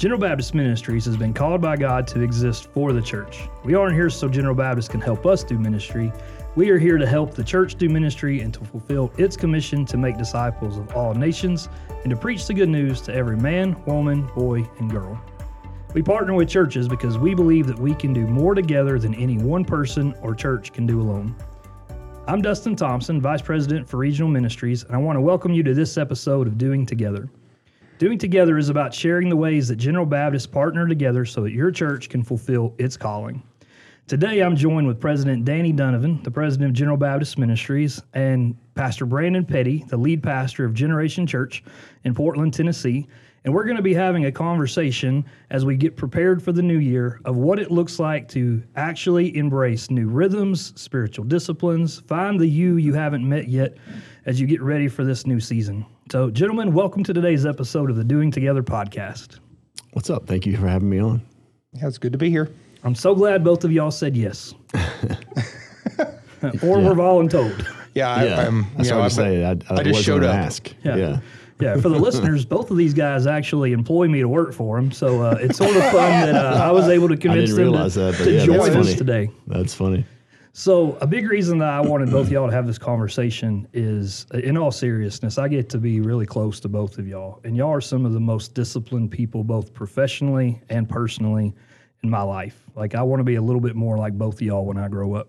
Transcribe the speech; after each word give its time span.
General 0.00 0.18
Baptist 0.18 0.54
Ministries 0.54 1.04
has 1.04 1.18
been 1.18 1.34
called 1.34 1.60
by 1.60 1.76
God 1.76 2.06
to 2.06 2.22
exist 2.22 2.70
for 2.72 2.94
the 2.94 3.02
church. 3.02 3.50
We 3.64 3.74
aren't 3.74 3.92
here 3.92 4.08
so 4.08 4.30
General 4.30 4.54
Baptist 4.54 4.88
can 4.88 4.98
help 5.02 5.26
us 5.26 5.44
do 5.44 5.58
ministry. 5.58 6.10
We 6.56 6.70
are 6.70 6.78
here 6.78 6.96
to 6.96 7.06
help 7.06 7.34
the 7.34 7.44
church 7.44 7.74
do 7.74 7.86
ministry 7.90 8.40
and 8.40 8.54
to 8.54 8.64
fulfill 8.64 9.12
its 9.18 9.36
commission 9.36 9.84
to 9.84 9.98
make 9.98 10.16
disciples 10.16 10.78
of 10.78 10.90
all 10.96 11.12
nations 11.12 11.68
and 12.02 12.08
to 12.08 12.16
preach 12.16 12.46
the 12.46 12.54
good 12.54 12.70
news 12.70 13.02
to 13.02 13.14
every 13.14 13.36
man, 13.36 13.76
woman, 13.84 14.26
boy, 14.34 14.66
and 14.78 14.90
girl. 14.90 15.22
We 15.92 16.00
partner 16.00 16.32
with 16.32 16.48
churches 16.48 16.88
because 16.88 17.18
we 17.18 17.34
believe 17.34 17.66
that 17.66 17.78
we 17.78 17.94
can 17.94 18.14
do 18.14 18.26
more 18.26 18.54
together 18.54 18.98
than 18.98 19.14
any 19.16 19.36
one 19.36 19.66
person 19.66 20.14
or 20.22 20.34
church 20.34 20.72
can 20.72 20.86
do 20.86 21.02
alone. 21.02 21.36
I'm 22.26 22.40
Dustin 22.40 22.74
Thompson, 22.74 23.20
Vice 23.20 23.42
President 23.42 23.86
for 23.86 23.98
Regional 23.98 24.30
Ministries, 24.30 24.82
and 24.82 24.94
I 24.94 24.98
want 24.98 25.18
to 25.18 25.20
welcome 25.20 25.52
you 25.52 25.62
to 25.62 25.74
this 25.74 25.98
episode 25.98 26.46
of 26.46 26.56
Doing 26.56 26.86
Together. 26.86 27.28
Doing 28.00 28.16
Together 28.16 28.56
is 28.56 28.70
about 28.70 28.94
sharing 28.94 29.28
the 29.28 29.36
ways 29.36 29.68
that 29.68 29.76
General 29.76 30.06
Baptists 30.06 30.46
partner 30.46 30.88
together 30.88 31.26
so 31.26 31.42
that 31.42 31.52
your 31.52 31.70
church 31.70 32.08
can 32.08 32.22
fulfill 32.22 32.74
its 32.78 32.96
calling. 32.96 33.42
Today, 34.06 34.40
I'm 34.40 34.56
joined 34.56 34.86
with 34.86 34.98
President 34.98 35.44
Danny 35.44 35.70
Dunivan, 35.70 36.24
the 36.24 36.30
president 36.30 36.70
of 36.70 36.72
General 36.74 36.96
Baptist 36.96 37.36
Ministries, 37.36 38.00
and 38.14 38.56
Pastor 38.74 39.04
Brandon 39.04 39.44
Petty, 39.44 39.84
the 39.88 39.98
lead 39.98 40.22
pastor 40.22 40.64
of 40.64 40.72
Generation 40.72 41.26
Church 41.26 41.62
in 42.04 42.14
Portland, 42.14 42.54
Tennessee. 42.54 43.06
And 43.44 43.52
we're 43.52 43.64
going 43.64 43.76
to 43.76 43.82
be 43.82 43.92
having 43.92 44.24
a 44.24 44.32
conversation 44.32 45.22
as 45.50 45.66
we 45.66 45.76
get 45.76 45.94
prepared 45.94 46.42
for 46.42 46.52
the 46.52 46.62
new 46.62 46.78
year 46.78 47.20
of 47.26 47.36
what 47.36 47.58
it 47.58 47.70
looks 47.70 47.98
like 47.98 48.28
to 48.28 48.62
actually 48.76 49.36
embrace 49.36 49.90
new 49.90 50.08
rhythms, 50.08 50.72
spiritual 50.80 51.26
disciplines, 51.26 52.00
find 52.00 52.40
the 52.40 52.46
you 52.46 52.78
you 52.78 52.94
haven't 52.94 53.28
met 53.28 53.48
yet 53.48 53.76
as 54.24 54.40
you 54.40 54.46
get 54.46 54.62
ready 54.62 54.88
for 54.88 55.04
this 55.04 55.26
new 55.26 55.38
season. 55.38 55.84
So, 56.10 56.28
gentlemen, 56.28 56.74
welcome 56.74 57.04
to 57.04 57.14
today's 57.14 57.46
episode 57.46 57.88
of 57.88 57.94
the 57.94 58.02
Doing 58.02 58.32
Together 58.32 58.64
podcast. 58.64 59.38
What's 59.92 60.10
up? 60.10 60.26
Thank 60.26 60.44
you 60.44 60.56
for 60.56 60.66
having 60.66 60.90
me 60.90 60.98
on. 60.98 61.22
Yeah, 61.72 61.86
it's 61.86 61.98
good 61.98 62.10
to 62.10 62.18
be 62.18 62.28
here. 62.28 62.50
I'm 62.82 62.96
so 62.96 63.14
glad 63.14 63.44
both 63.44 63.62
of 63.62 63.70
y'all 63.70 63.92
said 63.92 64.16
yes. 64.16 64.52
or 64.74 64.80
yeah. 66.42 66.50
we're 66.62 66.94
voluntold. 66.94 67.64
Yeah, 67.94 68.10
I, 68.10 68.24
yeah. 68.24 68.40
I'm. 68.40 68.66
That's 68.76 68.90
what 68.90 69.02
I'm 69.02 69.10
saying. 69.10 69.44
I, 69.44 69.72
I, 69.72 69.78
I 69.78 69.82
just 69.84 70.02
showed 70.02 70.24
up. 70.24 70.34
Ask. 70.34 70.74
Yeah. 70.82 70.96
yeah. 70.96 71.20
yeah, 71.60 71.76
for 71.76 71.88
the 71.88 71.98
listeners, 72.00 72.44
both 72.44 72.72
of 72.72 72.76
these 72.76 72.92
guys 72.92 73.28
actually 73.28 73.70
employ 73.70 74.08
me 74.08 74.18
to 74.18 74.28
work 74.28 74.52
for 74.52 74.80
them, 74.80 74.90
so 74.90 75.22
uh, 75.22 75.38
it's 75.40 75.58
sort 75.58 75.76
of 75.76 75.82
fun 75.92 76.10
that 76.22 76.34
uh, 76.34 76.58
I 76.60 76.72
was 76.72 76.88
able 76.88 77.08
to 77.08 77.16
convince 77.16 77.54
them 77.54 77.72
to, 77.72 77.88
that, 77.88 78.14
to 78.16 78.32
yeah, 78.32 78.44
join 78.46 78.76
us 78.76 78.94
today. 78.94 79.30
That's 79.46 79.74
funny. 79.74 80.04
So, 80.52 80.98
a 81.00 81.06
big 81.06 81.28
reason 81.28 81.58
that 81.58 81.68
I 81.68 81.80
wanted 81.80 82.10
both 82.10 82.28
y'all 82.28 82.48
to 82.48 82.52
have 82.52 82.66
this 82.66 82.78
conversation 82.78 83.68
is, 83.72 84.26
in 84.34 84.56
all 84.56 84.72
seriousness, 84.72 85.38
I 85.38 85.46
get 85.46 85.68
to 85.70 85.78
be 85.78 86.00
really 86.00 86.26
close 86.26 86.58
to 86.60 86.68
both 86.68 86.98
of 86.98 87.06
y'all, 87.06 87.40
and 87.44 87.56
y'all 87.56 87.70
are 87.70 87.80
some 87.80 88.04
of 88.04 88.12
the 88.12 88.20
most 88.20 88.52
disciplined 88.52 89.12
people, 89.12 89.44
both 89.44 89.72
professionally 89.72 90.60
and 90.68 90.88
personally, 90.88 91.54
in 92.02 92.10
my 92.10 92.22
life. 92.22 92.64
Like, 92.74 92.96
I 92.96 93.02
want 93.02 93.20
to 93.20 93.24
be 93.24 93.36
a 93.36 93.42
little 93.42 93.60
bit 93.60 93.76
more 93.76 93.96
like 93.96 94.14
both 94.14 94.34
of 94.34 94.42
y'all 94.42 94.64
when 94.64 94.76
I 94.76 94.88
grow 94.88 95.14
up. 95.14 95.28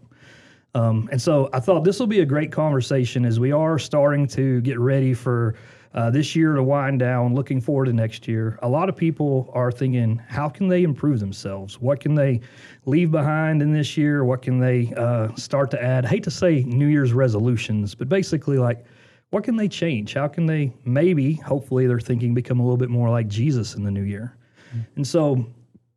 Um, 0.73 1.07
and 1.11 1.21
so, 1.21 1.51
I 1.53 1.59
thought 1.59 1.83
this 1.83 1.99
will 1.99 2.07
be 2.07 2.21
a 2.21 2.25
great 2.25 2.51
conversation 2.51 3.23
as 3.23 3.39
we 3.39 3.51
are 3.51 3.77
starting 3.77 4.27
to 4.29 4.59
get 4.61 4.79
ready 4.79 5.13
for 5.13 5.53
uh, 5.93 6.09
this 6.09 6.35
year 6.35 6.55
to 6.55 6.63
wind 6.63 6.99
down, 6.99 7.33
looking 7.35 7.59
forward 7.59 7.85
to 7.85 7.93
next 7.93 8.27
year, 8.27 8.57
a 8.61 8.69
lot 8.69 8.87
of 8.87 8.95
people 8.95 9.51
are 9.53 9.71
thinking, 9.71 10.21
how 10.27 10.47
can 10.47 10.67
they 10.67 10.83
improve 10.83 11.19
themselves? 11.19 11.81
What 11.81 11.99
can 11.99 12.15
they 12.15 12.39
leave 12.85 13.11
behind 13.11 13.61
in 13.61 13.73
this 13.73 13.97
year? 13.97 14.23
What 14.23 14.41
can 14.41 14.59
they 14.59 14.93
uh, 14.95 15.35
start 15.35 15.69
to 15.71 15.83
add? 15.83 16.05
I 16.05 16.09
hate 16.09 16.23
to 16.23 16.31
say 16.31 16.63
New 16.63 16.87
Year's 16.87 17.11
resolutions, 17.11 17.93
but 17.93 18.07
basically, 18.07 18.57
like, 18.57 18.85
what 19.31 19.43
can 19.43 19.55
they 19.55 19.67
change? 19.67 20.13
How 20.13 20.27
can 20.27 20.45
they 20.45 20.71
maybe, 20.85 21.33
hopefully, 21.33 21.87
they're 21.87 21.99
thinking 21.99 22.33
become 22.33 22.59
a 22.59 22.63
little 22.63 22.77
bit 22.77 22.89
more 22.89 23.09
like 23.09 23.27
Jesus 23.27 23.75
in 23.75 23.83
the 23.83 23.91
new 23.91 24.03
year? 24.03 24.37
Mm-hmm. 24.69 24.79
And 24.97 25.07
so, 25.07 25.45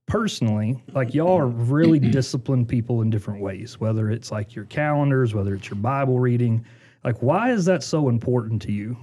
personally, 0.06 0.82
like 0.92 1.14
y'all 1.14 1.38
are 1.38 1.46
really 1.46 1.98
disciplined 2.10 2.68
people 2.68 3.02
in 3.02 3.10
different 3.10 3.40
ways, 3.40 3.78
whether 3.78 4.10
it's 4.10 4.32
like 4.32 4.54
your 4.54 4.64
calendars, 4.66 5.34
whether 5.34 5.54
it's 5.54 5.68
your 5.68 5.78
Bible 5.78 6.18
reading. 6.18 6.64
Like, 7.04 7.18
why 7.22 7.52
is 7.52 7.64
that 7.66 7.82
so 7.82 8.08
important 8.08 8.60
to 8.62 8.72
you? 8.72 8.96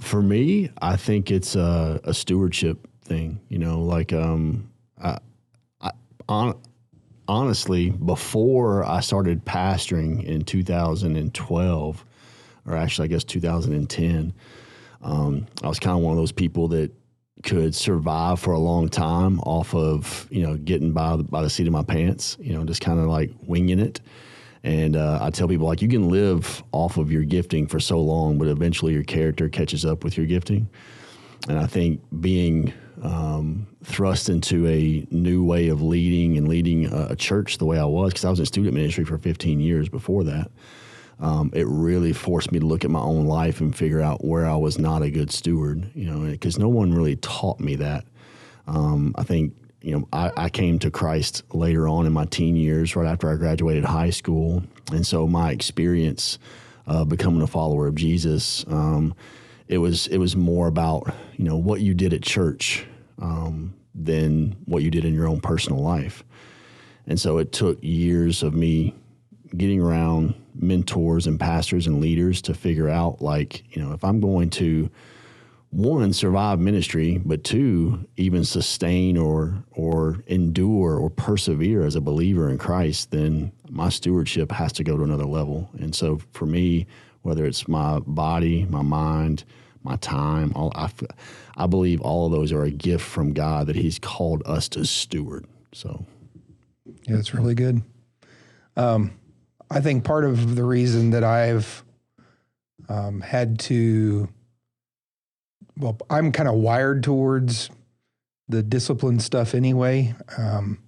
For 0.00 0.22
me, 0.22 0.70
I 0.80 0.96
think 0.96 1.30
it's 1.30 1.56
a, 1.56 2.00
a 2.04 2.12
stewardship 2.12 2.86
thing. 3.02 3.40
You 3.48 3.58
know, 3.58 3.80
like 3.80 4.12
um, 4.12 4.70
I, 5.02 5.18
I 5.80 5.92
on, 6.28 6.60
honestly, 7.28 7.90
before 7.90 8.84
I 8.84 9.00
started 9.00 9.44
pastoring 9.44 10.24
in 10.24 10.42
2012, 10.42 12.04
or 12.66 12.76
actually, 12.76 13.04
I 13.04 13.08
guess 13.08 13.24
2010, 13.24 14.32
um, 15.02 15.46
I 15.62 15.68
was 15.68 15.78
kind 15.78 15.96
of 15.96 16.02
one 16.02 16.12
of 16.12 16.18
those 16.18 16.32
people 16.32 16.68
that 16.68 16.92
could 17.42 17.74
survive 17.74 18.40
for 18.40 18.52
a 18.52 18.58
long 18.58 18.88
time 18.88 19.38
off 19.40 19.74
of 19.74 20.26
you 20.30 20.42
know 20.42 20.56
getting 20.56 20.92
by 20.92 21.16
by 21.16 21.42
the 21.42 21.50
seat 21.50 21.66
of 21.66 21.72
my 21.72 21.82
pants. 21.82 22.36
You 22.40 22.54
know, 22.54 22.64
just 22.64 22.80
kind 22.80 22.98
of 22.98 23.06
like 23.06 23.30
winging 23.42 23.78
it. 23.78 24.00
And 24.66 24.96
uh, 24.96 25.20
I 25.22 25.30
tell 25.30 25.46
people 25.46 25.68
like 25.68 25.80
you 25.80 25.86
can 25.86 26.10
live 26.10 26.64
off 26.72 26.96
of 26.96 27.12
your 27.12 27.22
gifting 27.22 27.68
for 27.68 27.78
so 27.78 28.00
long, 28.00 28.36
but 28.36 28.48
eventually 28.48 28.92
your 28.92 29.04
character 29.04 29.48
catches 29.48 29.84
up 29.84 30.02
with 30.02 30.16
your 30.16 30.26
gifting. 30.26 30.68
And 31.48 31.56
I 31.56 31.66
think 31.66 32.00
being 32.20 32.72
um, 33.00 33.68
thrust 33.84 34.28
into 34.28 34.66
a 34.66 35.06
new 35.12 35.44
way 35.44 35.68
of 35.68 35.82
leading 35.82 36.36
and 36.36 36.48
leading 36.48 36.92
a, 36.92 37.10
a 37.10 37.16
church 37.16 37.58
the 37.58 37.64
way 37.64 37.78
I 37.78 37.84
was, 37.84 38.12
because 38.12 38.24
I 38.24 38.30
was 38.30 38.40
in 38.40 38.46
student 38.46 38.74
ministry 38.74 39.04
for 39.04 39.18
15 39.18 39.60
years 39.60 39.88
before 39.88 40.24
that, 40.24 40.50
um, 41.20 41.52
it 41.54 41.68
really 41.68 42.12
forced 42.12 42.50
me 42.50 42.58
to 42.58 42.66
look 42.66 42.84
at 42.84 42.90
my 42.90 42.98
own 42.98 43.26
life 43.26 43.60
and 43.60 43.74
figure 43.74 44.00
out 44.00 44.24
where 44.24 44.46
I 44.46 44.56
was 44.56 44.80
not 44.80 45.00
a 45.00 45.12
good 45.12 45.30
steward. 45.30 45.88
You 45.94 46.10
know, 46.10 46.28
because 46.28 46.58
no 46.58 46.68
one 46.68 46.92
really 46.92 47.14
taught 47.14 47.60
me 47.60 47.76
that. 47.76 48.04
Um, 48.66 49.14
I 49.16 49.22
think 49.22 49.54
you 49.86 49.92
know, 49.92 50.08
I, 50.12 50.32
I, 50.36 50.48
came 50.48 50.80
to 50.80 50.90
Christ 50.90 51.44
later 51.54 51.86
on 51.86 52.06
in 52.06 52.12
my 52.12 52.24
teen 52.24 52.56
years, 52.56 52.96
right 52.96 53.06
after 53.06 53.30
I 53.30 53.36
graduated 53.36 53.84
high 53.84 54.10
school, 54.10 54.64
and 54.90 55.06
so 55.06 55.28
my 55.28 55.52
experience 55.52 56.40
uh, 56.88 57.04
becoming 57.04 57.40
a 57.40 57.46
follower 57.46 57.86
of 57.86 57.94
Jesus, 57.94 58.64
um, 58.66 59.14
it 59.68 59.78
was 59.78 60.08
it 60.08 60.18
was 60.18 60.34
more 60.34 60.66
about 60.66 61.14
you 61.36 61.44
know 61.44 61.56
what 61.56 61.82
you 61.82 61.94
did 61.94 62.12
at 62.12 62.22
church 62.22 62.84
um, 63.22 63.74
than 63.94 64.56
what 64.64 64.82
you 64.82 64.90
did 64.90 65.04
in 65.04 65.14
your 65.14 65.28
own 65.28 65.40
personal 65.40 65.80
life, 65.80 66.24
and 67.06 67.20
so 67.20 67.38
it 67.38 67.52
took 67.52 67.78
years 67.80 68.42
of 68.42 68.54
me 68.54 68.92
getting 69.56 69.80
around 69.80 70.34
mentors 70.56 71.28
and 71.28 71.38
pastors 71.38 71.86
and 71.86 72.00
leaders 72.00 72.42
to 72.42 72.54
figure 72.54 72.88
out 72.88 73.22
like 73.22 73.62
you 73.72 73.80
know 73.80 73.92
if 73.92 74.02
I'm 74.02 74.18
going 74.18 74.50
to 74.50 74.90
one 75.70 76.12
survive 76.12 76.58
ministry, 76.58 77.20
but 77.24 77.44
two 77.44 78.06
even 78.16 78.44
sustain 78.44 79.16
or 79.16 79.64
or 79.72 80.22
endure 80.26 80.96
or 80.96 81.10
persevere 81.10 81.84
as 81.84 81.96
a 81.96 82.00
believer 82.00 82.48
in 82.48 82.58
Christ, 82.58 83.10
then 83.10 83.52
my 83.68 83.88
stewardship 83.88 84.52
has 84.52 84.72
to 84.74 84.84
go 84.84 84.96
to 84.96 85.02
another 85.02 85.26
level. 85.26 85.68
And 85.78 85.94
so 85.94 86.20
for 86.32 86.46
me, 86.46 86.86
whether 87.22 87.44
it's 87.44 87.66
my 87.66 87.98
body, 88.00 88.64
my 88.70 88.82
mind, 88.82 89.44
my 89.82 89.96
time, 89.96 90.52
all, 90.54 90.72
I, 90.74 90.90
I 91.56 91.66
believe 91.66 92.00
all 92.00 92.26
of 92.26 92.32
those 92.32 92.52
are 92.52 92.62
a 92.62 92.70
gift 92.70 93.04
from 93.04 93.32
God 93.32 93.66
that 93.66 93.76
He's 93.76 93.98
called 93.98 94.42
us 94.46 94.68
to 94.70 94.84
steward. 94.84 95.46
So, 95.72 96.06
yeah, 96.84 97.16
that's 97.16 97.34
really 97.34 97.54
good. 97.54 97.82
Um, 98.76 99.12
I 99.70 99.80
think 99.80 100.04
part 100.04 100.24
of 100.24 100.54
the 100.54 100.64
reason 100.64 101.10
that 101.10 101.24
I've 101.24 101.84
um, 102.88 103.20
had 103.20 103.58
to 103.60 104.28
well, 105.78 105.98
I'm 106.08 106.32
kind 106.32 106.48
of 106.48 106.56
wired 106.56 107.02
towards 107.02 107.70
the 108.48 108.62
discipline 108.62 109.20
stuff 109.20 109.54
anyway. 109.54 110.14
Um, 110.38 110.78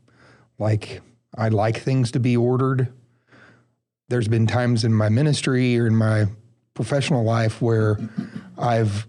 like 0.58 1.00
I 1.36 1.48
like 1.48 1.80
things 1.80 2.12
to 2.12 2.20
be 2.20 2.36
ordered. 2.36 2.92
There's 4.08 4.28
been 4.28 4.46
times 4.46 4.84
in 4.84 4.94
my 4.94 5.08
ministry 5.08 5.78
or 5.78 5.86
in 5.86 5.94
my 5.94 6.26
professional 6.74 7.24
life 7.24 7.60
where 7.60 7.98
I've 8.56 9.06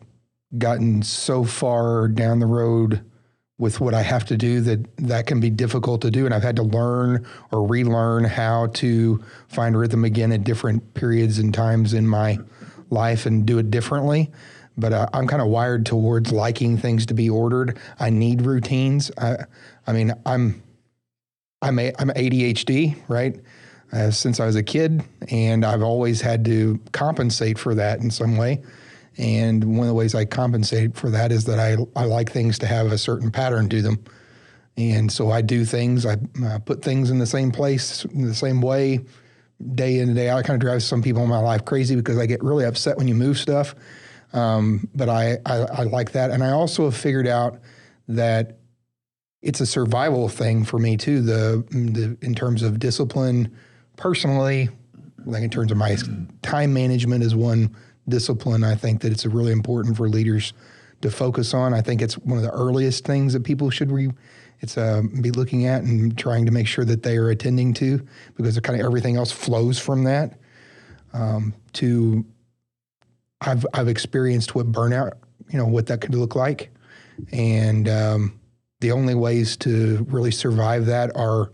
gotten 0.57 1.04
so 1.04 1.44
far 1.44 2.07
down 2.07 2.39
the 2.39 2.45
road 2.45 3.06
with 3.57 3.80
what 3.80 3.94
I 3.94 4.01
have 4.01 4.25
to 4.25 4.38
do 4.38 4.62
that 4.62 4.98
that 4.98 5.27
can 5.27 5.39
be 5.39 5.50
difficult 5.50 6.01
to 6.01 6.12
do. 6.12 6.25
And 6.25 6.33
I've 6.33 6.44
had 6.44 6.56
to 6.57 6.63
learn 6.63 7.25
or 7.51 7.68
relearn 7.68 8.24
how 8.24 8.68
to 8.68 9.24
find 9.48 9.77
rhythm 9.77 10.04
again 10.06 10.31
at 10.31 10.44
different 10.44 10.94
periods 10.94 11.39
and 11.39 11.54
times 11.54 11.94
in 11.94 12.07
my 12.07 12.39
life 12.89 13.25
and 13.25 13.45
do 13.45 13.59
it 13.59 13.69
differently 13.69 14.31
but 14.80 14.94
uh, 14.94 15.08
I'm 15.14 15.28
kind 15.28 15.42
of 15.42 15.50
wired 15.50 15.86
towards 15.86 16.31
liking 16.31 16.78
things 16.78 17.06
to 17.08 17.14
be 17.14 17.30
ordered. 17.30 17.78
I 18.00 18.10
need 18.10 18.42
routines. 18.44 19.12
I, 19.18 19.46
I 19.86 19.94
mean, 19.94 20.14
I'm, 20.26 20.64
I'm, 21.62 21.78
a, 21.80 21.94
I'm 22.00 22.10
ADHD, 22.10 22.96
right? 23.08 23.40
Uh, 23.92 24.12
since 24.12 24.40
I 24.40 24.46
was 24.46 24.56
a 24.56 24.64
kid, 24.64 25.04
and 25.30 25.66
I've 25.66 25.81
always 25.81 26.22
had 26.22 26.46
to 26.46 26.80
compensate 26.92 27.58
for 27.58 27.74
that 27.76 28.00
in 28.00 28.12
some 28.12 28.38
way. 28.38 28.62
And 29.18 29.64
one 29.78 29.81
of 29.81 29.88
the 29.88 29.94
ways 29.96 30.16
I 30.16 30.26
compensate 30.26 30.96
for 30.96 31.10
that 31.10 31.31
is 31.31 31.46
that 31.46 31.60
I, 31.60 31.76
I 32.00 32.06
like 32.06 32.31
things 32.31 32.60
to 32.60 32.68
have 32.68 32.92
a 32.92 32.98
certain 32.98 33.31
pattern 33.31 33.68
to 33.70 33.81
them. 33.81 34.04
And 34.78 35.12
so 35.12 35.30
I 35.30 35.42
do 35.42 35.66
things, 35.66 36.06
I 36.06 36.18
uh, 36.46 36.60
put 36.60 36.81
things 36.81 37.10
in 37.10 37.20
the 37.20 37.26
same 37.26 37.52
place, 37.52 38.06
in 38.06 38.26
the 38.26 38.34
same 38.34 38.62
way, 38.62 39.02
day 39.76 40.00
in 40.00 40.08
and 40.08 40.16
day 40.16 40.30
out. 40.30 40.38
I 40.38 40.44
kind 40.44 40.56
of 40.56 40.62
drives 40.62 40.86
some 40.86 41.02
people 41.02 41.22
in 41.24 41.30
my 41.30 41.40
life 41.40 41.66
crazy 41.66 41.96
because 41.96 42.18
I 42.18 42.26
get 42.26 42.42
really 42.42 42.64
upset 42.64 42.98
when 42.98 43.08
you 43.08 43.16
move 43.16 43.38
stuff. 43.38 43.76
Um, 44.34 44.88
but 44.94 45.10
I, 45.10 45.38
I, 45.46 45.56
I, 45.56 45.84
like 45.84 46.12
that. 46.12 46.30
And 46.30 46.44
I 46.44 46.52
also 46.52 46.86
have 46.86 46.96
figured 46.96 47.28
out 47.28 47.60
that 48.08 48.60
it's 49.42 49.60
a 49.60 49.66
survival 49.66 50.30
thing 50.30 50.64
for 50.64 50.78
me 50.78 50.98
too. 50.98 51.22
The, 51.22 51.64
the 51.72 52.18
in 52.22 52.36
terms 52.36 52.62
of 52.62 52.80
discipline, 52.80 53.56
personally, 53.98 54.70
like 55.26 55.44
in 55.44 55.50
terms 55.50 55.72
of 55.72 55.78
my 55.78 55.98
time 56.42 56.74
management 56.74 57.24
is 57.24 57.36
one 57.36 57.76
discipline. 58.08 58.64
I 58.64 58.76
think 58.76 59.02
that 59.02 59.12
it's 59.12 59.26
really 59.26 59.52
important 59.52 59.98
for 59.98 60.10
leaders 60.10 60.54
to 61.02 61.10
focus 61.10 61.54
on. 61.54 61.74
I 61.74 61.81
think 61.81 62.02
it's 62.02 62.18
one 62.18 62.38
of 62.38 62.44
the 62.44 62.52
earliest 62.52 63.06
things 63.06 63.34
that 63.34 63.44
people 63.44 63.70
should 63.70 63.92
re, 63.92 64.12
it's 64.60 64.78
uh, 64.78 65.02
be 65.22 65.31
looking 65.31 65.66
at 65.66 65.84
and 65.84 66.18
trying 66.18 66.46
to 66.46 66.52
make 66.52 66.68
sure 66.68 66.86
that 66.86 67.04
they 67.04 67.18
are 67.18 67.30
attending 67.30 67.74
to 67.76 68.06
because 68.36 68.60
kind 68.60 68.80
of 68.80 68.86
everything 68.86 69.16
else 69.16 69.31
flows 69.31 69.80
from 69.80 70.04
that. 70.04 70.38
Um, 71.14 71.56
to 71.74 72.24
I've 73.41 73.65
I've 73.74 73.88
experienced 73.88 74.56
what 74.56 74.71
burnout, 74.71 75.13
you 75.50 75.57
know, 75.57 75.65
what 75.65 75.88
that 75.88 76.01
could 76.01 76.15
look 76.15 76.36
like, 76.36 76.71
and 77.31 77.88
um, 77.88 78.39
the 78.80 78.91
only 78.91 79.15
ways 79.15 79.57
to 79.57 80.06
really 80.09 80.31
survive 80.31 80.86
that 80.88 81.15
are 81.15 81.51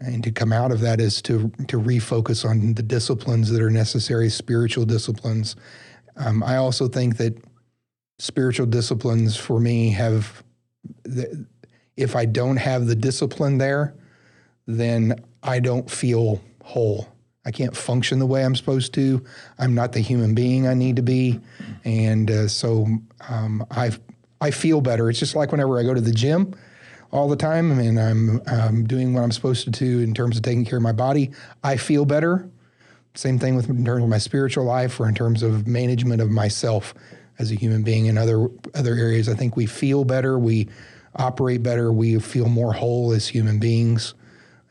and 0.00 0.22
to 0.22 0.30
come 0.30 0.52
out 0.52 0.70
of 0.70 0.80
that 0.80 1.00
is 1.00 1.22
to 1.22 1.50
to 1.68 1.80
refocus 1.80 2.48
on 2.48 2.74
the 2.74 2.82
disciplines 2.82 3.50
that 3.50 3.62
are 3.62 3.70
necessary, 3.70 4.28
spiritual 4.28 4.84
disciplines. 4.84 5.56
Um, 6.16 6.42
I 6.42 6.56
also 6.56 6.88
think 6.88 7.16
that 7.16 7.36
spiritual 8.18 8.66
disciplines 8.66 9.36
for 9.36 9.60
me 9.60 9.90
have, 9.90 10.44
if 11.96 12.14
I 12.14 12.24
don't 12.24 12.56
have 12.56 12.86
the 12.86 12.94
discipline 12.94 13.58
there, 13.58 13.94
then 14.66 15.16
I 15.42 15.60
don't 15.60 15.90
feel 15.90 16.40
whole. 16.62 17.08
I 17.46 17.50
can't 17.50 17.76
function 17.76 18.18
the 18.18 18.26
way 18.26 18.44
I'm 18.44 18.56
supposed 18.56 18.94
to. 18.94 19.24
I'm 19.58 19.74
not 19.74 19.92
the 19.92 20.00
human 20.00 20.34
being 20.34 20.66
I 20.66 20.74
need 20.74 20.96
to 20.96 21.02
be, 21.02 21.40
and 21.84 22.30
uh, 22.30 22.48
so 22.48 22.86
um, 23.28 23.66
I 23.70 23.92
I 24.40 24.50
feel 24.50 24.80
better. 24.80 25.10
It's 25.10 25.18
just 25.18 25.34
like 25.34 25.52
whenever 25.52 25.78
I 25.78 25.82
go 25.82 25.94
to 25.94 26.00
the 26.00 26.12
gym 26.12 26.54
all 27.12 27.28
the 27.28 27.36
time 27.36 27.70
and 27.78 27.98
I'm 27.98 28.42
um, 28.46 28.84
doing 28.84 29.14
what 29.14 29.22
I'm 29.22 29.32
supposed 29.32 29.64
to 29.64 29.70
do 29.70 30.00
in 30.00 30.14
terms 30.14 30.36
of 30.36 30.42
taking 30.42 30.64
care 30.64 30.78
of 30.78 30.82
my 30.82 30.92
body, 30.92 31.30
I 31.62 31.76
feel 31.76 32.04
better. 32.04 32.50
Same 33.14 33.38
thing 33.38 33.54
with 33.54 33.70
in 33.70 33.84
terms 33.84 34.02
of 34.02 34.08
my 34.08 34.18
spiritual 34.18 34.64
life 34.64 34.98
or 34.98 35.08
in 35.08 35.14
terms 35.14 35.42
of 35.42 35.68
management 35.68 36.20
of 36.20 36.30
myself 36.30 36.92
as 37.38 37.52
a 37.52 37.54
human 37.54 37.82
being 37.82 38.06
in 38.06 38.18
other 38.18 38.48
other 38.74 38.94
areas. 38.94 39.28
I 39.28 39.34
think 39.34 39.56
we 39.56 39.66
feel 39.66 40.04
better, 40.04 40.38
we 40.38 40.68
operate 41.16 41.62
better, 41.62 41.92
we 41.92 42.18
feel 42.18 42.48
more 42.48 42.72
whole 42.72 43.12
as 43.12 43.28
human 43.28 43.60
beings, 43.60 44.14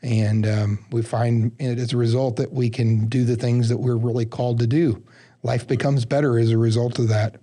and 0.04 0.46
um, 0.46 0.84
we 0.90 1.02
find 1.02 1.50
it 1.58 1.78
as 1.78 1.94
a 1.94 1.96
result 1.96 2.36
that 2.36 2.52
we 2.52 2.68
can 2.68 3.06
do 3.06 3.24
the 3.24 3.36
things 3.36 3.70
that 3.70 3.78
we're 3.78 3.96
really 3.96 4.26
called 4.26 4.58
to 4.58 4.66
do. 4.66 5.02
Life 5.42 5.66
becomes 5.66 6.04
better 6.04 6.38
as 6.38 6.50
a 6.50 6.58
result 6.58 6.98
of 6.98 7.08
that. 7.08 7.40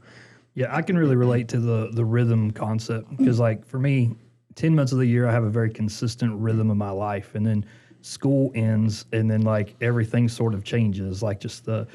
Yeah, 0.53 0.73
I 0.73 0.81
can 0.81 0.97
really 0.97 1.15
relate 1.15 1.47
to 1.49 1.59
the 1.59 1.89
the 1.93 2.05
rhythm 2.05 2.51
concept 2.51 3.17
because, 3.17 3.39
like, 3.39 3.65
for 3.65 3.79
me, 3.79 4.15
10 4.55 4.75
months 4.75 4.91
of 4.91 4.99
the 4.99 5.05
year, 5.05 5.27
I 5.27 5.31
have 5.31 5.43
a 5.43 5.49
very 5.49 5.69
consistent 5.71 6.39
rhythm 6.39 6.69
of 6.69 6.77
my 6.77 6.91
life. 6.91 7.35
And 7.35 7.45
then 7.45 7.65
school 8.01 8.51
ends, 8.53 9.05
and 9.11 9.29
then 9.29 9.41
like 9.41 9.75
everything 9.81 10.27
sort 10.27 10.53
of 10.53 10.63
changes. 10.63 11.23
Like 11.23 11.39
just 11.39 11.65
the, 11.65 11.87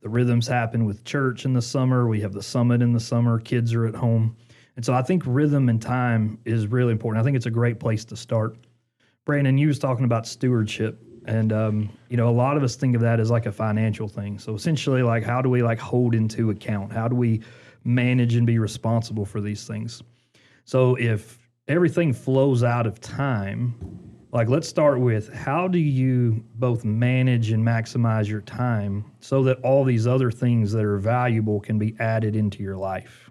the 0.00 0.08
rhythms 0.08 0.46
happen 0.46 0.84
with 0.84 1.04
church 1.04 1.44
in 1.44 1.52
the 1.52 1.62
summer. 1.62 2.08
We 2.08 2.20
have 2.20 2.32
the 2.32 2.42
summit 2.42 2.82
in 2.82 2.92
the 2.92 3.00
summer. 3.00 3.40
Kids 3.40 3.74
are 3.74 3.86
at 3.86 3.94
home. 3.94 4.36
And 4.76 4.84
so 4.84 4.92
I 4.92 5.02
think 5.02 5.22
rhythm 5.26 5.68
and 5.68 5.80
time 5.80 6.38
is 6.44 6.66
really 6.66 6.92
important. 6.92 7.20
I 7.20 7.24
think 7.24 7.36
it's 7.36 7.46
a 7.46 7.50
great 7.50 7.78
place 7.78 8.04
to 8.06 8.16
start. 8.16 8.56
Brandon, 9.24 9.56
you 9.58 9.68
was 9.68 9.78
talking 9.78 10.04
about 10.04 10.26
stewardship. 10.26 11.00
And 11.26 11.52
um, 11.52 11.90
you 12.10 12.16
know, 12.16 12.28
a 12.28 12.32
lot 12.32 12.56
of 12.56 12.62
us 12.62 12.76
think 12.76 12.94
of 12.94 13.00
that 13.00 13.18
as 13.18 13.30
like 13.30 13.46
a 13.46 13.52
financial 13.52 14.08
thing. 14.08 14.38
So 14.38 14.54
essentially, 14.54 15.02
like 15.02 15.22
how 15.22 15.40
do 15.40 15.48
we 15.48 15.62
like 15.62 15.78
hold 15.78 16.14
into 16.14 16.50
account? 16.50 16.92
How 16.92 17.08
do 17.08 17.16
we 17.16 17.40
manage 17.84 18.34
and 18.34 18.46
be 18.46 18.58
responsible 18.58 19.24
for 19.24 19.40
these 19.40 19.66
things? 19.66 20.02
So 20.64 20.96
if 20.96 21.38
everything 21.68 22.12
flows 22.12 22.62
out 22.62 22.86
of 22.86 23.00
time. 23.00 23.74
Like, 24.32 24.48
let's 24.48 24.68
start 24.68 25.00
with 25.00 25.32
how 25.32 25.68
do 25.68 25.78
you 25.78 26.44
both 26.56 26.84
manage 26.84 27.52
and 27.52 27.64
maximize 27.64 28.28
your 28.28 28.40
time 28.40 29.04
so 29.20 29.44
that 29.44 29.60
all 29.62 29.84
these 29.84 30.06
other 30.06 30.30
things 30.30 30.72
that 30.72 30.84
are 30.84 30.98
valuable 30.98 31.60
can 31.60 31.78
be 31.78 31.94
added 32.00 32.34
into 32.34 32.62
your 32.62 32.76
life? 32.76 33.23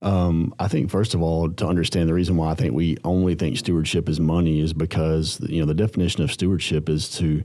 Um, 0.00 0.54
I 0.58 0.68
think 0.68 0.90
first 0.90 1.14
of 1.14 1.22
all, 1.22 1.50
to 1.50 1.66
understand 1.66 2.08
the 2.08 2.14
reason 2.14 2.36
why 2.36 2.50
I 2.50 2.54
think 2.54 2.72
we 2.72 2.96
only 3.04 3.34
think 3.34 3.56
stewardship 3.56 4.08
is 4.08 4.20
money 4.20 4.60
is 4.60 4.72
because 4.72 5.40
you 5.48 5.60
know 5.60 5.66
the 5.66 5.74
definition 5.74 6.22
of 6.22 6.32
stewardship 6.32 6.88
is 6.88 7.08
to 7.18 7.42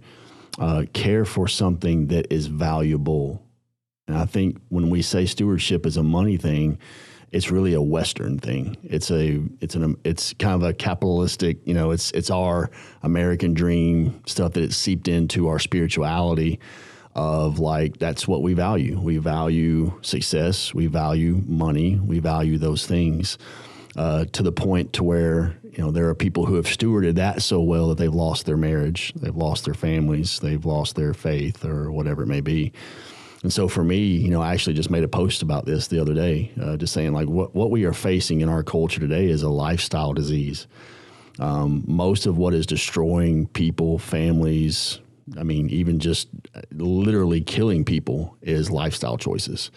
uh, 0.60 0.84
care 0.94 1.26
for 1.26 1.48
something 1.48 2.08
that 2.08 2.32
is 2.32 2.48
valuable. 2.48 3.44
And 4.08 4.18
I 4.18 4.26
think 4.26 4.60
when 4.70 4.90
we 4.90 5.02
say 5.02 5.26
stewardship 5.26 5.86
is 5.86 5.98
a 5.98 6.04
money 6.04 6.38
thing, 6.38 6.78
it's 7.32 7.50
really 7.50 7.74
a 7.74 7.82
Western 7.82 8.38
thing. 8.38 8.78
It's 8.84 9.10
a 9.10 9.42
it's 9.60 9.74
an 9.74 9.98
it's 10.04 10.34
kind 10.34 10.62
of 10.62 10.70
a 10.70 10.74
capitalistic, 10.74 11.58
you 11.66 11.74
know, 11.74 11.90
it's 11.90 12.12
it's 12.12 12.30
our 12.30 12.70
American 13.02 13.56
dream 13.56 14.22
stuff 14.28 14.54
that 14.54 14.64
it's 14.64 14.78
seeped 14.78 15.08
into 15.08 15.48
our 15.48 15.58
spirituality 15.58 16.60
of 17.16 17.60
like 17.60 17.98
that's 17.98 18.28
what 18.28 18.42
we 18.42 18.54
value. 18.54 19.00
We 19.00 19.18
value 19.18 20.00
success, 20.02 20.74
we 20.74 20.88
value 20.88 21.42
money, 21.46 22.00
we 22.00 22.20
value 22.20 22.58
those 22.58 22.86
things. 22.86 23.38
Uh, 23.96 24.26
to 24.32 24.42
the 24.42 24.52
point 24.52 24.92
to 24.94 25.04
where 25.04 25.56
you 25.72 25.78
know 25.78 25.92
there 25.92 26.10
are 26.10 26.16
people 26.16 26.48
who 26.48 26.56
have 26.56 26.66
stewarded 26.66 27.14
that 27.14 27.44
so 27.44 27.62
well 27.62 27.90
that 27.90 28.00
they've 28.00 28.14
lost 28.14 28.48
their 28.48 28.58
marriage, 28.58 29.14
they've 29.16 29.36
lost 29.36 29.66
their 29.66 29.76
families, 29.76 30.40
they've 30.40 30.66
lost 30.66 30.96
their 30.96 31.14
faith, 31.14 31.64
or 31.64 31.92
whatever 31.92 32.24
it 32.24 32.28
may 32.28 32.42
be. 32.42 32.74
And 33.44 33.52
so 33.52 33.68
for 33.68 33.84
me, 33.84 34.00
you 34.04 34.30
know, 34.30 34.42
I 34.42 34.54
actually 34.54 34.74
just 34.74 34.90
made 34.90 35.04
a 35.04 35.08
post 35.08 35.42
about 35.42 35.66
this 35.66 35.88
the 35.88 36.00
other 36.00 36.14
day, 36.14 36.52
uh, 36.60 36.78
just 36.78 36.94
saying 36.94 37.14
like 37.14 37.28
what, 37.28 37.54
what 37.54 37.70
we 37.70 37.84
are 37.84 37.94
facing 37.94 38.42
in 38.42 38.50
our 38.50 38.64
culture 38.64 39.02
today 39.02 39.26
is 39.28 39.44
a 39.44 39.50
lifestyle 39.50 40.14
disease. 40.14 40.66
Um, 41.40 41.84
most 41.86 42.26
of 42.26 42.38
what 42.38 42.54
is 42.54 42.66
destroying 42.66 43.48
people, 43.48 44.00
families, 44.00 45.00
I 45.38 45.44
mean, 45.44 45.70
even 45.70 46.00
just 46.00 46.30
literally 46.72 47.42
killing 47.42 47.86
people 47.86 48.38
is 48.42 48.70
lifestyle 48.70 49.18
choices. 49.18 49.72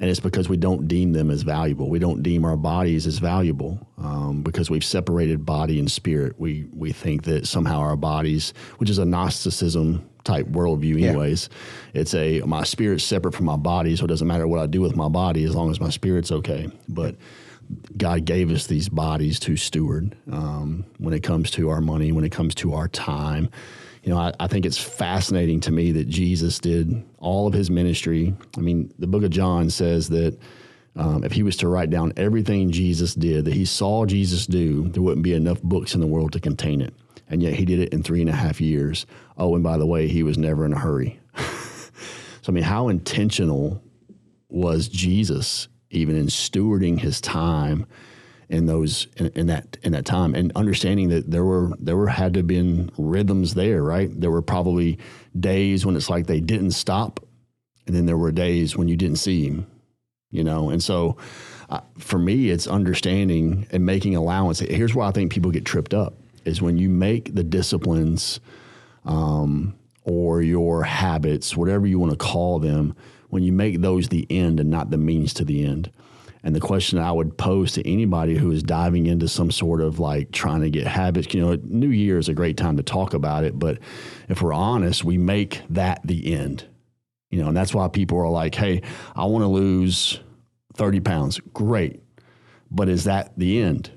And 0.00 0.10
it's 0.10 0.20
because 0.20 0.48
we 0.48 0.56
don't 0.56 0.88
deem 0.88 1.12
them 1.12 1.30
as 1.30 1.42
valuable. 1.42 1.88
We 1.88 2.00
don't 2.00 2.22
deem 2.22 2.44
our 2.44 2.56
bodies 2.56 3.06
as 3.06 3.18
valuable 3.18 3.86
um, 3.96 4.42
because 4.42 4.68
we've 4.68 4.84
separated 4.84 5.46
body 5.46 5.78
and 5.78 5.90
spirit. 5.90 6.34
We 6.38 6.66
we 6.72 6.90
think 6.92 7.24
that 7.24 7.46
somehow 7.46 7.78
our 7.78 7.96
bodies, 7.96 8.52
which 8.78 8.90
is 8.90 8.98
a 8.98 9.04
Gnosticism 9.04 10.04
type 10.24 10.46
worldview, 10.46 11.00
anyways. 11.02 11.48
Yeah. 11.94 12.00
It's 12.00 12.14
a 12.14 12.40
my 12.40 12.64
spirit's 12.64 13.04
separate 13.04 13.34
from 13.34 13.46
my 13.46 13.56
body, 13.56 13.94
so 13.94 14.04
it 14.04 14.08
doesn't 14.08 14.26
matter 14.26 14.48
what 14.48 14.58
I 14.58 14.66
do 14.66 14.80
with 14.80 14.96
my 14.96 15.08
body 15.08 15.44
as 15.44 15.54
long 15.54 15.70
as 15.70 15.78
my 15.80 15.90
spirit's 15.90 16.32
okay. 16.32 16.68
But 16.88 17.14
God 17.96 18.24
gave 18.24 18.50
us 18.50 18.66
these 18.66 18.88
bodies 18.88 19.38
to 19.40 19.56
steward 19.56 20.16
um, 20.30 20.84
when 20.98 21.14
it 21.14 21.22
comes 21.22 21.50
to 21.52 21.70
our 21.70 21.80
money, 21.80 22.12
when 22.12 22.24
it 22.24 22.32
comes 22.32 22.54
to 22.56 22.74
our 22.74 22.88
time. 22.88 23.48
You 24.04 24.12
know, 24.12 24.18
I, 24.18 24.32
I, 24.38 24.46
think 24.48 24.66
it's 24.66 24.78
fascinating 24.78 25.60
to 25.60 25.72
me 25.72 25.92
that 25.92 26.08
Jesus 26.08 26.58
did 26.58 27.02
all 27.18 27.46
of 27.46 27.54
his 27.54 27.70
ministry. 27.70 28.34
I 28.56 28.60
mean, 28.60 28.92
the 28.98 29.06
book 29.06 29.24
of 29.24 29.30
John 29.30 29.70
says 29.70 30.10
that 30.10 30.38
um, 30.94 31.24
if 31.24 31.32
he 31.32 31.42
was 31.42 31.56
to 31.58 31.68
write 31.68 31.88
down 31.90 32.12
everything 32.16 32.70
Jesus 32.70 33.14
did, 33.14 33.46
that 33.46 33.54
he 33.54 33.64
saw 33.64 34.04
Jesus 34.04 34.46
do, 34.46 34.88
there 34.88 35.02
wouldn't 35.02 35.24
be 35.24 35.32
enough 35.32 35.62
books 35.62 35.94
in 35.94 36.00
the 36.02 36.06
world 36.06 36.32
to 36.32 36.40
contain 36.40 36.82
it 36.82 36.94
and 37.28 37.42
yet 37.42 37.54
he 37.54 37.64
did 37.64 37.80
it 37.80 37.92
in 37.92 38.02
three 38.02 38.20
and 38.20 38.30
a 38.30 38.34
half 38.34 38.60
years. 38.60 39.06
Oh, 39.36 39.54
and 39.54 39.64
by 39.64 39.78
the 39.78 39.86
way, 39.86 40.08
he 40.08 40.22
was 40.22 40.38
never 40.38 40.64
in 40.64 40.72
a 40.72 40.78
hurry. 40.78 41.20
so, 41.36 42.48
I 42.48 42.52
mean, 42.52 42.64
how 42.64 42.88
intentional 42.88 43.82
was 44.48 44.88
Jesus 44.88 45.68
even 45.90 46.16
in 46.16 46.26
stewarding 46.26 46.98
his 46.98 47.20
time 47.20 47.86
in 48.48 48.66
those 48.66 49.06
in, 49.16 49.26
in, 49.34 49.46
that 49.46 49.76
in 49.82 49.92
that 49.92 50.04
time 50.04 50.34
and 50.34 50.52
understanding 50.54 51.08
that 51.08 51.30
there 51.30 51.44
were 51.44 51.72
there 51.78 51.96
were 51.96 52.08
had 52.08 52.34
to 52.34 52.40
have 52.40 52.46
been 52.46 52.90
rhythms 52.98 53.54
there 53.54 53.82
right 53.82 54.20
there 54.20 54.30
were 54.30 54.42
probably 54.42 54.98
days 55.38 55.84
when 55.86 55.96
it's 55.96 56.10
like 56.10 56.26
they 56.26 56.40
didn't 56.40 56.72
stop 56.72 57.20
and 57.86 57.96
then 57.96 58.06
there 58.06 58.18
were 58.18 58.32
days 58.32 58.76
when 58.76 58.88
you 58.88 58.96
didn't 58.96 59.16
see 59.16 59.46
him 59.46 59.66
you 60.30 60.44
know 60.44 60.70
and 60.70 60.82
so 60.82 61.16
uh, 61.70 61.80
for 61.98 62.18
me 62.18 62.50
it's 62.50 62.66
understanding 62.66 63.66
and 63.70 63.86
making 63.86 64.14
allowance 64.14 64.58
here's 64.58 64.94
where 64.94 65.06
i 65.06 65.10
think 65.10 65.32
people 65.32 65.50
get 65.50 65.64
tripped 65.64 65.94
up 65.94 66.14
is 66.44 66.60
when 66.60 66.76
you 66.76 66.88
make 66.88 67.34
the 67.34 67.44
disciplines 67.44 68.40
um, 69.04 69.74
or 70.04 70.42
your 70.42 70.82
habits, 70.82 71.56
whatever 71.56 71.86
you 71.86 71.98
want 71.98 72.12
to 72.12 72.18
call 72.18 72.58
them, 72.58 72.94
when 73.30 73.42
you 73.42 73.52
make 73.52 73.80
those 73.80 74.08
the 74.08 74.26
end 74.30 74.60
and 74.60 74.70
not 74.70 74.90
the 74.90 74.98
means 74.98 75.34
to 75.34 75.44
the 75.44 75.64
end. 75.64 75.90
And 76.44 76.54
the 76.54 76.60
question 76.60 76.98
I 76.98 77.10
would 77.10 77.36
pose 77.36 77.72
to 77.72 77.90
anybody 77.90 78.36
who 78.36 78.52
is 78.52 78.62
diving 78.62 79.06
into 79.06 79.26
some 79.26 79.50
sort 79.50 79.80
of 79.80 79.98
like 79.98 80.30
trying 80.30 80.60
to 80.60 80.70
get 80.70 80.86
habits, 80.86 81.34
you 81.34 81.40
know, 81.40 81.58
New 81.64 81.88
Year 81.88 82.18
is 82.18 82.28
a 82.28 82.34
great 82.34 82.56
time 82.56 82.76
to 82.76 82.82
talk 82.82 83.14
about 83.14 83.44
it. 83.44 83.58
But 83.58 83.78
if 84.28 84.42
we're 84.42 84.52
honest, 84.52 85.04
we 85.04 85.18
make 85.18 85.62
that 85.70 86.00
the 86.04 86.34
end, 86.34 86.64
you 87.30 87.40
know, 87.40 87.48
and 87.48 87.56
that's 87.56 87.74
why 87.74 87.88
people 87.88 88.18
are 88.18 88.28
like, 88.28 88.54
hey, 88.54 88.82
I 89.16 89.24
want 89.24 89.42
to 89.42 89.48
lose 89.48 90.20
30 90.74 91.00
pounds. 91.00 91.40
Great. 91.52 92.00
But 92.70 92.88
is 92.88 93.04
that 93.04 93.32
the 93.36 93.60
end? 93.60 93.90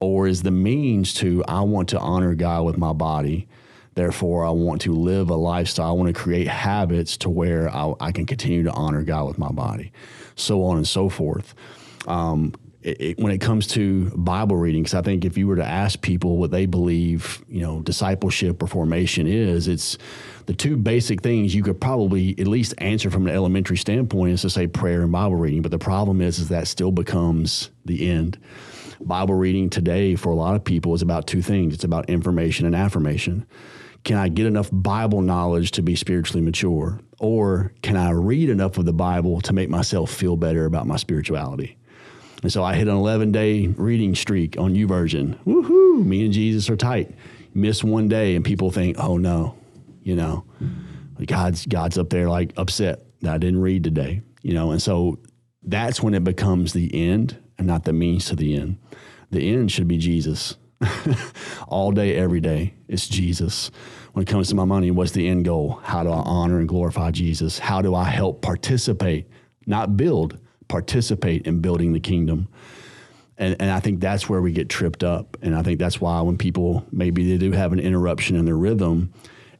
or 0.00 0.26
is 0.26 0.42
the 0.42 0.50
means 0.50 1.14
to 1.14 1.44
I 1.46 1.60
want 1.60 1.90
to 1.90 1.98
honor 1.98 2.34
God 2.34 2.64
with 2.64 2.78
my 2.78 2.92
body. 2.92 3.48
Therefore, 3.94 4.44
I 4.44 4.50
want 4.50 4.82
to 4.82 4.92
live 4.92 5.30
a 5.30 5.34
lifestyle. 5.34 5.88
I 5.88 5.92
want 5.92 6.14
to 6.14 6.20
create 6.20 6.46
habits 6.46 7.16
to 7.18 7.30
where 7.30 7.68
I, 7.68 7.92
I 8.00 8.12
can 8.12 8.26
continue 8.26 8.62
to 8.64 8.72
honor 8.72 9.02
God 9.02 9.26
with 9.26 9.38
my 9.38 9.50
body, 9.50 9.92
so 10.36 10.64
on 10.64 10.76
and 10.76 10.86
so 10.86 11.08
forth. 11.08 11.54
Um, 12.06 12.54
it, 12.82 13.00
it, 13.00 13.18
when 13.18 13.32
it 13.32 13.40
comes 13.40 13.66
to 13.68 14.10
Bible 14.10 14.56
reading, 14.56 14.82
because 14.82 14.94
I 14.94 15.02
think 15.02 15.24
if 15.24 15.36
you 15.36 15.46
were 15.46 15.56
to 15.56 15.64
ask 15.64 16.00
people 16.00 16.38
what 16.38 16.50
they 16.50 16.64
believe, 16.66 17.44
you 17.48 17.60
know, 17.60 17.80
discipleship 17.80 18.62
or 18.62 18.66
formation 18.66 19.26
is, 19.26 19.68
it's 19.68 19.98
the 20.46 20.54
two 20.54 20.76
basic 20.76 21.20
things 21.20 21.54
you 21.54 21.62
could 21.62 21.80
probably 21.80 22.34
at 22.38 22.46
least 22.46 22.74
answer 22.78 23.10
from 23.10 23.26
an 23.26 23.34
elementary 23.34 23.76
standpoint 23.76 24.32
is 24.32 24.42
to 24.42 24.50
say 24.50 24.66
prayer 24.66 25.02
and 25.02 25.12
Bible 25.12 25.36
reading. 25.36 25.62
But 25.62 25.72
the 25.72 25.78
problem 25.78 26.20
is, 26.22 26.38
is 26.38 26.48
that 26.48 26.68
still 26.68 26.90
becomes 26.90 27.70
the 27.84 28.08
end. 28.08 28.38
Bible 29.00 29.34
reading 29.34 29.70
today 29.70 30.14
for 30.14 30.30
a 30.30 30.34
lot 30.34 30.54
of 30.54 30.64
people 30.64 30.94
is 30.94 31.02
about 31.02 31.26
two 31.26 31.42
things. 31.42 31.74
It's 31.74 31.84
about 31.84 32.08
information 32.08 32.66
and 32.66 32.74
affirmation. 32.74 33.46
Can 34.04 34.16
I 34.16 34.28
get 34.28 34.46
enough 34.46 34.70
Bible 34.72 35.20
knowledge 35.20 35.72
to 35.72 35.82
be 35.82 35.94
spiritually 35.94 36.42
mature? 36.42 37.00
Or 37.18 37.72
can 37.82 37.96
I 37.96 38.10
read 38.10 38.48
enough 38.48 38.78
of 38.78 38.86
the 38.86 38.92
Bible 38.92 39.40
to 39.42 39.52
make 39.52 39.68
myself 39.68 40.10
feel 40.10 40.36
better 40.36 40.64
about 40.64 40.86
my 40.86 40.96
spirituality? 40.96 41.76
And 42.42 42.52
so 42.52 42.64
I 42.64 42.74
hit 42.74 42.88
an 42.88 42.96
11 42.96 43.32
day 43.32 43.66
reading 43.66 44.14
streak 44.14 44.58
on 44.58 44.74
YouVersion. 44.74 45.38
Woohoo! 45.44 46.04
Me 46.04 46.24
and 46.24 46.32
Jesus 46.32 46.70
are 46.70 46.76
tight. 46.76 47.14
Miss 47.52 47.84
one 47.84 48.08
day, 48.08 48.36
and 48.36 48.44
people 48.44 48.70
think, 48.70 48.96
oh 48.98 49.16
no, 49.16 49.56
you 50.02 50.14
know, 50.14 50.44
God's 51.26 51.66
God's 51.66 51.98
up 51.98 52.10
there 52.10 52.28
like 52.28 52.52
upset 52.56 53.02
that 53.20 53.34
I 53.34 53.38
didn't 53.38 53.60
read 53.60 53.84
today, 53.84 54.22
you 54.42 54.54
know. 54.54 54.70
And 54.70 54.80
so 54.80 55.18
that's 55.62 56.02
when 56.02 56.14
it 56.14 56.24
becomes 56.24 56.72
the 56.72 56.94
end 56.94 57.36
and 57.58 57.66
not 57.66 57.84
the 57.84 57.92
means 57.92 58.26
to 58.26 58.36
the 58.36 58.56
end. 58.56 58.78
The 59.30 59.52
end 59.52 59.70
should 59.70 59.88
be 59.88 59.98
Jesus. 59.98 60.56
All 61.68 61.92
day, 61.92 62.16
every 62.16 62.40
day, 62.40 62.74
it's 62.88 63.06
Jesus. 63.06 63.70
When 64.12 64.22
it 64.22 64.28
comes 64.28 64.48
to 64.48 64.54
my 64.54 64.64
money, 64.64 64.90
what's 64.90 65.12
the 65.12 65.28
end 65.28 65.44
goal? 65.44 65.80
How 65.82 66.02
do 66.02 66.10
I 66.10 66.20
honor 66.20 66.58
and 66.58 66.68
glorify 66.68 67.10
Jesus? 67.10 67.58
How 67.58 67.82
do 67.82 67.94
I 67.94 68.04
help 68.04 68.42
participate, 68.42 69.28
not 69.66 69.96
build, 69.96 70.38
participate 70.68 71.46
in 71.46 71.60
building 71.60 71.92
the 71.92 72.00
kingdom? 72.00 72.48
And, 73.36 73.56
and 73.60 73.70
I 73.70 73.80
think 73.80 74.00
that's 74.00 74.28
where 74.28 74.40
we 74.40 74.52
get 74.52 74.68
tripped 74.68 75.04
up. 75.04 75.36
And 75.42 75.54
I 75.54 75.62
think 75.62 75.78
that's 75.78 76.00
why 76.00 76.20
when 76.22 76.36
people 76.36 76.84
maybe 76.90 77.30
they 77.30 77.38
do 77.38 77.52
have 77.52 77.72
an 77.72 77.80
interruption 77.80 78.36
in 78.36 78.44
their 78.44 78.56
rhythm, 78.56 79.12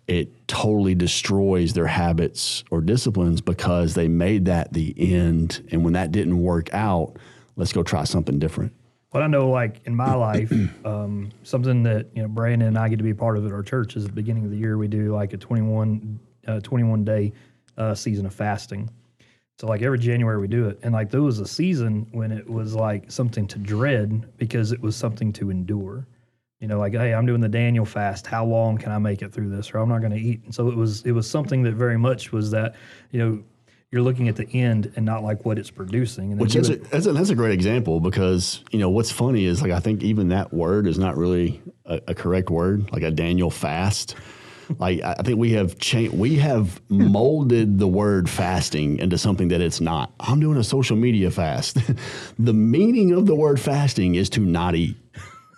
it 0.07 0.49
totally 0.49 0.95
destroys 0.95 1.73
their 1.75 1.87
habits 1.87 2.65
or 2.71 2.81
disciplines 2.81 3.41
because 3.41 3.95
they 3.95 4.09
made 4.09 4.47
that 4.47 4.73
the 4.73 4.95
end. 4.97 5.67
And 5.71 5.85
when 5.85 5.93
that 5.93 6.13
didn't 6.13 6.41
work 6.43 6.73
out, 6.75 7.17
let's 7.57 7.73
go 7.73 7.83
try 7.83 8.05
something 8.05 8.39
different. 8.39 8.73
What 9.11 9.25
I 9.25 9.27
know, 9.27 9.49
like 9.49 9.81
in 9.87 9.95
my 9.95 10.15
life, 10.15 10.53
um, 10.85 11.31
something 11.43 11.83
that 11.83 12.07
you 12.15 12.23
know 12.23 12.29
Brandon 12.29 12.69
and 12.69 12.79
I 12.79 12.89
get 12.89 12.97
to 12.97 13.05
be 13.05 13.15
part 13.15 13.37
of 13.37 13.45
at 13.45 13.53
our 13.53 13.63
church 13.63 13.97
is 13.97 14.05
the 14.05 14.13
beginning 14.13 14.45
of 14.45 14.51
the 14.51 14.57
year 14.57 14.79
we 14.79 14.89
do 14.89 15.13
like 15.15 15.33
a 15.33 15.37
21, 15.37 16.19
uh, 16.47 16.61
21 16.61 17.05
day 17.05 17.33
uh, 17.77 17.95
season 17.95 18.27
of 18.27 18.35
fasting. 18.35 18.89
So 19.59 19.67
like 19.67 19.83
every 19.83 19.99
January 19.99 20.39
we 20.39 20.49
do 20.49 20.69
it, 20.69 20.79
and 20.83 20.95
like 20.95 21.11
there 21.11 21.23
was 21.23 21.41
a 21.41 21.47
season 21.47 22.07
when 22.13 22.31
it 22.31 22.49
was 22.49 22.75
like 22.75 23.11
something 23.11 23.47
to 23.49 23.59
dread 23.59 24.27
because 24.39 24.73
it 24.73 24.81
was 24.81 24.97
something 24.97 25.33
to 25.35 25.51
endure. 25.51 26.07
You 26.61 26.69
know, 26.69 26.79
like 26.79 26.93
hey, 26.93 27.13
I'm 27.13 27.27
doing 27.27 27.41
the 27.41 27.49
Daniel 27.49 27.85
fast. 27.85 28.27
How 28.27 28.45
long 28.45 28.79
can 28.79 28.93
I 28.93 28.99
make 28.99 29.23
it 29.23 29.33
through 29.33 29.51
this? 29.51 29.75
Or 29.75 29.79
I'm 29.79 29.89
not 29.89 30.01
going 30.01 30.13
to 30.13 30.21
eat. 30.21 30.45
And 30.45 30.55
so 30.55 30.69
it 30.69 30.77
was 30.77 31.03
it 31.05 31.13
was 31.13 31.29
something 31.29 31.63
that 31.65 31.75
very 31.75 31.99
much 31.99 32.33
was 32.33 32.51
that 32.53 32.77
you 33.11 33.19
know 33.19 33.43
you're 33.93 34.03
looking 34.03 34.29
at 34.29 34.37
the 34.37 34.47
end 34.53 34.93
and 34.95 35.05
not 35.05 35.25
like 35.25 35.45
what 35.45 35.59
it's 35.59 35.71
producing. 35.71 36.37
Which 36.39 36.55
is 36.55 36.71
a, 36.71 36.77
that's, 36.77 37.07
a, 37.07 37.13
that's 37.13 37.31
a 37.31 37.35
great 37.35 37.53
example 37.53 37.99
because 37.99 38.63
you 38.71 38.79
know 38.79 38.91
what's 38.91 39.11
funny 39.11 39.45
is 39.45 39.63
like 39.63 39.73
I 39.73 39.81
think 39.81 40.03
even 40.03 40.29
that 40.29 40.53
word 40.53 40.87
is 40.87 40.99
not 40.99 41.17
really 41.17 41.61
a, 41.85 42.01
a 42.09 42.15
correct 42.15 42.51
word, 42.51 42.91
like 42.93 43.03
a 43.03 43.11
Daniel 43.11 43.51
fast. 43.51 44.15
like 44.79 45.03
I 45.03 45.15
think 45.15 45.39
we 45.39 45.53
have 45.53 45.79
changed, 45.79 46.15
we 46.15 46.37
have 46.37 46.81
molded 46.89 47.81
the 47.81 47.89
word 47.89 48.31
fasting 48.31 48.99
into 48.99 49.19
something 49.19 49.49
that 49.49 49.61
it's 49.61 49.81
not. 49.81 50.13
I'm 50.21 50.39
doing 50.39 50.57
a 50.57 50.65
social 50.65 50.97
media 50.97 51.31
fast. 51.33 51.79
the 52.39 52.55
meaning 52.55 53.13
of 53.13 53.27
the 53.27 53.35
word 53.35 53.59
fasting 53.59 54.15
is 54.15 54.31
to 54.31 54.41
not 54.41 54.77
eat 54.77 54.97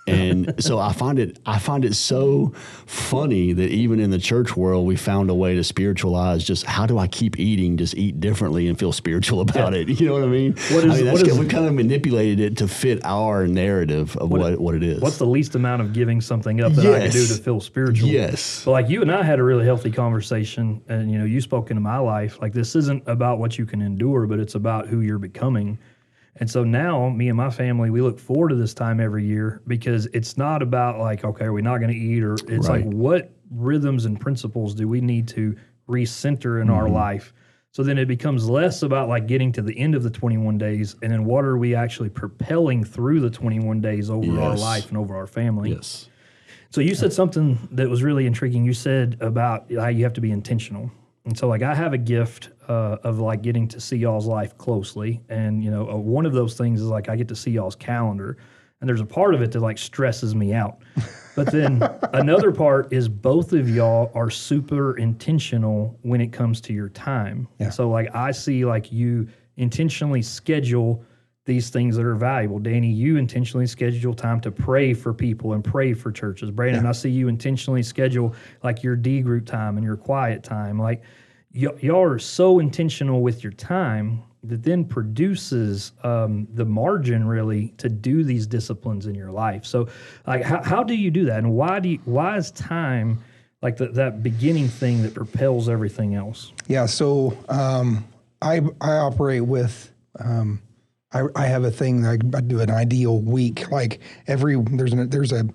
and 0.07 0.55
so 0.63 0.79
I 0.79 0.93
find 0.93 1.19
it 1.19 1.39
I 1.47 1.59
find 1.59 1.85
it 1.85 1.95
so 1.95 2.53
funny 2.87 3.53
that 3.53 3.71
even 3.71 4.01
in 4.01 4.11
the 4.11 4.19
church 4.19 4.57
world 4.57 4.87
we 4.87 4.97
found 4.97 5.31
a 5.31 5.35
way 5.35 5.55
to 5.55 5.65
spiritualize 5.65 6.45
just 6.45 6.65
how 6.67 6.87
do 6.87 6.99
I 6.99 7.07
keep 7.07 7.39
eating 7.39 7.77
just 7.77 7.95
eat 7.97 8.21
differently 8.21 8.69
and 8.69 8.79
feel 8.79 8.93
spiritual 8.93 9.41
about 9.49 9.75
it? 9.75 9.89
You 9.89 10.09
know 10.09 10.15
what 10.15 10.25
I 10.25 10.27
mean? 10.27 10.53
What 10.53 10.85
is, 10.85 10.95
I 10.95 11.03
mean, 11.03 11.13
what 11.13 11.27
is, 11.27 11.39
we 11.39 11.47
kind 11.47 11.67
of 11.67 11.75
manipulated 11.75 12.41
it 12.41 12.57
to 12.59 12.69
fit 12.69 13.01
our 13.05 13.47
narrative 13.47 14.17
of 14.17 14.31
what, 14.31 14.41
what, 14.41 14.61
what 14.61 14.75
it 14.75 14.83
is. 14.83 15.01
what's 15.01 15.19
the 15.19 15.27
least 15.27 15.55
amount 15.55 15.83
of 15.83 15.93
giving 15.93 16.21
something 16.21 16.61
up 16.61 16.73
that 16.73 16.85
yes. 16.85 16.95
I 16.95 17.01
can 17.01 17.11
do 17.11 17.27
to 17.27 17.43
feel 17.43 17.61
spiritual? 17.61 18.09
Yes. 18.09 18.65
But 18.65 18.73
like 18.73 18.89
you 18.89 19.03
and 19.03 19.13
I 19.13 19.23
had 19.23 19.39
a 19.39 19.43
really 19.43 19.65
healthy 19.65 19.91
conversation 19.91 20.83
and 20.89 21.11
you 21.11 21.19
know 21.19 21.25
you 21.25 21.41
spoke 21.41 21.71
into 21.71 21.81
my 21.81 21.99
life. 21.99 22.41
Like 22.41 22.53
this 22.53 22.75
isn't 22.77 23.03
about 23.07 23.39
what 23.39 23.59
you 23.59 23.67
can 23.67 23.81
endure 23.83 24.27
but 24.27 24.39
it's 24.39 24.55
about 24.55 24.89
who 24.89 25.01
you're 25.01 25.19
becoming 25.19 25.79
and 26.37 26.51
so 26.51 26.65
now, 26.65 27.11
me 27.11 27.29
and 27.29 27.37
my 27.37 27.51
family, 27.51 27.91
we 27.91 28.01
look 28.01 28.19
forward 28.19 28.49
to 28.51 28.55
this 28.55 28.73
time 28.73 29.01
every 29.01 29.25
year 29.25 29.61
because 29.67 30.07
it's 30.07 30.39
not 30.39 30.63
about 30.63 30.99
like, 30.99 31.25
okay, 31.25 31.45
are 31.45 31.53
we 31.53 31.63
not 31.63 31.79
going 31.79 31.93
to 31.93 31.97
eat? 31.97 32.23
Or 32.23 32.35
it's 32.35 32.69
right. 32.69 32.85
like, 32.85 32.85
what 32.85 33.33
rhythms 33.51 34.07
and 34.07 34.19
principles 34.19 34.75
do 34.75 34.89
we 34.89 35.01
need 35.01 35.29
to 35.29 35.55
recenter 35.89 36.63
in 36.63 36.69
mm-hmm. 36.69 36.77
our 36.77 36.89
life? 36.89 37.35
So 37.73 37.83
then 37.83 37.99
it 37.99 38.07
becomes 38.07 38.49
less 38.49 38.83
about 38.83 39.09
like 39.09 39.27
getting 39.27 39.53
to 39.53 39.63
the 39.63 39.79
end 39.79 39.95
of 39.95 40.03
the 40.03 40.11
21 40.11 40.59
days 40.59 40.95
and 41.03 41.11
then 41.11 41.25
what 41.25 41.43
are 41.45 41.57
we 41.57 41.75
actually 41.75 42.11
propelling 42.11 42.85
through 42.85 43.21
the 43.21 43.31
21 43.31 43.81
days 43.81 44.11
over 44.11 44.27
yes. 44.27 44.39
our 44.39 44.57
life 44.57 44.89
and 44.89 44.99
over 44.99 45.17
our 45.17 45.27
family? 45.27 45.71
Yes. 45.71 46.09
So 46.71 46.81
you 46.81 46.95
said 46.95 47.13
something 47.13 47.69
that 47.73 47.89
was 47.89 48.03
really 48.03 48.27
intriguing. 48.27 48.65
You 48.65 48.75
said 48.75 49.19
about 49.21 49.71
how 49.73 49.89
you 49.89 50.05
have 50.05 50.15
to 50.15 50.21
be 50.23 50.31
intentional. 50.31 50.91
And 51.25 51.39
so, 51.39 51.47
like, 51.47 51.63
I 51.63 51.75
have 51.75 51.93
a 51.93 51.99
gift 51.99 52.51
uh, 52.69 52.97
of 53.05 53.19
like 53.21 53.43
getting 53.43 53.69
to 53.69 53.81
see 53.81 53.97
y'all's 53.97 54.27
life 54.27 54.57
closely, 54.59 55.21
and 55.29 55.63
you 55.63 55.71
know, 55.71 55.89
uh, 55.89 55.97
one 55.97 56.27
of 56.27 56.33
those 56.33 56.57
things 56.57 56.81
is 56.81 56.89
like 56.89 57.09
I 57.09 57.17
get 57.17 57.29
to 57.29 57.37
see 57.37 57.53
y'all's 57.53 57.77
calendar, 57.77 58.39
and 58.81 58.89
there's 58.89 59.01
a 59.01 59.07
part 59.07 59.35
of 59.35 59.43
it 59.43 59.53
that 59.53 59.61
like 59.61 59.79
stresses 59.79 60.35
me 60.35 60.53
out. 60.53 60.83
But 61.37 61.53
then 61.53 61.81
another 62.13 62.51
part 62.51 62.93
is 62.93 63.09
both 63.09 63.53
of 63.53 63.71
y'all 63.71 64.11
are 64.15 64.31
super 64.31 64.97
intentional 64.99 65.97
when 66.03 66.21
it 66.21 66.33
comes 66.33 66.61
to 66.63 66.73
your 66.73 66.89
time. 66.89 67.47
Yeah. 67.59 67.71
So, 67.71 67.89
like, 67.89 68.15
I 68.15 68.33
see 68.33 68.65
like 68.65 68.91
you 68.91 69.29
intentionally 69.57 70.23
schedule 70.23 71.05
these 71.45 71.71
things 71.71 71.97
that 71.97 72.07
are 72.07 72.15
valuable. 72.15 72.59
Danny, 72.59 72.91
you 72.91 73.17
intentionally 73.17 73.67
schedule 73.67 74.15
time 74.15 74.41
to 74.41 74.51
pray 74.51 74.95
for 74.95 75.13
people 75.13 75.55
and 75.55 75.65
pray 75.65 75.93
for 75.93 76.13
churches. 76.13 76.51
Brandon, 76.51 76.85
yeah. 76.85 76.91
I 76.91 76.93
see 76.93 77.11
you 77.11 77.29
intentionally 77.29 77.83
schedule 77.83 78.35
like 78.63 78.83
your 78.83 78.95
D 78.95 79.21
group 79.23 79.47
time 79.47 79.77
and 79.77 79.85
your 79.85 79.97
quiet 79.97 80.45
time. 80.45 80.79
Like 80.79 81.03
y- 81.53 81.75
y'all 81.81 82.03
are 82.03 82.19
so 82.19 82.61
intentional 82.61 83.23
with 83.23 83.43
your 83.43 83.53
time 83.53 84.23
that 84.45 84.63
then 84.63 84.85
produces 84.85 85.93
um, 86.05 86.47
the 86.55 86.65
margin 86.65 87.27
really 87.27 87.69
to 87.79 87.89
do 87.89 88.23
these 88.25 88.47
disciplines 88.47 89.07
in 89.07 89.15
your 89.15 89.31
life. 89.31 89.65
So, 89.65 89.89
like, 90.27 90.43
how, 90.43 90.63
how 90.63 90.83
do 90.83 90.95
you 90.97 91.13
do 91.13 91.27
that, 91.27 91.39
and 91.39 91.53
why 91.53 91.79
do 91.79 91.91
you, 91.91 92.01
why 92.05 92.37
is 92.37 92.51
time 92.51 93.23
like 93.63 93.77
the, 93.77 93.89
that 93.89 94.23
beginning 94.23 94.67
thing 94.67 95.03
that 95.03 95.15
propels 95.15 95.69
everything 95.69 96.17
else? 96.17 96.53
Yeah. 96.67 96.87
So 96.87 97.37
um, 97.49 98.07
I 98.41 98.61
I 98.81 98.93
operate 98.93 99.45
with. 99.45 99.91
Um, 100.21 100.61
I, 101.13 101.23
I 101.37 101.47
have 101.47 101.65
a 101.65 101.71
thing 101.71 102.07
I, 102.07 102.15
I 102.15 102.41
do 102.41 102.61
an 102.61 102.71
ideal 102.71 103.21
week. 103.21 103.71
Like 103.71 104.01
every 104.27 104.57
there's 104.57 104.93
a, 104.93 105.07
there's 105.07 105.33
a 105.33 105.47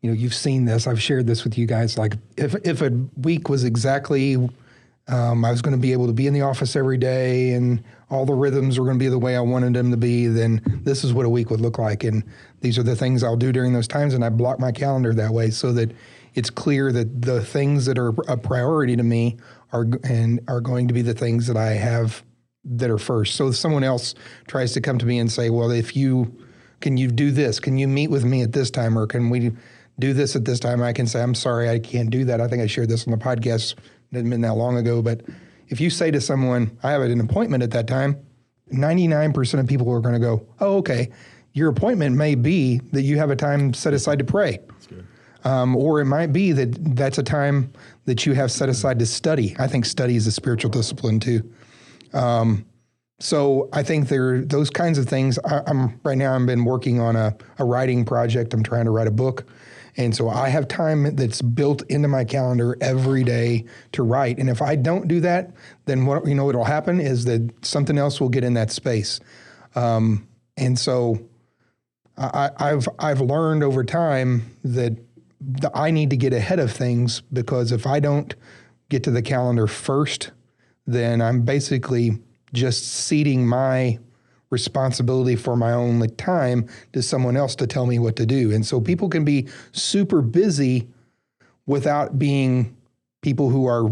you 0.00 0.10
know 0.10 0.12
you've 0.12 0.34
seen 0.34 0.64
this. 0.64 0.86
I've 0.86 1.00
shared 1.00 1.26
this 1.26 1.44
with 1.44 1.56
you 1.56 1.66
guys. 1.66 1.96
Like 1.96 2.14
if 2.36 2.54
if 2.66 2.82
a 2.82 2.90
week 3.16 3.48
was 3.48 3.64
exactly 3.64 4.36
um, 5.08 5.44
I 5.44 5.50
was 5.50 5.60
going 5.60 5.76
to 5.76 5.80
be 5.80 5.92
able 5.92 6.06
to 6.06 6.12
be 6.12 6.26
in 6.26 6.32
the 6.32 6.40
office 6.40 6.76
every 6.76 6.96
day 6.96 7.52
and 7.52 7.82
all 8.10 8.24
the 8.24 8.34
rhythms 8.34 8.78
were 8.78 8.86
going 8.86 8.98
to 8.98 9.04
be 9.04 9.08
the 9.08 9.18
way 9.18 9.36
I 9.36 9.40
wanted 9.40 9.74
them 9.74 9.90
to 9.90 9.96
be, 9.96 10.28
then 10.28 10.62
this 10.82 11.04
is 11.04 11.12
what 11.12 11.26
a 11.26 11.28
week 11.28 11.50
would 11.50 11.60
look 11.60 11.78
like. 11.78 12.04
And 12.04 12.24
these 12.60 12.78
are 12.78 12.82
the 12.82 12.96
things 12.96 13.22
I'll 13.22 13.36
do 13.36 13.52
during 13.52 13.74
those 13.74 13.88
times. 13.88 14.14
And 14.14 14.24
I 14.24 14.30
block 14.30 14.58
my 14.58 14.72
calendar 14.72 15.12
that 15.12 15.30
way 15.30 15.50
so 15.50 15.72
that 15.72 15.92
it's 16.34 16.48
clear 16.48 16.90
that 16.92 17.22
the 17.22 17.42
things 17.44 17.84
that 17.86 17.98
are 17.98 18.14
a 18.28 18.36
priority 18.36 18.96
to 18.96 19.02
me 19.02 19.36
are 19.72 19.86
and 20.04 20.40
are 20.48 20.60
going 20.60 20.88
to 20.88 20.94
be 20.94 21.02
the 21.02 21.14
things 21.14 21.46
that 21.48 21.56
I 21.56 21.72
have 21.72 22.24
that 22.64 22.90
are 22.90 22.98
first. 22.98 23.36
So 23.36 23.48
if 23.48 23.56
someone 23.56 23.84
else 23.84 24.14
tries 24.46 24.72
to 24.72 24.80
come 24.80 24.98
to 24.98 25.06
me 25.06 25.18
and 25.18 25.30
say, 25.30 25.50
"Well, 25.50 25.70
if 25.70 25.96
you 25.96 26.36
can 26.80 26.96
you 26.96 27.08
do 27.08 27.30
this? 27.30 27.60
Can 27.60 27.78
you 27.78 27.88
meet 27.88 28.10
with 28.10 28.24
me 28.24 28.42
at 28.42 28.52
this 28.52 28.70
time 28.70 28.98
or 28.98 29.06
can 29.06 29.30
we 29.30 29.52
do 29.98 30.12
this 30.12 30.36
at 30.36 30.44
this 30.44 30.60
time?" 30.60 30.82
I 30.82 30.92
can 30.92 31.06
say, 31.06 31.22
"I'm 31.22 31.34
sorry, 31.34 31.68
I 31.68 31.78
can't 31.78 32.10
do 32.10 32.24
that." 32.24 32.40
I 32.40 32.48
think 32.48 32.62
I 32.62 32.66
shared 32.66 32.88
this 32.88 33.06
on 33.06 33.10
the 33.10 33.18
podcast. 33.18 33.72
It 33.72 33.78
didn't 34.12 34.30
been 34.30 34.40
that 34.42 34.56
long 34.56 34.76
ago, 34.76 35.02
but 35.02 35.22
if 35.68 35.80
you 35.80 35.90
say 35.90 36.10
to 36.10 36.20
someone, 36.20 36.70
"I 36.82 36.90
have 36.92 37.02
an 37.02 37.20
appointment 37.20 37.62
at 37.62 37.70
that 37.72 37.86
time," 37.86 38.16
99% 38.70 39.60
of 39.60 39.66
people 39.66 39.90
are 39.92 40.00
going 40.00 40.14
to 40.14 40.20
go, 40.20 40.42
"Oh, 40.60 40.76
okay." 40.78 41.10
Your 41.52 41.68
appointment 41.68 42.16
may 42.16 42.34
be 42.34 42.80
that 42.92 43.02
you 43.02 43.16
have 43.16 43.30
a 43.30 43.36
time 43.36 43.72
set 43.74 43.94
aside 43.94 44.18
to 44.18 44.24
pray. 44.24 44.58
Um, 45.44 45.76
or 45.76 46.00
it 46.00 46.06
might 46.06 46.32
be 46.32 46.52
that 46.52 46.96
that's 46.96 47.18
a 47.18 47.22
time 47.22 47.70
that 48.06 48.24
you 48.26 48.32
have 48.32 48.50
set 48.50 48.68
aside 48.68 48.98
to 48.98 49.06
study. 49.06 49.54
I 49.58 49.66
think 49.66 49.84
study 49.84 50.16
is 50.16 50.26
a 50.26 50.32
spiritual 50.32 50.70
discipline 50.70 51.20
too. 51.20 51.48
Um, 52.14 52.64
so 53.20 53.68
I 53.72 53.82
think 53.82 54.08
there 54.08 54.42
those 54.42 54.70
kinds 54.70 54.98
of 54.98 55.06
things. 55.06 55.38
I, 55.44 55.62
am 55.66 56.00
right 56.04 56.18
now. 56.18 56.34
I've 56.34 56.46
been 56.46 56.64
working 56.64 57.00
on 57.00 57.16
a, 57.16 57.36
a 57.58 57.64
writing 57.64 58.04
project. 58.04 58.52
I'm 58.54 58.62
trying 58.62 58.86
to 58.86 58.90
write 58.90 59.06
a 59.06 59.12
book, 59.12 59.46
and 59.96 60.14
so 60.14 60.28
I 60.28 60.48
have 60.48 60.66
time 60.66 61.14
that's 61.14 61.40
built 61.40 61.82
into 61.88 62.08
my 62.08 62.24
calendar 62.24 62.76
every 62.80 63.22
day 63.22 63.64
to 63.92 64.02
write. 64.02 64.38
And 64.38 64.50
if 64.50 64.60
I 64.60 64.76
don't 64.76 65.06
do 65.06 65.20
that, 65.20 65.52
then 65.84 66.06
what 66.06 66.26
you 66.26 66.34
know 66.34 66.44
what'll 66.44 66.64
happen 66.64 67.00
is 67.00 67.24
that 67.26 67.64
something 67.64 67.98
else 67.98 68.20
will 68.20 68.28
get 68.28 68.42
in 68.42 68.54
that 68.54 68.70
space. 68.72 69.20
Um, 69.76 70.26
and 70.56 70.78
so 70.78 71.18
I, 72.16 72.50
I've 72.56 72.88
I've 72.98 73.20
learned 73.20 73.62
over 73.62 73.84
time 73.84 74.56
that 74.64 74.96
the, 75.40 75.70
I 75.74 75.90
need 75.90 76.10
to 76.10 76.16
get 76.16 76.32
ahead 76.32 76.58
of 76.58 76.72
things 76.72 77.20
because 77.32 77.70
if 77.72 77.86
I 77.86 78.00
don't 78.00 78.34
get 78.88 79.04
to 79.04 79.10
the 79.10 79.22
calendar 79.22 79.66
first, 79.66 80.32
then 80.86 81.20
I'm 81.20 81.42
basically 81.42 82.18
just 82.52 82.86
ceding 82.86 83.46
my 83.46 83.98
responsibility 84.50 85.34
for 85.34 85.56
my 85.56 85.72
own 85.72 86.06
time 86.16 86.68
to 86.92 87.02
someone 87.02 87.36
else 87.36 87.56
to 87.56 87.66
tell 87.66 87.86
me 87.86 87.98
what 87.98 88.16
to 88.16 88.26
do. 88.26 88.52
And 88.52 88.64
so 88.64 88.80
people 88.80 89.08
can 89.08 89.24
be 89.24 89.48
super 89.72 90.22
busy 90.22 90.88
without 91.66 92.18
being 92.18 92.76
people 93.22 93.50
who 93.50 93.66
are 93.66 93.90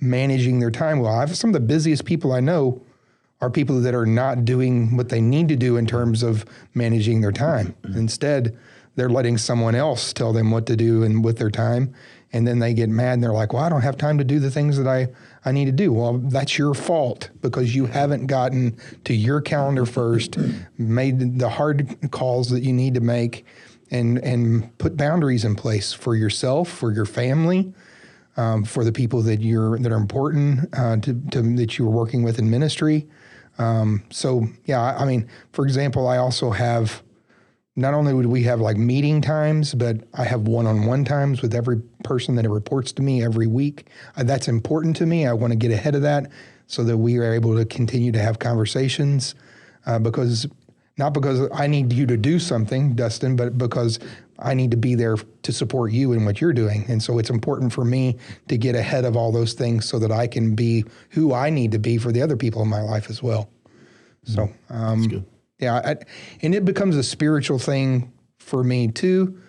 managing 0.00 0.58
their 0.58 0.70
time 0.70 0.98
well. 0.98 1.14
I've 1.14 1.36
some 1.36 1.50
of 1.50 1.54
the 1.54 1.60
busiest 1.60 2.04
people 2.04 2.32
I 2.32 2.40
know 2.40 2.82
are 3.40 3.50
people 3.50 3.80
that 3.80 3.94
are 3.94 4.06
not 4.06 4.44
doing 4.44 4.96
what 4.96 5.08
they 5.08 5.20
need 5.20 5.48
to 5.48 5.56
do 5.56 5.76
in 5.76 5.86
terms 5.86 6.22
of 6.22 6.44
managing 6.74 7.20
their 7.20 7.32
time. 7.32 7.74
Instead, 7.94 8.56
they're 8.94 9.08
letting 9.08 9.38
someone 9.38 9.74
else 9.74 10.12
tell 10.12 10.32
them 10.32 10.50
what 10.50 10.66
to 10.66 10.76
do 10.76 11.02
and 11.02 11.24
with 11.24 11.38
their 11.38 11.50
time. 11.50 11.94
And 12.34 12.46
then 12.46 12.60
they 12.60 12.72
get 12.72 12.88
mad 12.88 13.14
and 13.14 13.22
they're 13.22 13.32
like, 13.32 13.52
well, 13.52 13.62
I 13.62 13.68
don't 13.68 13.82
have 13.82 13.98
time 13.98 14.16
to 14.18 14.24
do 14.24 14.38
the 14.38 14.50
things 14.50 14.78
that 14.78 14.86
I, 14.86 15.08
I 15.44 15.52
need 15.52 15.66
to 15.66 15.72
do. 15.72 15.92
Well, 15.92 16.18
that's 16.18 16.56
your 16.56 16.72
fault 16.72 17.28
because 17.42 17.74
you 17.74 17.86
haven't 17.86 18.26
gotten 18.26 18.78
to 19.04 19.12
your 19.12 19.42
calendar 19.42 19.84
first, 19.84 20.38
made 20.78 21.38
the 21.38 21.50
hard 21.50 22.10
calls 22.10 22.48
that 22.48 22.62
you 22.62 22.72
need 22.72 22.94
to 22.94 23.00
make, 23.00 23.44
and, 23.90 24.18
and 24.20 24.76
put 24.78 24.96
boundaries 24.96 25.44
in 25.44 25.54
place 25.54 25.92
for 25.92 26.16
yourself, 26.16 26.70
for 26.70 26.90
your 26.90 27.04
family, 27.04 27.74
um, 28.38 28.64
for 28.64 28.84
the 28.84 28.92
people 28.92 29.20
that 29.20 29.40
you're 29.40 29.78
that 29.80 29.92
are 29.92 29.96
important 29.96 30.66
uh, 30.72 30.96
to, 30.96 31.12
to, 31.30 31.42
that 31.56 31.76
you're 31.76 31.90
working 31.90 32.22
with 32.22 32.38
in 32.38 32.48
ministry. 32.48 33.06
Um, 33.58 34.02
so 34.10 34.46
yeah, 34.64 34.80
I, 34.80 35.02
I 35.02 35.04
mean, 35.04 35.28
for 35.52 35.66
example, 35.66 36.08
I 36.08 36.16
also 36.16 36.50
have 36.50 37.02
not 37.74 37.94
only 37.94 38.12
would 38.12 38.26
we 38.26 38.42
have 38.42 38.60
like 38.60 38.76
meeting 38.76 39.20
times, 39.20 39.74
but 39.74 39.96
I 40.14 40.24
have 40.24 40.42
one-on-one 40.42 41.04
times 41.04 41.40
with 41.40 41.54
every 41.54 41.80
person 42.04 42.34
that 42.36 42.48
reports 42.48 42.92
to 42.92 43.02
me 43.02 43.24
every 43.24 43.46
week. 43.46 43.86
Uh, 44.16 44.24
that's 44.24 44.48
important 44.48 44.96
to 44.96 45.06
me. 45.06 45.26
I 45.26 45.32
want 45.32 45.52
to 45.52 45.56
get 45.56 45.70
ahead 45.70 45.94
of 45.94 46.02
that 46.02 46.30
so 46.66 46.84
that 46.84 46.96
we 46.98 47.18
are 47.18 47.32
able 47.32 47.56
to 47.56 47.64
continue 47.64 48.12
to 48.12 48.18
have 48.18 48.38
conversations. 48.38 49.34
Uh, 49.86 49.98
because 49.98 50.46
not 50.98 51.14
because 51.14 51.48
I 51.52 51.66
need 51.66 51.92
you 51.92 52.06
to 52.06 52.16
do 52.16 52.38
something, 52.38 52.94
Dustin, 52.94 53.36
but 53.36 53.56
because 53.56 53.98
I 54.38 54.54
need 54.54 54.70
to 54.72 54.76
be 54.76 54.94
there 54.94 55.16
to 55.16 55.52
support 55.52 55.92
you 55.92 56.12
in 56.12 56.24
what 56.24 56.40
you're 56.40 56.52
doing. 56.52 56.84
And 56.88 57.02
so 57.02 57.18
it's 57.18 57.30
important 57.30 57.72
for 57.72 57.84
me 57.84 58.18
to 58.48 58.58
get 58.58 58.74
ahead 58.74 59.04
of 59.04 59.16
all 59.16 59.32
those 59.32 59.54
things 59.54 59.86
so 59.86 59.98
that 59.98 60.12
I 60.12 60.26
can 60.26 60.54
be 60.54 60.84
who 61.10 61.32
I 61.32 61.48
need 61.48 61.72
to 61.72 61.78
be 61.78 61.96
for 61.96 62.12
the 62.12 62.20
other 62.20 62.36
people 62.36 62.62
in 62.62 62.68
my 62.68 62.82
life 62.82 63.08
as 63.08 63.22
well. 63.22 63.48
So, 64.24 64.50
um, 64.68 65.24
yeah, 65.62 65.80
I, 65.84 65.96
and 66.42 66.54
it 66.54 66.64
becomes 66.64 66.96
a 66.96 67.02
spiritual 67.02 67.58
thing 67.58 68.12
for 68.38 68.64
me 68.64 68.88
too, 68.88 69.40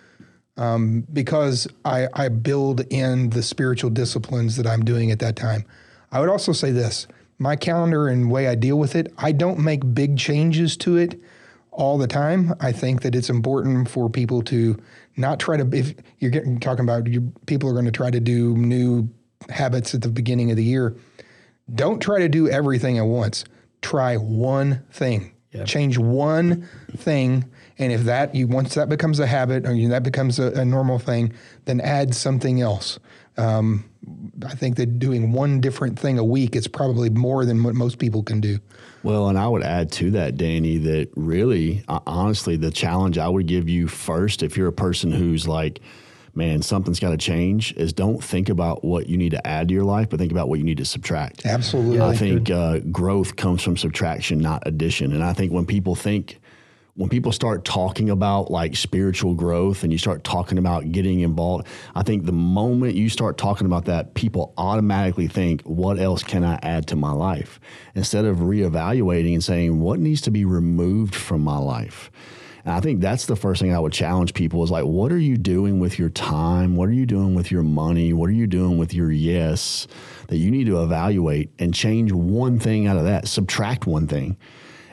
um, 0.56 1.06
because 1.12 1.66
I, 1.84 2.06
I 2.14 2.28
build 2.28 2.80
in 2.92 3.30
the 3.30 3.42
spiritual 3.42 3.90
disciplines 3.90 4.56
that 4.56 4.66
I'm 4.66 4.84
doing 4.84 5.10
at 5.10 5.18
that 5.18 5.34
time. 5.34 5.64
I 6.12 6.20
would 6.20 6.28
also 6.28 6.52
say 6.52 6.70
this 6.70 7.08
my 7.38 7.56
calendar 7.56 8.08
and 8.08 8.30
way 8.30 8.46
I 8.46 8.54
deal 8.54 8.78
with 8.78 8.94
it, 8.94 9.12
I 9.18 9.32
don't 9.32 9.58
make 9.58 9.94
big 9.94 10.16
changes 10.16 10.76
to 10.78 10.96
it 10.96 11.20
all 11.72 11.98
the 11.98 12.06
time. 12.06 12.54
I 12.60 12.70
think 12.70 13.02
that 13.02 13.16
it's 13.16 13.28
important 13.28 13.90
for 13.90 14.08
people 14.08 14.40
to 14.42 14.80
not 15.16 15.40
try 15.40 15.56
to, 15.56 15.68
if 15.76 15.94
you're 16.20 16.30
getting, 16.30 16.60
talking 16.60 16.84
about 16.84 17.08
you, 17.08 17.32
people 17.46 17.68
are 17.68 17.72
going 17.72 17.84
to 17.86 17.90
try 17.90 18.10
to 18.10 18.20
do 18.20 18.56
new 18.56 19.08
habits 19.50 19.94
at 19.94 20.02
the 20.02 20.08
beginning 20.08 20.52
of 20.52 20.56
the 20.56 20.62
year, 20.62 20.94
don't 21.74 22.00
try 22.00 22.20
to 22.20 22.28
do 22.28 22.48
everything 22.48 22.98
at 22.98 23.06
once. 23.06 23.44
Try 23.82 24.16
one 24.16 24.84
thing. 24.92 25.33
Yep. 25.54 25.66
Change 25.66 25.98
one 25.98 26.68
thing, 26.96 27.44
and 27.78 27.92
if 27.92 28.02
that 28.02 28.34
you 28.34 28.48
once 28.48 28.74
that 28.74 28.88
becomes 28.88 29.20
a 29.20 29.26
habit 29.26 29.66
or 29.66 29.72
you, 29.72 29.88
that 29.90 30.02
becomes 30.02 30.40
a, 30.40 30.50
a, 30.60 30.64
normal 30.64 30.98
thing, 30.98 31.32
then 31.66 31.80
add 31.80 32.12
something 32.12 32.60
else. 32.60 32.98
Um, 33.36 33.88
I 34.44 34.54
think 34.56 34.76
that 34.76 34.98
doing 34.98 35.32
one 35.32 35.60
different 35.60 35.96
thing 35.96 36.18
a 36.18 36.24
week 36.24 36.56
is 36.56 36.66
probably 36.66 37.08
more 37.08 37.44
than 37.44 37.62
what 37.62 37.76
most 37.76 37.98
people 37.98 38.24
can 38.24 38.40
do. 38.40 38.58
Well, 39.04 39.28
and 39.28 39.38
I 39.38 39.46
would 39.46 39.62
add 39.62 39.92
to 39.92 40.10
that, 40.12 40.36
Danny, 40.36 40.78
that 40.78 41.10
really, 41.14 41.84
uh, 41.86 42.00
honestly, 42.06 42.56
the 42.56 42.70
challenge 42.70 43.16
I 43.16 43.28
would 43.28 43.46
give 43.46 43.68
you 43.68 43.86
first, 43.86 44.42
if 44.42 44.56
you're 44.56 44.68
a 44.68 44.72
person 44.72 45.12
who's 45.12 45.46
like, 45.46 45.80
man, 46.36 46.62
something's 46.62 47.00
got 47.00 47.10
to 47.10 47.16
change, 47.16 47.72
is 47.74 47.92
don't 47.92 48.22
think 48.22 48.48
about 48.48 48.84
what 48.84 49.08
you 49.08 49.16
need 49.16 49.30
to 49.30 49.46
add 49.46 49.68
to 49.68 49.74
your 49.74 49.84
life, 49.84 50.08
but 50.10 50.18
think 50.18 50.32
about 50.32 50.48
what 50.48 50.58
you 50.58 50.64
need 50.64 50.78
to 50.78 50.84
subtract. 50.84 51.46
Absolutely. 51.46 52.00
I 52.00 52.14
think 52.16 52.50
uh, 52.50 52.78
growth 52.78 53.36
comes 53.36 53.62
from 53.62 53.76
subtraction, 53.76 54.38
not 54.38 54.62
addition. 54.66 55.12
And 55.12 55.22
I 55.22 55.32
think 55.32 55.52
when 55.52 55.66
people 55.66 55.94
think, 55.94 56.40
when 56.96 57.08
people 57.08 57.32
start 57.32 57.64
talking 57.64 58.08
about 58.08 58.50
like 58.52 58.76
spiritual 58.76 59.34
growth 59.34 59.82
and 59.82 59.92
you 59.92 59.98
start 59.98 60.22
talking 60.22 60.58
about 60.58 60.92
getting 60.92 61.20
involved, 61.20 61.66
I 61.94 62.04
think 62.04 62.24
the 62.24 62.32
moment 62.32 62.94
you 62.94 63.08
start 63.08 63.36
talking 63.36 63.66
about 63.66 63.86
that, 63.86 64.14
people 64.14 64.54
automatically 64.56 65.26
think, 65.26 65.62
what 65.62 65.98
else 65.98 66.22
can 66.22 66.44
I 66.44 66.58
add 66.62 66.86
to 66.88 66.96
my 66.96 67.10
life? 67.10 67.58
Instead 67.96 68.24
of 68.24 68.38
reevaluating 68.38 69.32
and 69.34 69.42
saying, 69.42 69.80
what 69.80 69.98
needs 69.98 70.20
to 70.22 70.30
be 70.30 70.44
removed 70.44 71.14
from 71.14 71.40
my 71.40 71.58
life? 71.58 72.10
And 72.64 72.74
I 72.74 72.80
think 72.80 73.00
that's 73.00 73.26
the 73.26 73.36
first 73.36 73.60
thing 73.60 73.74
I 73.74 73.78
would 73.78 73.92
challenge 73.92 74.32
people 74.32 74.62
is 74.64 74.70
like, 74.70 74.84
what 74.84 75.12
are 75.12 75.18
you 75.18 75.36
doing 75.36 75.80
with 75.80 75.98
your 75.98 76.08
time? 76.08 76.76
What 76.76 76.88
are 76.88 76.92
you 76.92 77.04
doing 77.04 77.34
with 77.34 77.50
your 77.50 77.62
money? 77.62 78.12
What 78.12 78.30
are 78.30 78.34
you 78.34 78.46
doing 78.46 78.78
with 78.78 78.94
your 78.94 79.10
yes 79.10 79.86
that 80.28 80.38
you 80.38 80.50
need 80.50 80.66
to 80.66 80.82
evaluate 80.82 81.50
and 81.58 81.74
change 81.74 82.10
one 82.12 82.58
thing 82.58 82.86
out 82.86 82.96
of 82.96 83.04
that, 83.04 83.28
subtract 83.28 83.86
one 83.86 84.06
thing. 84.06 84.38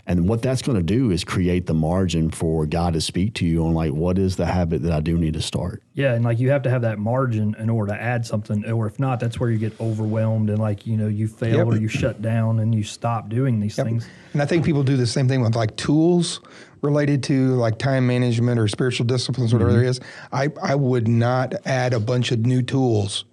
And 0.07 0.27
what 0.27 0.41
that's 0.41 0.61
going 0.61 0.77
to 0.77 0.83
do 0.83 1.11
is 1.11 1.23
create 1.23 1.67
the 1.67 1.73
margin 1.73 2.31
for 2.31 2.65
God 2.65 2.93
to 2.93 3.01
speak 3.01 3.35
to 3.35 3.45
you 3.45 3.65
on 3.65 3.73
like 3.73 3.91
what 3.91 4.17
is 4.17 4.35
the 4.35 4.45
habit 4.45 4.81
that 4.83 4.91
I 4.91 4.99
do 4.99 5.17
need 5.17 5.33
to 5.35 5.41
start. 5.41 5.83
Yeah, 5.93 6.13
and 6.13 6.25
like 6.25 6.39
you 6.39 6.49
have 6.49 6.63
to 6.63 6.69
have 6.69 6.81
that 6.81 6.99
margin 6.99 7.55
in 7.59 7.69
order 7.69 7.93
to 7.93 8.01
add 8.01 8.25
something, 8.25 8.65
or 8.69 8.87
if 8.87 8.99
not, 8.99 9.19
that's 9.19 9.39
where 9.39 9.49
you 9.49 9.57
get 9.57 9.79
overwhelmed 9.79 10.49
and 10.49 10.59
like 10.59 10.87
you 10.87 10.97
know 10.97 11.07
you 11.07 11.27
fail 11.27 11.57
yep. 11.57 11.67
or 11.67 11.77
you 11.77 11.87
shut 11.87 12.21
down 12.21 12.59
and 12.59 12.73
you 12.73 12.83
stop 12.83 13.29
doing 13.29 13.59
these 13.59 13.77
yep. 13.77 13.87
things. 13.87 14.07
And 14.33 14.41
I 14.41 14.45
think 14.45 14.65
people 14.65 14.83
do 14.83 14.97
the 14.97 15.07
same 15.07 15.27
thing 15.27 15.41
with 15.41 15.55
like 15.55 15.75
tools 15.75 16.41
related 16.81 17.23
to 17.23 17.55
like 17.55 17.77
time 17.77 18.07
management 18.07 18.59
or 18.59 18.67
spiritual 18.67 19.05
disciplines, 19.05 19.53
whatever 19.53 19.71
mm-hmm. 19.71 19.81
there 19.81 19.89
is. 19.89 19.99
I 20.31 20.49
I 20.61 20.75
would 20.75 21.07
not 21.07 21.53
add 21.65 21.93
a 21.93 21.99
bunch 21.99 22.31
of 22.31 22.39
new 22.39 22.61
tools. 22.61 23.25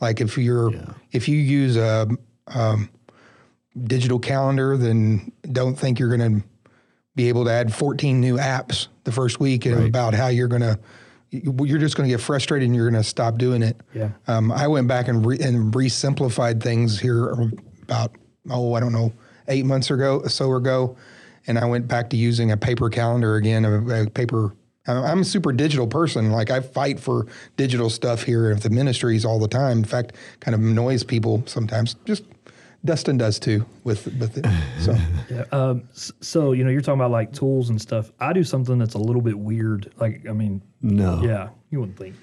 Like 0.00 0.20
if 0.20 0.38
you're 0.38 0.72
yeah. 0.72 0.86
if 1.12 1.28
you 1.28 1.36
use 1.36 1.76
a 1.76 2.08
um, 2.48 2.88
digital 3.82 4.18
calendar, 4.18 4.76
then 4.76 5.32
don't 5.50 5.74
think 5.74 5.98
you're 5.98 6.16
going 6.16 6.40
to 6.40 6.48
be 7.16 7.28
able 7.28 7.44
to 7.44 7.50
add 7.50 7.72
14 7.72 8.20
new 8.20 8.36
apps 8.36 8.88
the 9.04 9.12
first 9.12 9.40
week 9.40 9.64
right. 9.66 9.86
about 9.86 10.14
how 10.14 10.28
you're 10.28 10.48
going 10.48 10.62
to 10.62 10.78
you're 11.42 11.78
just 11.78 11.96
going 11.96 12.08
to 12.08 12.14
get 12.14 12.20
frustrated 12.20 12.66
and 12.66 12.76
you're 12.76 12.88
going 12.88 13.02
to 13.02 13.08
stop 13.08 13.38
doing 13.38 13.62
it. 13.62 13.80
Yeah. 13.92 14.10
Um, 14.28 14.52
I 14.52 14.68
went 14.68 14.86
back 14.86 15.08
and 15.08 15.26
re, 15.26 15.38
and 15.40 15.74
re-simplified 15.74 16.62
things 16.62 17.00
here 17.00 17.32
about 17.82 18.12
oh 18.50 18.74
I 18.74 18.80
don't 18.80 18.92
know 18.92 19.12
eight 19.48 19.64
months 19.64 19.90
ago 19.90 20.24
so 20.26 20.54
ago, 20.54 20.96
and 21.46 21.58
I 21.58 21.64
went 21.64 21.88
back 21.88 22.10
to 22.10 22.16
using 22.16 22.52
a 22.52 22.56
paper 22.56 22.88
calendar 22.88 23.36
again, 23.36 23.64
a, 23.64 24.04
a 24.04 24.10
paper. 24.10 24.54
I'm 24.86 25.20
a 25.20 25.24
super 25.24 25.50
digital 25.50 25.86
person. 25.86 26.30
Like 26.30 26.50
I 26.50 26.60
fight 26.60 27.00
for 27.00 27.26
digital 27.56 27.88
stuff 27.88 28.22
here 28.22 28.50
at 28.50 28.62
the 28.62 28.68
ministries 28.68 29.24
all 29.24 29.38
the 29.38 29.48
time. 29.48 29.78
In 29.78 29.84
fact, 29.84 30.12
kind 30.40 30.54
of 30.54 30.60
annoys 30.60 31.02
people 31.02 31.42
sometimes. 31.46 31.94
Just 32.04 32.24
Dustin 32.84 33.16
does 33.16 33.38
too 33.38 33.64
with 33.82 34.06
with 34.18 34.36
it. 34.38 34.46
So 34.80 34.94
yeah. 35.30 35.44
Um, 35.52 35.88
so 35.94 36.52
you 36.52 36.64
know, 36.64 36.70
you're 36.70 36.82
talking 36.82 37.00
about 37.00 37.10
like 37.10 37.32
tools 37.32 37.70
and 37.70 37.80
stuff. 37.80 38.12
I 38.20 38.32
do 38.32 38.44
something 38.44 38.78
that's 38.78 38.94
a 38.94 38.98
little 38.98 39.22
bit 39.22 39.38
weird. 39.38 39.92
Like, 39.98 40.26
I 40.28 40.32
mean, 40.32 40.60
no, 40.82 41.22
yeah, 41.22 41.48
you 41.70 41.80
wouldn't 41.80 41.98
think. 41.98 42.14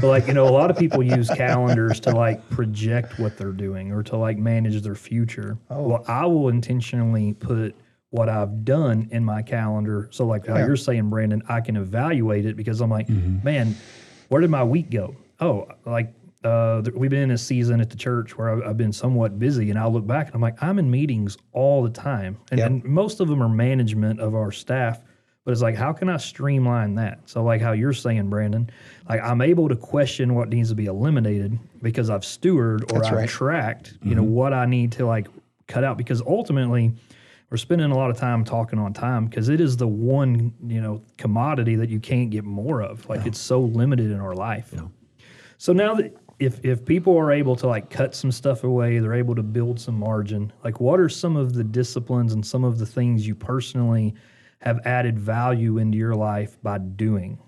but 0.00 0.06
like 0.06 0.28
you 0.28 0.34
know, 0.34 0.46
a 0.46 0.50
lot 0.50 0.70
of 0.70 0.78
people 0.78 1.02
use 1.02 1.28
calendars 1.30 1.98
to 2.00 2.10
like 2.10 2.48
project 2.50 3.18
what 3.18 3.36
they're 3.36 3.50
doing 3.50 3.90
or 3.90 4.04
to 4.04 4.16
like 4.16 4.38
manage 4.38 4.80
their 4.82 4.94
future. 4.94 5.58
Oh. 5.68 5.88
Well, 5.88 6.04
I 6.06 6.26
will 6.26 6.48
intentionally 6.48 7.34
put 7.34 7.74
what 8.10 8.28
I've 8.28 8.64
done 8.64 9.08
in 9.10 9.24
my 9.24 9.42
calendar. 9.42 10.08
So 10.12 10.24
like 10.26 10.46
how 10.46 10.56
yeah. 10.56 10.66
you're 10.66 10.76
saying, 10.76 11.10
Brandon, 11.10 11.42
I 11.48 11.60
can 11.60 11.76
evaluate 11.76 12.46
it 12.46 12.56
because 12.56 12.80
I'm 12.80 12.90
like, 12.90 13.08
mm-hmm. 13.08 13.44
man, 13.44 13.76
where 14.28 14.40
did 14.40 14.50
my 14.50 14.64
week 14.64 14.90
go? 14.90 15.16
Oh, 15.40 15.68
like 15.84 16.12
uh, 16.44 16.82
we've 16.94 17.10
been 17.10 17.22
in 17.22 17.30
a 17.32 17.38
season 17.38 17.80
at 17.80 17.90
the 17.90 17.96
church 17.96 18.38
where 18.38 18.50
I've, 18.50 18.70
I've, 18.70 18.76
been 18.76 18.92
somewhat 18.92 19.38
busy, 19.38 19.70
and 19.70 19.78
I 19.78 19.86
look 19.86 20.06
back 20.06 20.26
and 20.26 20.36
I'm 20.36 20.40
like, 20.40 20.62
I'm 20.62 20.78
in 20.78 20.88
meetings 20.88 21.36
all 21.52 21.82
the 21.82 21.90
time, 21.90 22.38
and, 22.50 22.58
yep. 22.58 22.68
and, 22.68 22.84
most 22.84 23.20
of 23.20 23.28
them 23.28 23.42
are 23.42 23.48
management 23.48 24.20
of 24.20 24.34
our 24.34 24.52
staff. 24.52 25.00
But 25.44 25.52
it's 25.52 25.62
like, 25.62 25.76
how 25.76 25.92
can 25.92 26.10
I 26.10 26.18
streamline 26.18 26.94
that? 26.96 27.20
So, 27.24 27.42
like 27.42 27.60
how 27.60 27.72
you're 27.72 27.94
saying, 27.94 28.28
Brandon, 28.28 28.70
like 29.08 29.20
I'm 29.22 29.40
able 29.40 29.68
to 29.68 29.76
question 29.76 30.34
what 30.34 30.50
needs 30.50 30.68
to 30.68 30.74
be 30.74 30.86
eliminated 30.86 31.58
because 31.82 32.10
I've 32.10 32.24
steward 32.24 32.82
or 32.92 33.00
That's 33.00 33.08
I've 33.08 33.14
right. 33.14 33.28
tracked, 33.28 33.94
you 34.02 34.10
mm-hmm. 34.10 34.16
know, 34.18 34.22
what 34.24 34.52
I 34.52 34.66
need 34.66 34.92
to 34.92 35.06
like 35.06 35.26
cut 35.66 35.84
out. 35.84 35.96
Because 35.96 36.20
ultimately, 36.20 36.92
we're 37.50 37.56
spending 37.56 37.90
a 37.90 37.96
lot 37.96 38.10
of 38.10 38.18
time 38.18 38.44
talking 38.44 38.78
on 38.78 38.92
time 38.92 39.24
because 39.24 39.48
it 39.48 39.60
is 39.60 39.76
the 39.76 39.88
one 39.88 40.52
you 40.66 40.82
know 40.82 41.02
commodity 41.16 41.76
that 41.76 41.88
you 41.88 41.98
can't 41.98 42.30
get 42.30 42.44
more 42.44 42.82
of. 42.82 43.08
Like 43.08 43.22
yeah. 43.22 43.28
it's 43.28 43.40
so 43.40 43.60
limited 43.60 44.10
in 44.10 44.20
our 44.20 44.34
life. 44.34 44.70
Yeah. 44.74 44.82
So 45.56 45.72
now 45.72 45.94
that 45.94 46.14
if 46.38 46.64
if 46.64 46.84
people 46.84 47.16
are 47.16 47.32
able 47.32 47.56
to 47.56 47.66
like 47.66 47.90
cut 47.90 48.14
some 48.14 48.30
stuff 48.30 48.64
away, 48.64 48.98
they're 48.98 49.14
able 49.14 49.34
to 49.34 49.42
build 49.42 49.80
some 49.80 49.98
margin. 49.98 50.52
Like, 50.64 50.80
what 50.80 51.00
are 51.00 51.08
some 51.08 51.36
of 51.36 51.54
the 51.54 51.64
disciplines 51.64 52.32
and 52.32 52.46
some 52.46 52.64
of 52.64 52.78
the 52.78 52.86
things 52.86 53.26
you 53.26 53.34
personally 53.34 54.14
have 54.60 54.80
added 54.86 55.18
value 55.18 55.78
into 55.78 55.98
your 55.98 56.14
life 56.14 56.58
by 56.62 56.78
doing? 56.78 57.38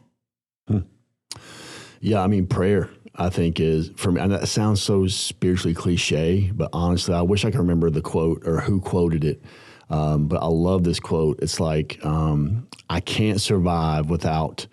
Yeah, 2.01 2.23
I 2.23 2.29
mean, 2.29 2.47
prayer, 2.47 2.89
I 3.17 3.29
think, 3.29 3.61
is 3.61 3.91
for 3.97 4.11
me, 4.11 4.23
and 4.23 4.33
that 4.33 4.49
sounds 4.49 4.81
so 4.81 5.07
spiritually 5.07 5.75
cliche, 5.75 6.51
but 6.55 6.71
honestly, 6.73 7.15
I 7.15 7.21
wish 7.21 7.45
I 7.45 7.51
could 7.51 7.61
remember 7.61 7.91
the 7.91 8.01
quote 8.01 8.47
or 8.47 8.61
who 8.61 8.81
quoted 8.81 9.23
it. 9.25 9.43
Um, 9.91 10.27
but 10.27 10.41
I 10.41 10.47
love 10.47 10.85
this 10.85 10.99
quote. 10.99 11.41
It's 11.43 11.61
like, 11.61 11.99
um, 12.05 12.69
I 12.89 13.01
can't 13.01 13.41
survive 13.41 14.09
without 14.09 14.67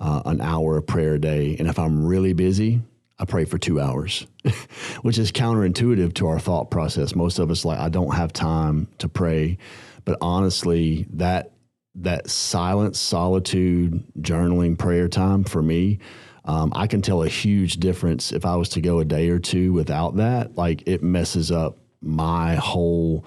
uh, 0.00 0.22
an 0.24 0.40
hour 0.40 0.78
of 0.78 0.86
prayer 0.86 1.14
a 1.14 1.20
day. 1.20 1.56
And 1.58 1.68
if 1.68 1.78
I'm 1.78 2.04
really 2.04 2.32
busy, 2.32 2.80
I 3.22 3.24
pray 3.24 3.44
for 3.44 3.56
two 3.56 3.78
hours, 3.78 4.26
which 5.02 5.16
is 5.16 5.30
counterintuitive 5.30 6.12
to 6.14 6.26
our 6.26 6.40
thought 6.40 6.72
process. 6.72 7.14
Most 7.14 7.38
of 7.38 7.52
us 7.52 7.64
like, 7.64 7.78
I 7.78 7.88
don't 7.88 8.16
have 8.16 8.32
time 8.32 8.88
to 8.98 9.08
pray. 9.08 9.58
But 10.04 10.18
honestly, 10.20 11.06
that 11.12 11.52
that 11.94 12.28
silence, 12.28 12.98
solitude, 12.98 14.02
journaling, 14.18 14.76
prayer 14.76 15.06
time 15.06 15.44
for 15.44 15.62
me, 15.62 16.00
um, 16.46 16.72
I 16.74 16.88
can 16.88 17.00
tell 17.00 17.22
a 17.22 17.28
huge 17.28 17.74
difference 17.74 18.32
if 18.32 18.44
I 18.44 18.56
was 18.56 18.70
to 18.70 18.80
go 18.80 18.98
a 18.98 19.04
day 19.04 19.28
or 19.28 19.38
two 19.38 19.72
without 19.72 20.16
that. 20.16 20.56
Like 20.56 20.82
it 20.88 21.04
messes 21.04 21.52
up 21.52 21.78
my 22.00 22.56
whole 22.56 23.24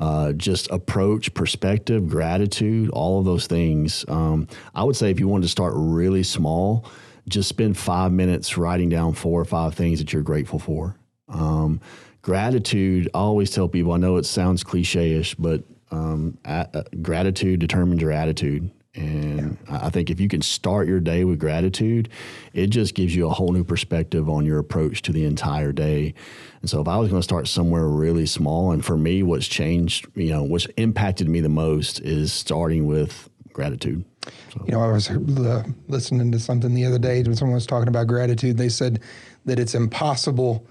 uh, 0.00 0.32
just 0.32 0.68
approach, 0.72 1.32
perspective, 1.32 2.08
gratitude, 2.08 2.90
all 2.90 3.20
of 3.20 3.24
those 3.24 3.46
things. 3.46 4.04
Um, 4.08 4.48
I 4.74 4.82
would 4.82 4.96
say 4.96 5.12
if 5.12 5.20
you 5.20 5.28
wanted 5.28 5.42
to 5.42 5.48
start 5.48 5.74
really 5.76 6.24
small, 6.24 6.90
just 7.28 7.48
spend 7.48 7.76
five 7.76 8.12
minutes 8.12 8.56
writing 8.56 8.88
down 8.88 9.12
four 9.12 9.40
or 9.40 9.44
five 9.44 9.74
things 9.74 9.98
that 9.98 10.12
you're 10.12 10.22
grateful 10.22 10.58
for. 10.58 10.96
Um, 11.28 11.80
gratitude, 12.22 13.08
I 13.14 13.18
always 13.18 13.50
tell 13.50 13.68
people, 13.68 13.92
I 13.92 13.98
know 13.98 14.16
it 14.16 14.26
sounds 14.26 14.64
cliche 14.64 15.12
ish, 15.12 15.34
but 15.34 15.62
um, 15.90 16.38
uh, 16.44 16.82
gratitude 17.00 17.60
determines 17.60 18.02
your 18.02 18.12
attitude. 18.12 18.70
And 18.94 19.58
yeah. 19.68 19.80
I 19.82 19.90
think 19.90 20.10
if 20.10 20.18
you 20.18 20.28
can 20.28 20.42
start 20.42 20.88
your 20.88 20.98
day 20.98 21.22
with 21.22 21.38
gratitude, 21.38 22.08
it 22.52 22.68
just 22.68 22.94
gives 22.94 23.14
you 23.14 23.28
a 23.28 23.32
whole 23.32 23.52
new 23.52 23.62
perspective 23.62 24.28
on 24.28 24.44
your 24.44 24.58
approach 24.58 25.02
to 25.02 25.12
the 25.12 25.24
entire 25.24 25.72
day. 25.72 26.14
And 26.62 26.68
so 26.68 26.80
if 26.80 26.88
I 26.88 26.96
was 26.96 27.08
going 27.08 27.20
to 27.20 27.24
start 27.24 27.46
somewhere 27.46 27.86
really 27.86 28.26
small, 28.26 28.72
and 28.72 28.84
for 28.84 28.96
me, 28.96 29.22
what's 29.22 29.46
changed, 29.46 30.06
you 30.14 30.30
know, 30.30 30.42
what's 30.42 30.66
impacted 30.76 31.28
me 31.28 31.40
the 31.40 31.48
most 31.48 32.00
is 32.00 32.32
starting 32.32 32.86
with 32.86 33.28
gratitude. 33.52 34.04
So. 34.52 34.64
You 34.66 34.72
know, 34.72 34.82
I 34.82 34.92
was 34.92 35.10
uh, 35.10 35.64
listening 35.88 36.32
to 36.32 36.38
something 36.38 36.74
the 36.74 36.84
other 36.84 36.98
day 36.98 37.22
when 37.22 37.36
someone 37.36 37.54
was 37.54 37.66
talking 37.66 37.88
about 37.88 38.06
gratitude. 38.06 38.56
They 38.56 38.68
said 38.68 39.00
that 39.44 39.58
it's 39.58 39.74
impossible 39.74 40.66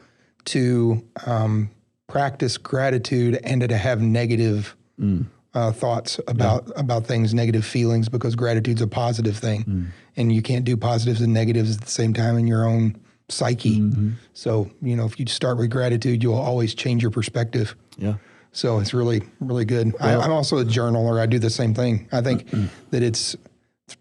to 0.46 1.04
um, 1.26 1.70
practice 2.08 2.58
gratitude 2.58 3.40
and 3.44 3.68
to 3.68 3.78
have 3.78 4.02
negative 4.02 4.76
mm 5.00 5.26
uh, 5.58 5.72
thoughts 5.72 6.20
about 6.28 6.68
yeah. 6.68 6.74
about 6.80 7.08
things, 7.08 7.34
negative 7.34 7.66
feelings, 7.66 8.10
because 8.10 8.36
gratitude's 8.36 8.82
a 8.82 8.88
positive 8.88 9.36
thing, 9.36 9.64
mm. 9.64 9.88
and 10.16 10.32
you 10.32 10.42
can't 10.42 10.66
do 10.66 10.78
positives 10.78 11.20
and 11.20 11.34
negatives 11.34 11.76
at 11.76 11.82
the 11.82 11.90
same 11.90 12.14
time 12.14 12.38
in 12.38 12.46
your 12.46 12.68
own 12.68 12.96
psyche. 13.30 13.80
Mm-hmm. 13.80 14.12
So 14.34 14.70
you 14.84 14.96
know, 14.96 15.06
if 15.06 15.20
you 15.20 15.26
start 15.26 15.58
with 15.58 15.72
gratitude, 15.72 16.22
you'll 16.22 16.36
always 16.36 16.76
change 16.76 17.02
your 17.02 17.10
perspective. 17.10 17.76
Yeah. 17.98 18.16
So 18.52 18.80
it's 18.80 18.94
really 18.94 19.24
really 19.40 19.66
good. 19.66 19.94
Well, 20.00 20.22
I, 20.22 20.26
am 20.26 20.32
also 20.32 20.60
a 20.60 20.66
journaler. 20.66 21.20
I 21.20 21.26
do 21.26 21.40
the 21.40 21.50
same 21.50 21.74
thing. 21.74 22.08
I 22.12 22.22
think 22.22 22.50
that 22.92 23.02
it's. 23.02 23.36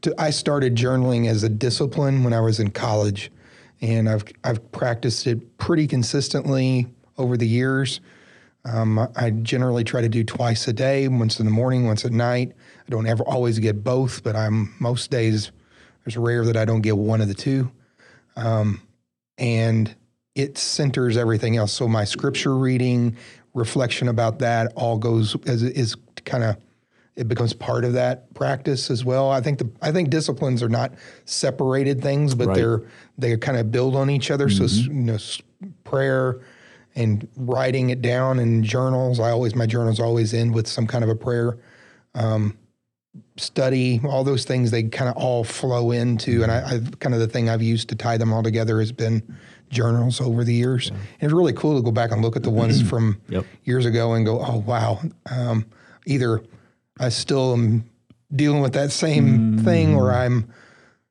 To, 0.02 0.14
I 0.18 0.30
started 0.30 0.74
journaling 0.74 1.28
as 1.28 1.44
a 1.44 1.48
discipline 1.48 2.24
when 2.24 2.32
I 2.32 2.40
was 2.40 2.58
in 2.58 2.70
college, 2.70 3.30
and 3.80 4.08
I've 4.08 4.24
I've 4.42 4.72
practiced 4.72 5.26
it 5.26 5.58
pretty 5.58 5.86
consistently 5.86 6.86
over 7.18 7.36
the 7.36 7.46
years. 7.46 8.00
Um, 8.64 8.98
I 9.14 9.30
generally 9.30 9.84
try 9.84 10.00
to 10.00 10.08
do 10.08 10.24
twice 10.24 10.66
a 10.66 10.72
day, 10.72 11.06
once 11.06 11.38
in 11.38 11.46
the 11.46 11.52
morning, 11.52 11.86
once 11.86 12.04
at 12.04 12.10
night. 12.10 12.52
I 12.84 12.90
don't 12.90 13.06
ever 13.06 13.22
always 13.22 13.60
get 13.60 13.84
both, 13.84 14.24
but 14.24 14.34
I'm 14.34 14.74
most 14.80 15.10
days. 15.12 15.52
There's 16.04 16.16
rare 16.16 16.44
that 16.44 16.56
I 16.56 16.64
don't 16.64 16.82
get 16.82 16.96
one 16.96 17.20
of 17.20 17.28
the 17.28 17.34
two, 17.34 17.70
um, 18.34 18.82
and 19.38 19.94
it 20.34 20.58
centers 20.58 21.16
everything 21.16 21.56
else. 21.56 21.72
So 21.72 21.86
my 21.86 22.04
scripture 22.04 22.56
reading, 22.56 23.16
reflection 23.54 24.08
about 24.08 24.40
that, 24.40 24.72
all 24.74 24.98
goes 24.98 25.36
as 25.46 25.62
is 25.62 25.94
kind 26.24 26.42
of 26.42 26.56
it 27.16 27.28
becomes 27.28 27.54
part 27.54 27.84
of 27.84 27.94
that 27.94 28.32
practice 28.34 28.90
as 28.90 29.04
well. 29.04 29.30
I 29.30 29.40
think 29.40 29.58
the 29.58 29.70
I 29.80 29.90
think 29.90 30.10
disciplines 30.10 30.62
are 30.62 30.68
not 30.68 30.92
separated 31.24 32.02
things, 32.02 32.34
but 32.34 32.48
right. 32.48 32.56
they're 32.56 32.82
they 33.18 33.36
kind 33.38 33.58
of 33.58 33.72
build 33.72 33.96
on 33.96 34.10
each 34.10 34.30
other. 34.30 34.48
Mm-hmm. 34.48 34.66
So 34.66 34.82
you 34.82 34.92
know, 34.92 35.18
prayer 35.84 36.40
and 36.94 37.26
writing 37.36 37.90
it 37.90 38.02
down 38.02 38.38
in 38.38 38.62
journals. 38.62 39.18
I 39.18 39.30
always 39.30 39.54
my 39.54 39.66
journals 39.66 39.98
always 39.98 40.34
end 40.34 40.54
with 40.54 40.66
some 40.66 40.86
kind 40.86 41.02
of 41.02 41.10
a 41.10 41.16
prayer. 41.16 41.58
Um, 42.14 42.56
study, 43.38 44.00
all 44.04 44.24
those 44.24 44.44
things 44.44 44.70
they 44.70 44.82
kind 44.84 45.08
of 45.08 45.16
all 45.16 45.42
flow 45.44 45.90
into, 45.90 46.42
and 46.42 46.52
I, 46.52 46.72
I've 46.72 46.98
kind 47.00 47.14
of 47.14 47.20
the 47.20 47.26
thing 47.26 47.48
I've 47.48 47.62
used 47.62 47.88
to 47.90 47.94
tie 47.94 48.18
them 48.18 48.32
all 48.32 48.42
together 48.42 48.78
has 48.80 48.92
been 48.92 49.22
journals 49.70 50.20
over 50.20 50.44
the 50.44 50.54
years. 50.54 50.90
Yeah. 50.90 50.98
it's 51.20 51.32
really 51.32 51.52
cool 51.52 51.76
to 51.76 51.82
go 51.82 51.90
back 51.90 52.12
and 52.12 52.22
look 52.22 52.36
at 52.36 52.42
the 52.42 52.50
ones 52.50 52.82
from 52.88 53.20
yep. 53.28 53.46
years 53.64 53.86
ago 53.86 54.12
and 54.12 54.24
go, 54.24 54.40
oh 54.40 54.58
wow, 54.58 55.00
um, 55.30 55.66
either 56.04 56.42
I 56.98 57.08
still 57.10 57.52
am 57.52 57.84
dealing 58.34 58.60
with 58.60 58.72
that 58.72 58.90
same 58.90 59.58
mm. 59.58 59.64
thing, 59.64 59.94
or 59.94 60.12
I'm 60.12 60.52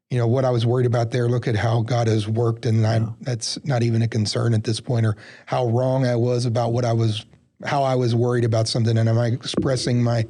you 0.10 0.18
know 0.18 0.28
what 0.28 0.46
I 0.46 0.50
was 0.50 0.66
worried 0.66 0.86
about 0.86 1.12
there. 1.12 1.28
Look 1.28 1.48
at 1.48 1.56
how 1.56 1.82
God 1.82 2.08
has 2.08 2.28
worked, 2.28 2.66
and 2.66 2.86
I, 2.86 3.02
that's 3.22 3.64
not 3.66 3.84
even 3.84 4.02
a 4.02 4.08
concern 4.08 4.54
at 4.54 4.64
this 4.64 4.80
point, 4.80 5.06
or 5.06 5.16
how 5.46 5.68
wrong 5.68 6.06
I 6.06 6.16
was 6.16 6.46
about 6.46 6.74
what 6.74 6.86
I 6.86 6.94
was, 6.94 7.26
how 7.64 7.84
I 7.84 7.96
was 7.96 8.16
worried 8.16 8.46
about 8.46 8.68
something, 8.68 8.98
and 8.98 9.10
am 9.10 9.18
I 9.18 9.28
expressing 9.28 10.04
my 10.04 10.26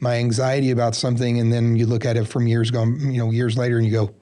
my 0.00 0.16
anxiety 0.16 0.70
about 0.70 0.94
something? 0.94 1.38
And 1.40 1.52
then 1.52 1.76
you 1.76 1.86
look 1.86 2.04
at 2.04 2.16
it 2.16 2.26
from 2.26 2.46
years 2.46 2.70
gone, 2.70 3.12
you 3.12 3.18
know, 3.18 3.30
years 3.30 3.56
later, 3.56 3.78
and 3.78 3.86
you 3.86 3.92
go, 3.92 4.14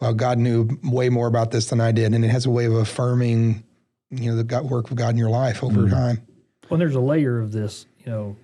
"Well, 0.00 0.14
God 0.14 0.38
knew 0.38 0.68
way 0.84 1.08
more 1.08 1.26
about 1.26 1.50
this 1.50 1.70
than 1.70 1.80
I 1.80 1.92
did," 1.92 2.14
and 2.14 2.24
it 2.24 2.28
has 2.28 2.46
a 2.46 2.50
way 2.50 2.66
of 2.66 2.74
affirming, 2.74 3.62
you 4.10 4.30
know, 4.30 4.36
the 4.36 4.44
God, 4.44 4.70
work 4.70 4.90
of 4.90 4.96
God 4.96 5.10
in 5.10 5.18
your 5.18 5.30
life 5.30 5.62
over 5.62 5.82
mm-hmm. 5.82 5.94
time. 5.94 6.22
Well, 6.70 6.78
there's 6.78 6.94
a 6.94 7.00
layer 7.00 7.38
of 7.38 7.52
this, 7.52 7.86
you 8.04 8.12
know 8.12 8.36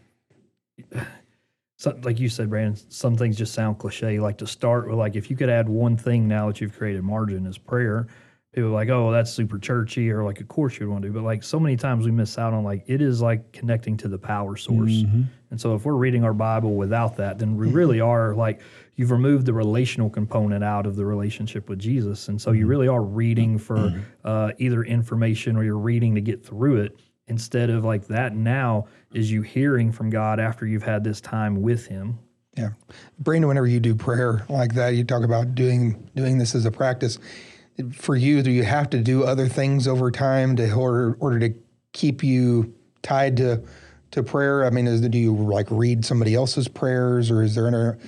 so, 1.84 1.98
like 2.02 2.18
you 2.18 2.30
said, 2.30 2.48
Brandon, 2.48 2.80
some 2.88 3.14
things 3.14 3.36
just 3.36 3.52
sound 3.52 3.78
cliche. 3.78 4.18
Like 4.18 4.38
to 4.38 4.46
start 4.46 4.88
with, 4.88 4.96
like 4.96 5.16
if 5.16 5.28
you 5.28 5.36
could 5.36 5.50
add 5.50 5.68
one 5.68 5.98
thing 5.98 6.26
now 6.26 6.46
that 6.46 6.58
you've 6.58 6.76
created 6.76 7.02
margin 7.02 7.46
is 7.46 7.58
prayer. 7.58 8.06
People 8.54 8.70
are 8.70 8.72
like, 8.72 8.88
oh, 8.88 9.12
that's 9.12 9.30
super 9.30 9.58
churchy, 9.58 10.10
or 10.10 10.24
like, 10.24 10.40
of 10.40 10.48
course 10.48 10.78
you'd 10.78 10.88
want 10.88 11.02
to 11.02 11.08
do. 11.08 11.12
But 11.12 11.24
like 11.24 11.42
so 11.42 11.60
many 11.60 11.76
times 11.76 12.06
we 12.06 12.10
miss 12.10 12.38
out 12.38 12.54
on 12.54 12.64
like 12.64 12.84
it 12.86 13.02
is 13.02 13.20
like 13.20 13.52
connecting 13.52 13.98
to 13.98 14.08
the 14.08 14.16
power 14.16 14.56
source. 14.56 14.92
Mm-hmm. 14.92 15.24
And 15.50 15.60
so 15.60 15.74
if 15.74 15.84
we're 15.84 15.92
reading 15.92 16.24
our 16.24 16.32
Bible 16.32 16.74
without 16.74 17.18
that, 17.18 17.38
then 17.38 17.54
we 17.54 17.68
really 17.68 18.00
are 18.12 18.34
like 18.34 18.62
you've 18.94 19.10
removed 19.10 19.44
the 19.44 19.52
relational 19.52 20.08
component 20.08 20.64
out 20.64 20.86
of 20.86 20.96
the 20.96 21.04
relationship 21.04 21.68
with 21.68 21.80
Jesus. 21.80 22.28
And 22.28 22.40
so 22.40 22.52
you 22.52 22.60
mm-hmm. 22.60 22.70
really 22.70 22.88
are 22.88 23.02
reading 23.02 23.58
for 23.58 23.76
mm-hmm. 23.76 24.00
uh, 24.24 24.52
either 24.56 24.84
information 24.84 25.56
or 25.56 25.64
you're 25.64 25.76
reading 25.76 26.14
to 26.14 26.22
get 26.22 26.46
through 26.46 26.76
it 26.76 26.98
instead 27.28 27.70
of 27.70 27.84
like 27.84 28.06
that 28.08 28.34
now 28.34 28.86
is 29.12 29.30
you 29.30 29.42
hearing 29.42 29.92
from 29.92 30.10
God 30.10 30.40
after 30.40 30.66
you've 30.66 30.82
had 30.82 31.04
this 31.04 31.20
time 31.20 31.62
with 31.62 31.86
him. 31.86 32.18
Yeah. 32.56 32.70
Brandon, 33.18 33.48
whenever 33.48 33.66
you 33.66 33.80
do 33.80 33.94
prayer 33.94 34.44
like 34.48 34.74
that, 34.74 34.90
you 34.90 35.04
talk 35.04 35.24
about 35.24 35.54
doing 35.54 36.08
doing 36.14 36.38
this 36.38 36.54
as 36.54 36.64
a 36.66 36.70
practice. 36.70 37.18
For 37.92 38.14
you, 38.14 38.42
do 38.42 38.52
you 38.52 38.62
have 38.62 38.90
to 38.90 39.00
do 39.00 39.24
other 39.24 39.48
things 39.48 39.88
over 39.88 40.10
time 40.10 40.54
to 40.56 40.72
order 40.72 41.16
order 41.18 41.40
to 41.40 41.54
keep 41.92 42.22
you 42.22 42.72
tied 43.02 43.36
to 43.38 43.62
to 44.12 44.22
prayer? 44.22 44.64
I 44.64 44.70
mean, 44.70 44.86
is, 44.86 45.00
do 45.00 45.18
you 45.18 45.34
like 45.34 45.66
read 45.70 46.04
somebody 46.04 46.34
else's 46.34 46.68
prayers, 46.68 47.30
or 47.30 47.42
is 47.42 47.56
there 47.56 47.98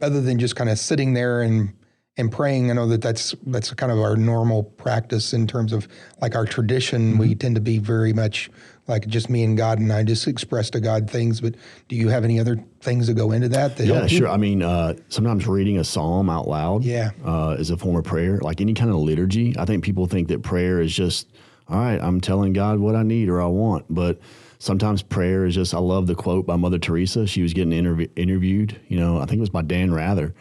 other 0.00 0.20
than 0.20 0.38
just 0.38 0.56
kind 0.56 0.70
of 0.70 0.78
sitting 0.78 1.12
there 1.12 1.42
and 1.42 1.74
and 2.16 2.30
praying. 2.30 2.70
I 2.70 2.74
know 2.74 2.86
that 2.88 3.00
that's 3.00 3.34
that's 3.46 3.72
kind 3.74 3.90
of 3.90 3.98
our 3.98 4.16
normal 4.16 4.64
practice 4.64 5.32
in 5.32 5.46
terms 5.46 5.72
of 5.72 5.88
like 6.20 6.34
our 6.34 6.44
tradition. 6.44 7.12
Mm-hmm. 7.12 7.18
We 7.18 7.34
tend 7.34 7.54
to 7.54 7.60
be 7.60 7.78
very 7.78 8.12
much 8.12 8.50
like 8.86 9.06
just 9.06 9.30
me 9.30 9.44
and 9.44 9.56
God, 9.56 9.78
and 9.78 9.92
I 9.92 10.02
just 10.02 10.26
express 10.26 10.68
to 10.70 10.80
God 10.80 11.08
things. 11.08 11.40
But 11.40 11.54
do 11.88 11.96
you 11.96 12.08
have 12.08 12.24
any 12.24 12.38
other 12.38 12.62
things 12.80 13.06
that 13.06 13.14
go 13.14 13.32
into 13.32 13.48
that? 13.50 13.76
that 13.76 13.86
yeah, 13.86 14.06
sure. 14.06 14.28
I 14.28 14.36
mean, 14.36 14.62
uh, 14.62 14.94
sometimes 15.08 15.46
reading 15.46 15.78
a 15.78 15.84
psalm 15.84 16.28
out 16.28 16.48
loud, 16.48 16.84
yeah, 16.84 17.10
uh, 17.24 17.56
is 17.58 17.70
a 17.70 17.76
form 17.76 17.96
of 17.96 18.04
prayer. 18.04 18.38
Like 18.38 18.60
any 18.60 18.74
kind 18.74 18.90
of 18.90 18.96
liturgy, 18.96 19.54
I 19.58 19.64
think 19.64 19.82
people 19.82 20.06
think 20.06 20.28
that 20.28 20.42
prayer 20.42 20.80
is 20.80 20.94
just 20.94 21.28
all 21.68 21.78
right. 21.78 22.00
I'm 22.00 22.20
telling 22.20 22.52
God 22.52 22.78
what 22.78 22.94
I 22.94 23.02
need 23.02 23.30
or 23.30 23.40
I 23.40 23.46
want, 23.46 23.86
but 23.88 24.20
sometimes 24.58 25.02
prayer 25.02 25.46
is 25.46 25.54
just. 25.54 25.72
I 25.72 25.78
love 25.78 26.06
the 26.06 26.14
quote 26.14 26.44
by 26.44 26.56
Mother 26.56 26.78
Teresa. 26.78 27.26
She 27.26 27.40
was 27.40 27.54
getting 27.54 27.72
interv- 27.72 28.10
interviewed. 28.16 28.78
You 28.88 29.00
know, 29.00 29.16
I 29.16 29.24
think 29.24 29.38
it 29.38 29.40
was 29.40 29.48
by 29.48 29.62
Dan 29.62 29.94
Rather 29.94 30.34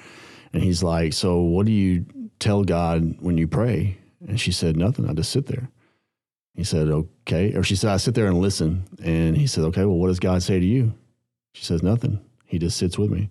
and 0.54 0.64
he's 0.64 0.84
like, 0.84 1.14
So 1.14 1.40
what 1.40 1.66
do 1.66 1.72
you 1.72 2.06
tell 2.40 2.64
God 2.64 3.18
when 3.20 3.38
you 3.38 3.48
pray? 3.48 3.98
And 4.28 4.40
she 4.40 4.52
said, 4.52 4.78
Nothing. 4.78 5.10
I 5.10 5.14
just 5.14 5.32
sit 5.32 5.48
there. 5.48 5.70
He 6.56 6.64
said, 6.64 6.88
Okay. 6.88 7.54
Or 7.54 7.64
she 7.64 7.76
said, 7.76 7.92
I 7.92 7.98
sit 7.98 8.16
there 8.16 8.28
and 8.28 8.40
listen. 8.40 8.86
And 9.04 9.38
he 9.38 9.48
said, 9.48 9.64
Okay, 9.66 9.86
well, 9.86 9.98
what 9.98 10.08
does 10.08 10.20
God 10.20 10.44
say 10.44 10.60
to 10.60 10.66
you? 10.66 10.94
She 11.54 11.64
says, 11.64 11.84
Nothing. 11.84 12.20
He 12.46 12.60
just 12.60 12.78
sits 12.78 12.98
with 12.98 13.12
me. 13.12 13.30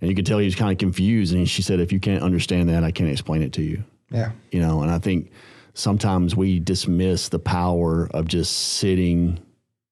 And 0.00 0.08
you 0.08 0.16
could 0.16 0.26
tell 0.26 0.38
he 0.38 0.46
was 0.46 0.54
kind 0.54 0.72
of 0.72 0.78
confused. 0.78 1.34
And 1.34 1.48
she 1.48 1.62
said, 1.62 1.80
If 1.80 1.92
you 1.92 2.00
can't 2.00 2.22
understand 2.22 2.68
that, 2.68 2.84
I 2.84 2.90
can't 2.90 3.10
explain 3.10 3.42
it 3.42 3.52
to 3.54 3.62
you. 3.62 3.84
Yeah. 4.10 4.32
You 4.50 4.60
know, 4.60 4.82
and 4.82 4.90
I 4.90 4.98
think 4.98 5.30
sometimes 5.74 6.34
we 6.34 6.58
dismiss 6.58 7.28
the 7.28 7.38
power 7.38 8.08
of 8.12 8.26
just 8.26 8.74
sitting 8.74 9.38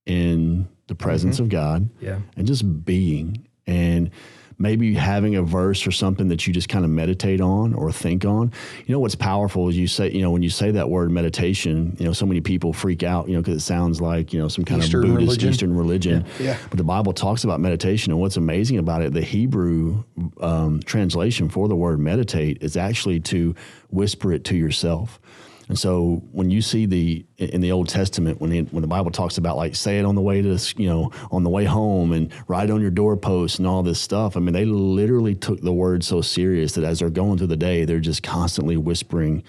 in 0.07 0.69
the 0.89 0.95
presence 0.95 1.37
mm-hmm. 1.37 1.45
of 1.45 1.49
God 1.51 1.91
yeah. 2.01 2.19
and 2.37 2.47
just 2.47 2.85
being. 2.85 3.47
And 3.67 4.11
maybe 4.59 4.95
having 4.95 5.37
a 5.37 5.43
verse 5.43 5.87
or 5.87 5.93
something 5.93 6.29
that 6.29 6.47
you 6.47 6.53
just 6.53 6.69
kind 6.69 6.85
of 6.85 6.91
meditate 6.91 7.41
on 7.41 7.75
or 7.75 7.93
think 7.93 8.25
on. 8.25 8.53
You 8.87 8.93
know 8.93 8.99
what's 8.99 9.15
powerful 9.15 9.69
is 9.69 9.77
you 9.77 9.87
say, 9.87 10.11
you 10.11 10.21
know, 10.21 10.31
when 10.31 10.43
you 10.43 10.51
say 10.51 10.73
that 10.73 10.91
word 10.91 11.11
meditation, 11.11 11.97
you 11.99 12.07
know, 12.07 12.13
so 12.13 12.27
many 12.27 12.41
people 12.41 12.73
freak 12.73 13.03
out, 13.03 13.29
you 13.29 13.35
know, 13.35 13.41
because 13.41 13.57
it 13.57 13.65
sounds 13.65 14.01
like 14.01 14.33
you 14.33 14.41
know 14.41 14.49
some 14.49 14.65
kind 14.65 14.83
Eastern 14.83 15.05
of 15.05 15.11
Buddhist 15.11 15.27
religion. 15.27 15.51
Eastern 15.51 15.77
religion. 15.77 16.27
Yeah. 16.39 16.47
Yeah. 16.47 16.59
But 16.71 16.79
the 16.79 16.85
Bible 16.85 17.13
talks 17.13 17.45
about 17.45 17.61
meditation, 17.61 18.13
and 18.13 18.21
what's 18.21 18.37
amazing 18.37 18.79
about 18.79 19.03
it, 19.03 19.13
the 19.13 19.23
Hebrew 19.23 20.03
um, 20.41 20.81
translation 20.81 21.49
for 21.49 21.69
the 21.69 21.77
word 21.77 22.01
meditate 22.01 22.63
is 22.63 22.77
actually 22.77 23.21
to 23.21 23.55
whisper 23.91 24.33
it 24.33 24.45
to 24.45 24.57
yourself. 24.57 25.21
And 25.69 25.79
so 25.79 26.23
when 26.33 26.51
you 26.51 26.63
see 26.63 26.87
the 26.87 27.27
in 27.37 27.61
the 27.61 27.73
Old 27.73 27.89
Testament, 27.89 28.41
when 28.41 28.51
the, 28.51 28.63
when 28.63 28.81
the 28.81 28.89
Bible 28.89 29.11
talks 29.11 29.37
about 29.37 29.57
like 29.57 29.77
say 29.77 29.99
it 29.99 30.05
on 30.05 30.15
the 30.15 30.21
way 30.21 30.41
to 30.41 30.59
you 30.77 30.89
know 30.89 31.13
on 31.31 31.45
the 31.45 31.51
way 31.51 31.65
home 31.65 32.13
and 32.13 32.33
write 32.49 32.71
on 32.71 32.81
your 32.81 32.91
doorpost 32.91 33.59
and 33.59 33.69
all 33.69 33.83
this 33.83 34.01
stuff, 34.01 34.37
I 34.37 34.41
mean 34.41 34.55
they 34.55 34.65
literally 34.65 35.35
took 35.35 35.61
the 35.61 35.73
word 35.73 36.03
so 36.05 36.23
serious 36.23 36.73
that 36.73 36.85
as 36.85 37.01
they're 37.01 37.11
going 37.11 37.39
through 37.39 37.49
the 37.49 37.57
day, 37.57 37.85
they're 37.85 38.01
just 38.01 38.23
constantly 38.23 38.77
whispering 38.77 39.43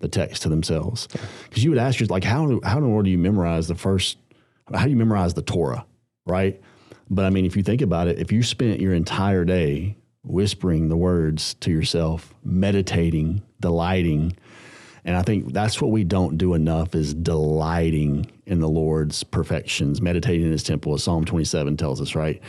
the 0.00 0.08
text 0.08 0.42
to 0.42 0.48
themselves. 0.48 1.06
Because 1.48 1.62
you 1.62 1.70
would 1.70 1.78
ask 1.78 2.00
yourself 2.00 2.10
like 2.10 2.24
how 2.24 2.60
how 2.64 2.78
in 2.78 2.82
the 2.82 2.88
world 2.88 3.04
do 3.04 3.10
you 3.10 3.18
memorize 3.18 3.68
the 3.68 3.76
first 3.76 4.18
how 4.74 4.84
do 4.84 4.90
you 4.90 4.96
memorize 4.96 5.34
the 5.34 5.42
Torah, 5.42 5.86
right? 6.26 6.60
But 7.08 7.24
I 7.24 7.30
mean, 7.30 7.44
if 7.44 7.56
you 7.56 7.62
think 7.62 7.82
about 7.82 8.08
it, 8.08 8.18
if 8.18 8.32
you 8.32 8.42
spent 8.42 8.80
your 8.80 8.94
entire 8.94 9.44
day 9.44 9.96
whispering 10.22 10.88
the 10.88 10.96
words 10.96 11.54
to 11.54 11.70
yourself, 11.70 12.34
meditating, 12.44 13.42
delighting, 13.60 14.36
and 15.04 15.16
I 15.16 15.22
think 15.22 15.52
that's 15.52 15.80
what 15.80 15.90
we 15.90 16.04
don't 16.04 16.36
do 16.36 16.54
enough 16.54 16.94
is 16.94 17.14
delighting 17.14 18.30
in 18.46 18.60
the 18.60 18.68
Lord's 18.68 19.22
perfections, 19.24 20.02
meditating 20.02 20.46
in 20.46 20.52
his 20.52 20.62
temple, 20.62 20.94
as 20.94 21.02
Psalm 21.02 21.24
27 21.24 21.76
tells 21.76 22.00
us, 22.00 22.14
right? 22.14 22.40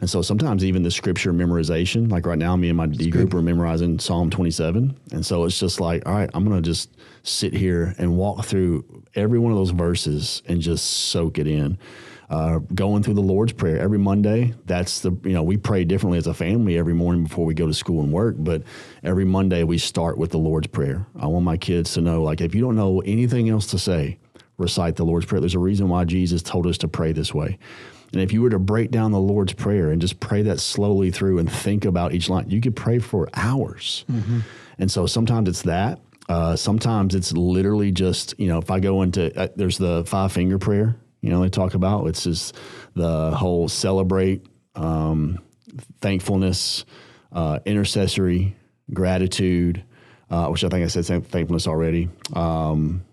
And 0.00 0.08
so 0.08 0.22
sometimes 0.22 0.64
even 0.64 0.82
the 0.82 0.90
scripture 0.90 1.32
memorization, 1.32 2.10
like 2.10 2.24
right 2.24 2.38
now, 2.38 2.56
me 2.56 2.68
and 2.68 2.76
my 2.76 2.86
D 2.86 3.10
group 3.10 3.34
are 3.34 3.42
memorizing 3.42 3.98
Psalm 3.98 4.30
27. 4.30 4.98
And 5.12 5.26
so 5.26 5.44
it's 5.44 5.58
just 5.60 5.78
like, 5.78 6.06
all 6.06 6.14
right, 6.14 6.30
I'm 6.32 6.44
going 6.44 6.56
to 6.56 6.66
just 6.66 6.96
sit 7.22 7.52
here 7.52 7.94
and 7.98 8.16
walk 8.16 8.46
through 8.46 9.04
every 9.14 9.38
one 9.38 9.52
of 9.52 9.58
those 9.58 9.70
verses 9.70 10.42
and 10.46 10.62
just 10.62 10.86
soak 10.86 11.38
it 11.38 11.46
in. 11.46 11.78
Uh, 12.30 12.60
going 12.72 13.02
through 13.02 13.14
the 13.14 13.20
Lord's 13.20 13.52
Prayer 13.52 13.80
every 13.80 13.98
Monday. 13.98 14.54
That's 14.64 15.00
the, 15.00 15.10
you 15.24 15.32
know, 15.32 15.42
we 15.42 15.56
pray 15.56 15.84
differently 15.84 16.16
as 16.16 16.28
a 16.28 16.34
family 16.34 16.78
every 16.78 16.94
morning 16.94 17.24
before 17.24 17.44
we 17.44 17.54
go 17.54 17.66
to 17.66 17.74
school 17.74 18.04
and 18.04 18.12
work, 18.12 18.36
but 18.38 18.62
every 19.02 19.24
Monday 19.24 19.64
we 19.64 19.78
start 19.78 20.16
with 20.16 20.30
the 20.30 20.38
Lord's 20.38 20.68
Prayer. 20.68 21.04
I 21.18 21.26
want 21.26 21.44
my 21.44 21.56
kids 21.56 21.94
to 21.94 22.00
know, 22.00 22.22
like, 22.22 22.40
if 22.40 22.54
you 22.54 22.60
don't 22.60 22.76
know 22.76 23.00
anything 23.00 23.48
else 23.48 23.66
to 23.66 23.80
say, 23.80 24.18
recite 24.58 24.94
the 24.94 25.04
Lord's 25.04 25.26
Prayer. 25.26 25.40
There's 25.40 25.56
a 25.56 25.58
reason 25.58 25.88
why 25.88 26.04
Jesus 26.04 26.40
told 26.40 26.68
us 26.68 26.78
to 26.78 26.88
pray 26.88 27.10
this 27.10 27.34
way. 27.34 27.58
And 28.12 28.22
if 28.22 28.32
you 28.32 28.42
were 28.42 28.50
to 28.50 28.60
break 28.60 28.92
down 28.92 29.10
the 29.10 29.18
Lord's 29.20 29.54
Prayer 29.54 29.90
and 29.90 30.00
just 30.00 30.20
pray 30.20 30.42
that 30.42 30.60
slowly 30.60 31.10
through 31.10 31.38
and 31.38 31.50
think 31.50 31.84
about 31.84 32.14
each 32.14 32.28
line, 32.28 32.48
you 32.48 32.60
could 32.60 32.76
pray 32.76 33.00
for 33.00 33.28
hours. 33.34 34.04
And 34.78 34.88
so 34.88 35.06
sometimes 35.06 35.48
it's 35.48 35.62
that. 35.62 36.00
Uh, 36.28 36.54
sometimes 36.54 37.16
it's 37.16 37.32
literally 37.32 37.90
just, 37.90 38.38
you 38.38 38.46
know, 38.46 38.58
if 38.58 38.70
I 38.70 38.78
go 38.78 39.02
into, 39.02 39.36
uh, 39.36 39.48
there's 39.56 39.78
the 39.78 40.04
five 40.06 40.30
finger 40.30 40.58
prayer, 40.58 40.94
you 41.20 41.30
know, 41.30 41.42
they 41.42 41.48
talk 41.48 41.74
about. 41.74 42.06
It's 42.06 42.24
just 42.24 42.56
the 42.94 43.30
whole 43.32 43.68
celebrate, 43.68 44.46
um, 44.74 45.38
thankfulness, 46.00 46.84
uh, 47.32 47.60
intercessory, 47.64 48.56
gratitude, 48.92 49.84
uh, 50.30 50.48
which 50.48 50.64
I 50.64 50.68
think 50.68 50.84
I 50.84 50.88
said 50.88 51.26
thankfulness 51.26 51.66
already. 51.66 52.08
Um, 52.32 53.04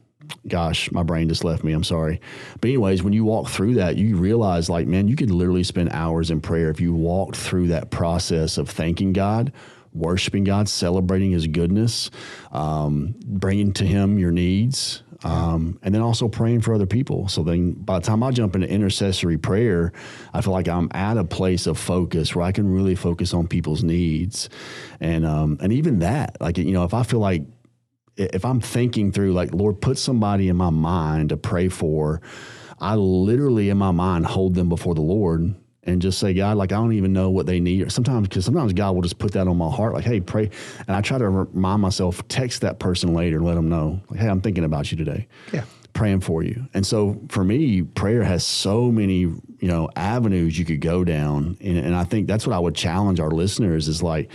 gosh, 0.48 0.92
my 0.92 1.04
brain 1.04 1.30
just 1.30 1.44
left 1.44 1.64
me. 1.64 1.74
I'm 1.74 1.84
sorry. 1.84 2.22
But 2.62 2.70
anyways, 2.70 3.04
when 3.04 3.14
you 3.14 3.26
walk 3.26 3.50
through 3.50 3.76
that, 3.76 3.98
you 3.98 4.18
realize 4.18 4.70
like, 4.70 4.88
man, 4.88 5.08
you 5.08 5.16
could 5.16 5.32
literally 5.32 5.64
spend 5.64 5.90
hours 5.92 6.32
in 6.32 6.42
prayer 6.42 6.70
if 6.70 6.80
you 6.80 6.94
walked 6.94 7.36
through 7.36 7.68
that 7.68 7.90
process 7.92 8.58
of 8.58 8.70
thanking 8.70 9.14
God, 9.14 9.52
worshiping 9.94 10.44
God, 10.44 10.70
celebrating 10.70 11.32
His 11.32 11.48
goodness, 11.48 12.10
um, 12.52 13.16
bringing 13.26 13.74
to 13.74 13.86
Him 13.86 14.20
your 14.20 14.32
needs. 14.32 15.04
Um, 15.24 15.80
and 15.82 15.96
then 15.96 16.02
also 16.02 16.28
praying 16.28 16.62
for 16.62 16.76
other 16.76 16.86
people. 16.86 17.28
So 17.28 17.42
then 17.44 17.72
by 17.72 18.00
the 18.00 18.06
time 18.06 18.22
I 18.22 18.32
jump 18.32 18.56
into 18.56 18.70
intercessory 18.70 19.38
prayer, 19.38 19.92
I 20.34 20.42
feel 20.42 20.54
like 20.54 20.68
I'm 20.68 20.90
at 20.94 21.18
a 21.18 21.24
place 21.24 21.66
of 21.66 21.80
focus 21.80 22.36
where 22.36 22.46
I 22.46 22.52
can 22.52 22.72
really 22.72 22.96
focus 22.96 23.34
on 23.34 23.48
people's 23.48 23.84
needs. 23.84 24.50
And, 25.00 25.26
um, 25.26 25.58
and 25.60 25.74
even 25.74 26.00
that, 26.00 26.38
like, 26.40 26.58
you 26.60 26.72
know, 26.72 26.84
if 26.84 26.94
I 26.94 27.04
feel 27.04 27.20
like 27.20 27.44
if 28.16 28.46
I'm 28.46 28.62
thinking 28.62 29.12
through, 29.12 29.34
like, 29.34 29.54
Lord, 29.54 29.82
put 29.82 29.98
somebody 29.98 30.50
in 30.50 30.56
my 30.56 30.70
mind 30.70 31.30
to 31.30 31.38
pray 31.38 31.70
for, 31.70 32.22
I 32.80 32.96
literally 32.96 33.70
in 33.70 33.78
my 33.78 33.92
mind 33.92 34.26
hold 34.26 34.54
them 34.54 34.70
before 34.70 34.94
the 34.96 35.02
Lord 35.02 35.56
and 35.88 36.02
just 36.02 36.20
say, 36.20 36.34
God, 36.34 36.58
like, 36.58 36.72
I 36.72 36.76
don't 36.76 36.94
even 36.94 37.14
know 37.14 37.30
what 37.30 37.46
they 37.46 37.60
need. 37.60 37.92
Sometimes, 37.92 38.28
because 38.28 38.46
sometimes 38.46 38.74
God 38.74 38.94
will 38.94 39.02
just 39.02 39.18
put 39.18 39.32
that 39.32 39.48
on 39.48 39.58
my 39.58 39.72
heart, 39.72 39.94
like, 39.94 40.04
hey, 40.04 40.20
pray. 40.20 40.50
And 40.88 40.96
I 40.96 41.02
try 41.02 41.18
to 41.18 41.28
remind 41.28 41.82
myself, 41.82 42.28
text 42.28 42.62
that 42.62 42.80
person 42.80 43.14
later 43.14 43.42
let 43.42 43.56
them 43.56 43.70
know, 43.70 44.02
like, 44.10 44.20
hey, 44.20 44.28
I'm 44.28 44.42
thinking 44.42 44.66
about 44.66 44.92
you 44.92 44.98
today. 44.98 45.28
Yeah. 45.54 45.64
Praying 45.94 46.20
for 46.20 46.44
you. 46.44 46.68
And 46.76 46.86
so 46.86 47.20
for 47.30 47.44
me, 47.44 47.82
prayer 47.82 48.24
has 48.24 48.44
so 48.44 48.92
many, 48.92 49.20
you 49.22 49.42
know, 49.62 49.90
avenues 49.96 50.60
you 50.60 50.66
could 50.66 50.82
go 50.82 51.04
down. 51.04 51.58
And, 51.60 51.78
and 51.78 51.96
I 51.96 52.04
think 52.04 52.28
that's 52.28 52.46
what 52.46 52.56
I 52.56 52.60
would 52.60 52.76
challenge 52.76 53.20
our 53.20 53.32
listeners 53.32 53.88
is 53.88 54.04
like, 54.04 54.30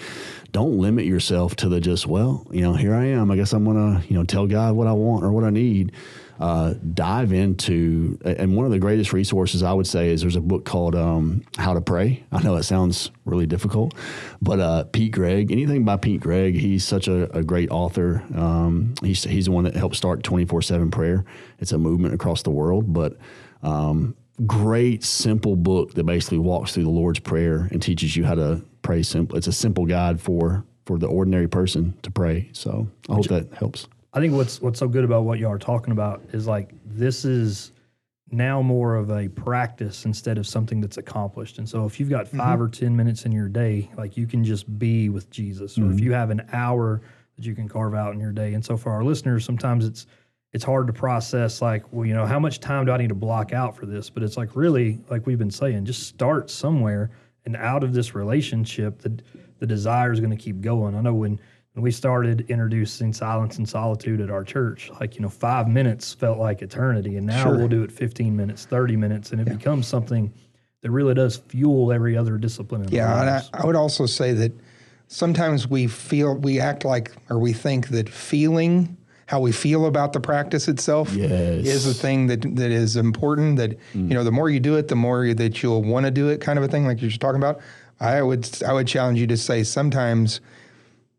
don't 0.51 0.79
limit 0.79 1.05
yourself 1.05 1.55
to 1.57 1.69
the 1.69 1.81
just, 1.81 2.07
well, 2.07 2.47
you 2.51 2.63
know, 2.63 2.75
here 2.75 2.95
I 2.95 3.05
am. 3.07 3.31
I 3.31 3.37
guess 3.37 3.53
I'm 3.53 3.65
going 3.65 3.77
to, 3.77 4.09
you 4.09 4.15
know, 4.15 4.25
tell 4.25 4.47
God 4.49 4.75
what 4.75 4.89
I 4.89 4.93
want 4.93 5.25
or 5.25 5.31
what 5.31 5.45
I 5.45 5.51
need. 5.51 5.93
Uh, 6.41 6.75
dive 6.95 7.33
into, 7.33 8.19
and 8.25 8.57
one 8.57 8.67
of 8.67 8.73
the 8.73 8.79
greatest 8.79 9.13
resources 9.13 9.63
I 9.63 9.73
would 9.73 9.87
say 9.87 10.11
is 10.11 10.23
there's 10.23 10.35
a 10.35 10.41
book 10.41 10.65
called 10.65 10.97
um, 10.97 11.45
How 11.57 11.75
to 11.75 11.81
Pray. 11.81 12.25
I 12.33 12.43
know 12.43 12.57
it 12.57 12.65
sounds 12.65 13.13
really 13.25 13.47
difficult, 13.47 13.95
but 14.41 14.59
uh, 14.59 14.85
Pete 14.85 15.13
Greig, 15.13 15.53
anything 15.53 15.85
by 15.85 15.97
Pete 15.99 16.21
Greig, 16.21 16.57
he's 16.57 16.85
such 16.85 17.07
a, 17.07 17.31
a 17.37 17.45
great 17.45 17.71
author. 17.71 18.25
Um, 18.35 18.95
he's, 19.03 19.23
he's 19.23 19.45
the 19.45 19.53
one 19.53 19.65
that 19.65 19.77
helped 19.77 19.95
start 19.95 20.25
24 20.25 20.63
7 20.63 20.91
prayer. 20.91 21.25
It's 21.61 21.73
a 21.73 21.79
movement 21.79 22.15
across 22.15 22.43
the 22.43 22.51
world, 22.51 22.93
but 22.93 23.17
um, 23.63 24.17
great, 24.47 25.05
simple 25.05 25.57
book 25.57 25.95
that 25.95 26.05
basically 26.05 26.39
walks 26.39 26.73
through 26.73 26.85
the 26.85 26.91
Lord's 26.91 27.21
Prayer 27.21 27.69
and 27.71 27.81
teaches 27.81 28.17
you 28.17 28.25
how 28.25 28.35
to 28.35 28.65
pray 28.83 29.03
simple. 29.03 29.37
It's 29.37 29.47
a 29.47 29.53
simple 29.53 29.87
guide 29.87 30.21
for 30.21 30.65
for 30.85 30.99
the 30.99 31.07
ordinary 31.07 31.49
person 31.49 31.95
to 32.03 32.11
pray. 32.11 32.51
So 32.53 32.89
I 33.09 33.15
hope 33.15 33.29
that 33.29 33.55
helps. 33.55 33.87
I 34.13 34.21
think 34.21 34.35
what's 34.35 34.61
what's 34.61 34.79
so 34.79 34.89
good 34.89 35.05
about 35.05 35.25
what 35.25 35.39
y'all 35.39 35.53
are 35.53 35.59
talking 35.59 35.93
about 35.93 36.23
is 36.33 36.47
like 36.47 36.75
this 36.85 37.25
is 37.25 37.73
now 38.31 38.63
more 38.63 38.95
of 38.95 39.11
a 39.11 39.29
practice 39.29 40.05
instead 40.05 40.39
of 40.39 40.47
something 40.47 40.81
that's 40.81 40.97
accomplished. 40.97 41.59
And 41.59 41.69
so 41.69 41.85
if 41.85 42.01
you've 42.01 42.09
got 42.09 42.27
5 42.27 42.39
mm-hmm. 42.39 42.63
or 42.63 42.69
ten 42.69 42.97
minutes 42.97 43.27
in 43.27 43.33
your 43.33 43.49
day, 43.49 43.91
like 43.97 44.17
you 44.17 44.27
can 44.27 44.43
just 44.43 44.79
be 44.79 45.09
with 45.09 45.31
Jesus, 45.31 45.79
or 45.79 45.83
if 45.83 45.97
mm-hmm. 45.97 45.99
you 45.99 46.13
have 46.13 46.31
an 46.31 46.47
hour 46.53 47.01
that 47.37 47.45
you 47.45 47.55
can 47.55 47.69
carve 47.69 47.95
out 47.95 48.13
in 48.13 48.21
your 48.21 48.33
day. 48.33 48.55
And 48.55 48.65
so 48.65 48.77
for 48.77 48.93
our 48.93 49.05
listeners, 49.05 49.45
sometimes 49.45 49.87
it's 49.87 50.07
it's 50.53 50.65
hard 50.65 50.87
to 50.87 50.93
process 50.93 51.63
like, 51.63 51.91
well, 51.93 52.07
you 52.07 52.13
know, 52.13 52.27
how 52.27 52.39
much 52.39 52.61
time 52.61 52.85
do 52.85 52.93
I 52.93 52.99
need 52.99 53.09
to 53.09 53.15
block 53.15 53.55
out 53.55 53.75
for 53.75 53.87
this? 53.87 54.11
But 54.11 54.23
it's 54.23 54.37
like 54.37 54.55
really, 54.55 55.01
like 55.09 55.27
we've 55.27 55.39
been 55.39 55.51
saying, 55.51 55.87
just 55.87 56.07
start 56.07 56.51
somewhere 56.51 57.11
and 57.45 57.57
out 57.57 57.83
of 57.83 57.93
this 57.93 58.15
relationship, 58.15 59.01
the 59.01 59.19
the 59.59 59.67
desire 59.67 60.13
is 60.13 60.21
going 60.21 60.31
to 60.31 60.37
keep 60.37 60.61
going. 60.61 60.95
I 60.95 61.01
know 61.01 61.15
when 61.15 61.41
when 61.75 61.83
we 61.83 61.91
started 61.91 62.45
introducing 62.51 63.13
silence 63.13 63.57
and 63.57 63.69
solitude 63.69 64.21
at 64.21 64.31
our 64.31 64.45
church, 64.45 64.91
like, 65.01 65.15
you 65.15 65.23
know, 65.23 65.29
five 65.29 65.69
minutes 65.69 66.13
felt 66.13 66.39
like 66.39 66.61
eternity. 66.61 67.17
And 67.17 67.27
now 67.27 67.45
Sure. 67.45 67.57
we'll 67.57 67.69
do 67.69 67.83
it 67.83 67.91
15 67.91 68.37
minutes, 68.37 68.67
30 68.67 68.97
minutes, 68.97 69.33
and 69.33 69.41
it 69.41 69.49
becomes 69.49 69.87
something 69.87 70.31
that 70.83 70.91
really 70.91 71.15
does 71.15 71.37
fuel 71.37 71.93
every 71.93 72.17
other 72.17 72.37
discipline 72.37 72.87
Yeah, 72.91 73.21
and 73.21 73.31
I. 73.31 73.43
I 73.55 73.65
would 73.65 73.77
also 73.77 74.05
say 74.05 74.33
that 74.33 74.53
sometimes 75.07 75.69
we 75.69 75.87
feel 75.87 76.37
we 76.37 76.61
act 76.61 76.85
like 76.85 77.13
or 77.31 77.39
we 77.39 77.53
think 77.53 77.89
that 77.89 78.09
feeling 78.09 78.97
how 79.27 79.41
we 79.41 79.53
feel 79.53 79.87
about 79.87 80.13
the 80.13 80.21
practice 80.21 80.69
itself 80.69 81.15
Yes. 81.15 81.65
is 81.65 81.85
the 81.87 81.95
thing 81.95 82.27
that 82.27 82.43
that 82.57 82.71
is 82.71 82.97
important. 82.97 83.57
That 83.57 83.79
mm. 83.95 84.09
you 84.09 84.15
know, 84.15 84.25
the 84.25 84.33
more 84.33 84.51
you 84.51 84.61
do 84.61 84.77
it, 84.77 84.89
the 84.89 84.97
more 84.97 85.33
that 85.33 85.63
you'll 85.63 85.83
want 85.83 86.05
to 86.05 86.11
do 86.11 86.29
it, 86.29 86.41
kind 86.41 86.59
of 86.59 86.65
a 86.65 86.69
thing, 86.69 86.85
like 86.85 87.01
you're 87.01 87.09
just 87.09 87.21
talking 87.21 87.41
about. 87.41 87.61
I 88.01 88.21
would 88.21 88.63
I 88.65 88.73
would 88.73 88.89
challenge 88.89 89.21
you 89.21 89.29
to 89.29 89.37
say 89.37 89.63
sometimes 89.63 90.41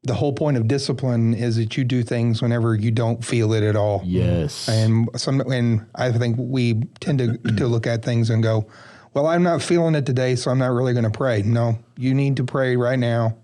the 0.04 0.14
whole 0.14 0.34
point 0.34 0.58
of 0.58 0.68
discipline 0.68 1.34
is 1.34 1.56
that 1.56 1.78
you 1.78 1.84
do 1.84 2.04
things 2.04 2.42
whenever 2.42 2.76
you 2.76 2.92
don't 2.92 3.24
feel 3.24 3.54
it 3.54 3.64
at 3.64 3.76
all. 3.76 4.02
Yes. 4.04 4.68
And 4.68 5.10
some, 5.16 5.40
and 5.42 5.86
I 5.96 6.12
think 6.12 6.36
we 6.38 6.84
tend 7.00 7.20
to, 7.20 7.38
to 7.58 7.68
look 7.68 7.88
at 7.88 8.04
things 8.04 8.30
and 8.30 8.44
go, 8.44 8.68
well, 9.14 9.28
I'm 9.28 9.44
not 9.44 9.62
feeling 9.62 9.96
it 9.96 10.06
today, 10.06 10.36
so 10.36 10.52
I'm 10.52 10.58
not 10.58 10.72
really 10.72 10.94
going 10.94 11.06
to 11.06 11.12
pray. 11.12 11.42
No, 11.44 11.78
you 11.98 12.14
need 12.14 12.38
to 12.38 12.44
pray 12.44 12.76
right 12.76 13.00
now. 13.00 13.38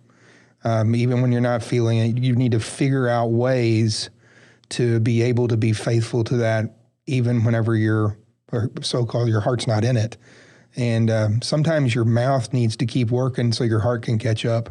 Um, 0.63 0.95
even 0.95 1.22
when 1.22 1.32
you're 1.32 1.41
not 1.41 1.63
feeling 1.63 2.00
it, 2.00 2.17
you 2.17 2.36
need 2.36 2.52
to 2.52 2.60
figure 2.60 3.08
out 3.08 3.28
ways 3.28 4.10
to 4.69 5.00
be 5.00 5.22
able 5.22 5.48
to 5.48 5.56
be 5.56 5.72
faithful 5.72 6.24
to 6.26 6.38
that, 6.38 6.76
even 7.06 7.45
whenever 7.45 7.76
your 7.76 8.17
or 8.52 8.72
so-called 8.82 9.30
your 9.30 9.41
heart's 9.41 9.67
not 9.67 9.86
in 9.86 9.95
it. 9.95 10.17
And 10.76 11.10
um, 11.10 11.41
sometimes 11.41 11.95
your 11.95 12.04
mouth 12.04 12.52
needs 12.52 12.76
to 12.78 12.86
keep 12.86 13.12
working 13.12 13.52
so 13.52 13.63
your 13.63 13.80
heart 13.80 14.02
can 14.02 14.17
catch 14.17 14.45
up. 14.45 14.69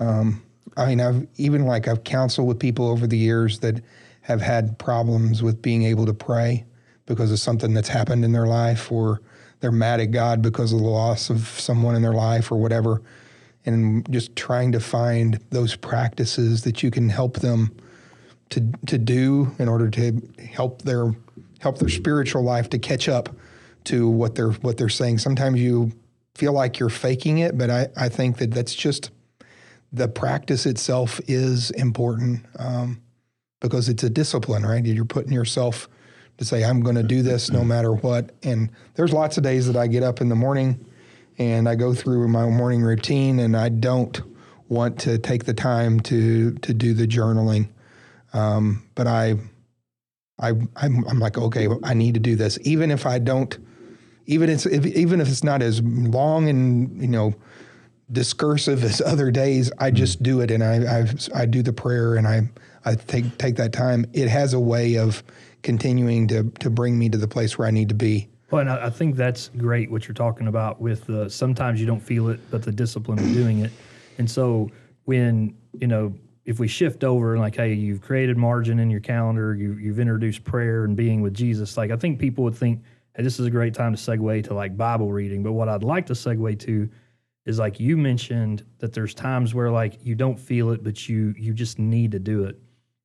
Um, 0.00 0.42
I 0.78 0.86
mean, 0.86 1.00
I've 1.00 1.26
even 1.36 1.66
like 1.66 1.88
I've 1.88 2.04
counseled 2.04 2.48
with 2.48 2.58
people 2.58 2.88
over 2.88 3.06
the 3.06 3.18
years 3.18 3.58
that 3.60 3.82
have 4.22 4.40
had 4.40 4.78
problems 4.78 5.42
with 5.42 5.60
being 5.60 5.82
able 5.82 6.06
to 6.06 6.14
pray 6.14 6.64
because 7.06 7.32
of 7.32 7.38
something 7.38 7.74
that's 7.74 7.88
happened 7.88 8.24
in 8.24 8.32
their 8.32 8.46
life, 8.46 8.92
or 8.92 9.20
they're 9.60 9.72
mad 9.72 10.00
at 10.00 10.12
God 10.12 10.40
because 10.42 10.72
of 10.72 10.78
the 10.78 10.86
loss 10.86 11.30
of 11.30 11.48
someone 11.48 11.96
in 11.96 12.02
their 12.02 12.12
life, 12.12 12.52
or 12.52 12.56
whatever. 12.56 13.02
and 13.66 14.10
just 14.10 14.34
trying 14.36 14.72
to 14.72 14.80
find 14.80 15.38
those 15.50 15.76
practices 15.76 16.62
that 16.62 16.82
you 16.82 16.90
can 16.90 17.08
help 17.08 17.40
them 17.40 17.70
to 18.50 18.60
to 18.86 18.98
do 18.98 19.54
in 19.58 19.68
order 19.68 19.90
to 19.90 20.22
help 20.52 20.82
their 20.82 21.12
help 21.58 21.78
their 21.78 21.88
spiritual 21.88 22.42
life 22.42 22.70
to 22.70 22.78
catch 22.78 23.08
up 23.08 23.28
to 23.84 24.08
what 24.08 24.34
they're 24.34 24.52
what 24.52 24.76
they're 24.76 24.88
saying. 24.88 25.18
Sometimes 25.18 25.60
you 25.60 25.92
feel 26.34 26.52
like 26.52 26.78
you're 26.78 26.88
faking 26.88 27.38
it, 27.38 27.58
but 27.58 27.68
I, 27.68 27.88
I 27.96 28.08
think 28.08 28.38
that 28.38 28.52
that's 28.52 28.74
just 28.74 29.10
the 29.92 30.08
practice 30.08 30.66
itself 30.66 31.20
is 31.26 31.70
important 31.72 32.44
um, 32.58 33.00
because 33.60 33.88
it's 33.88 34.02
a 34.02 34.10
discipline, 34.10 34.64
right? 34.64 34.84
You're 34.84 35.04
putting 35.04 35.32
yourself 35.32 35.88
to 36.38 36.44
say, 36.44 36.64
I'm 36.64 36.82
going 36.82 36.96
to 36.96 37.02
do 37.02 37.22
this 37.22 37.50
no 37.50 37.64
matter 37.64 37.92
what. 37.92 38.30
And 38.42 38.70
there's 38.94 39.12
lots 39.12 39.36
of 39.36 39.42
days 39.42 39.66
that 39.66 39.76
I 39.76 39.86
get 39.86 40.02
up 40.02 40.20
in 40.20 40.28
the 40.28 40.36
morning 40.36 40.84
and 41.38 41.68
I 41.68 41.74
go 41.74 41.94
through 41.94 42.28
my 42.28 42.46
morning 42.48 42.82
routine 42.82 43.38
and 43.40 43.56
I 43.56 43.68
don't 43.68 44.20
want 44.68 45.00
to 45.00 45.18
take 45.18 45.44
the 45.44 45.54
time 45.54 46.00
to 46.00 46.52
to 46.52 46.74
do 46.74 46.94
the 46.94 47.06
journaling. 47.06 47.68
Um, 48.32 48.84
but 48.94 49.06
I, 49.06 49.36
I, 50.38 50.50
I'm, 50.76 51.04
I'm 51.08 51.18
like, 51.18 51.38
okay, 51.38 51.66
I 51.82 51.94
need 51.94 52.14
to 52.14 52.20
do 52.20 52.36
this, 52.36 52.58
even 52.62 52.90
if 52.90 53.06
I 53.06 53.18
don't, 53.18 53.56
even 54.26 54.50
if, 54.50 54.66
even 54.66 55.20
if 55.20 55.28
it's 55.28 55.42
not 55.42 55.62
as 55.62 55.80
long 55.80 56.48
and 56.48 57.00
you 57.00 57.08
know 57.08 57.34
discursive 58.10 58.84
as 58.84 59.00
other 59.00 59.30
days. 59.30 59.70
I 59.78 59.90
just 59.90 60.22
do 60.22 60.40
it, 60.40 60.50
and 60.50 60.62
I 60.62 61.00
I've, 61.00 61.28
I 61.34 61.46
do 61.46 61.62
the 61.62 61.72
prayer, 61.72 62.16
and 62.16 62.26
I 62.26 62.48
I 62.84 62.94
take 62.94 63.38
take 63.38 63.56
that 63.56 63.72
time. 63.72 64.06
It 64.12 64.28
has 64.28 64.54
a 64.54 64.60
way 64.60 64.96
of 64.96 65.22
continuing 65.62 66.28
to 66.28 66.44
to 66.60 66.70
bring 66.70 66.98
me 66.98 67.08
to 67.08 67.18
the 67.18 67.28
place 67.28 67.58
where 67.58 67.68
I 67.68 67.70
need 67.70 67.88
to 67.88 67.94
be. 67.94 68.28
Well, 68.50 68.62
and 68.62 68.70
I, 68.70 68.86
I 68.86 68.90
think 68.90 69.16
that's 69.16 69.50
great 69.56 69.90
what 69.90 70.08
you're 70.08 70.14
talking 70.14 70.46
about 70.46 70.80
with 70.80 71.08
uh, 71.10 71.28
sometimes 71.28 71.80
you 71.80 71.86
don't 71.86 72.00
feel 72.00 72.28
it, 72.28 72.40
but 72.50 72.62
the 72.62 72.72
discipline 72.72 73.18
of 73.18 73.26
doing 73.34 73.58
it. 73.58 73.70
And 74.16 74.30
so 74.30 74.70
when, 75.04 75.54
you 75.78 75.86
know, 75.86 76.14
if 76.46 76.58
we 76.58 76.66
shift 76.66 77.04
over 77.04 77.34
and 77.34 77.42
like, 77.42 77.56
hey, 77.56 77.74
you've 77.74 78.00
created 78.00 78.38
margin 78.38 78.78
in 78.78 78.88
your 78.88 79.00
calendar, 79.00 79.54
you, 79.54 79.74
you've 79.74 80.00
introduced 80.00 80.44
prayer 80.44 80.84
and 80.84 80.96
being 80.96 81.20
with 81.20 81.34
Jesus, 81.34 81.76
like 81.76 81.90
I 81.90 81.96
think 81.96 82.18
people 82.18 82.42
would 82.44 82.56
think, 82.56 82.82
hey, 83.14 83.22
this 83.22 83.38
is 83.38 83.44
a 83.44 83.50
great 83.50 83.74
time 83.74 83.94
to 83.94 84.00
segue 84.00 84.44
to 84.44 84.54
like 84.54 84.76
Bible 84.78 85.12
reading. 85.12 85.42
But 85.42 85.52
what 85.52 85.68
I'd 85.68 85.82
like 85.82 86.06
to 86.06 86.14
segue 86.14 86.58
to 86.60 86.88
is 87.48 87.58
like 87.58 87.80
you 87.80 87.96
mentioned 87.96 88.62
that 88.78 88.92
there's 88.92 89.14
times 89.14 89.54
where 89.54 89.70
like 89.70 90.04
you 90.04 90.14
don't 90.14 90.38
feel 90.38 90.70
it, 90.70 90.84
but 90.84 91.08
you 91.08 91.34
you 91.36 91.54
just 91.54 91.78
need 91.78 92.12
to 92.12 92.18
do 92.18 92.44
it. 92.44 92.60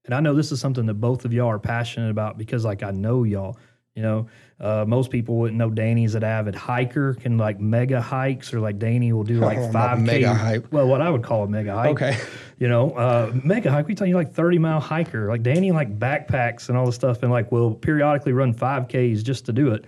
And 0.06 0.14
I 0.14 0.20
know 0.20 0.36
this 0.36 0.52
is 0.52 0.60
something 0.60 0.86
that 0.86 0.96
both 0.96 1.24
of 1.24 1.32
y'all 1.32 1.48
are 1.48 1.58
passionate 1.58 2.12
about 2.12 2.38
because 2.38 2.66
like 2.66 2.84
I 2.84 2.92
know 2.92 3.24
y'all. 3.24 3.58
You 3.96 4.02
know, 4.02 4.28
uh, 4.60 4.86
most 4.88 5.12
people 5.12 5.38
wouldn't 5.38 5.58
know 5.58 5.70
Danny's 5.70 6.16
an 6.16 6.24
avid 6.24 6.56
hiker, 6.56 7.14
can 7.14 7.38
like 7.38 7.60
mega 7.60 8.02
hikes, 8.02 8.52
or 8.52 8.60
like 8.60 8.80
Danny 8.80 9.14
will 9.14 9.24
do 9.24 9.36
like 9.36 9.58
Oh, 9.62 9.72
five 9.72 10.02
mega 10.02 10.34
hike. 10.34 10.66
Well, 10.74 10.88
what 10.88 11.00
I 11.00 11.12
would 11.12 11.22
call 11.22 11.44
a 11.44 11.48
mega 11.48 11.76
hike. 11.76 11.92
Okay. 11.92 12.18
You 12.58 12.68
know, 12.68 12.90
uh, 12.92 13.32
mega 13.44 13.72
hike. 13.72 13.88
We 13.88 13.94
tell 13.94 14.08
you 14.08 14.16
like 14.16 14.34
thirty 14.34 14.58
mile 14.58 14.80
hiker. 14.80 15.30
Like 15.30 15.44
Danny 15.44 15.72
like 15.72 16.00
backpacks 16.00 16.70
and 16.70 16.78
all 16.78 16.88
this 16.88 16.96
stuff, 16.96 17.22
and 17.24 17.32
like 17.32 17.52
will 17.52 17.76
periodically 17.76 18.34
run 18.34 18.52
five 18.52 18.88
Ks 18.88 19.22
just 19.22 19.46
to 19.46 19.54
do 19.54 19.72
it. 19.72 19.86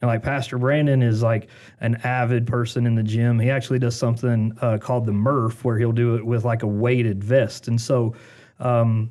And 0.00 0.08
like 0.08 0.22
Pastor 0.22 0.58
Brandon 0.58 1.02
is 1.02 1.22
like 1.22 1.48
an 1.80 1.96
avid 2.04 2.46
person 2.46 2.86
in 2.86 2.94
the 2.94 3.02
gym. 3.02 3.38
He 3.38 3.50
actually 3.50 3.80
does 3.80 3.96
something 3.96 4.56
uh, 4.60 4.78
called 4.78 5.06
the 5.06 5.12
Murph, 5.12 5.64
where 5.64 5.76
he'll 5.78 5.92
do 5.92 6.14
it 6.14 6.24
with 6.24 6.44
like 6.44 6.62
a 6.62 6.68
weighted 6.68 7.22
vest. 7.24 7.66
And 7.68 7.80
so, 7.80 8.14
um, 8.60 9.10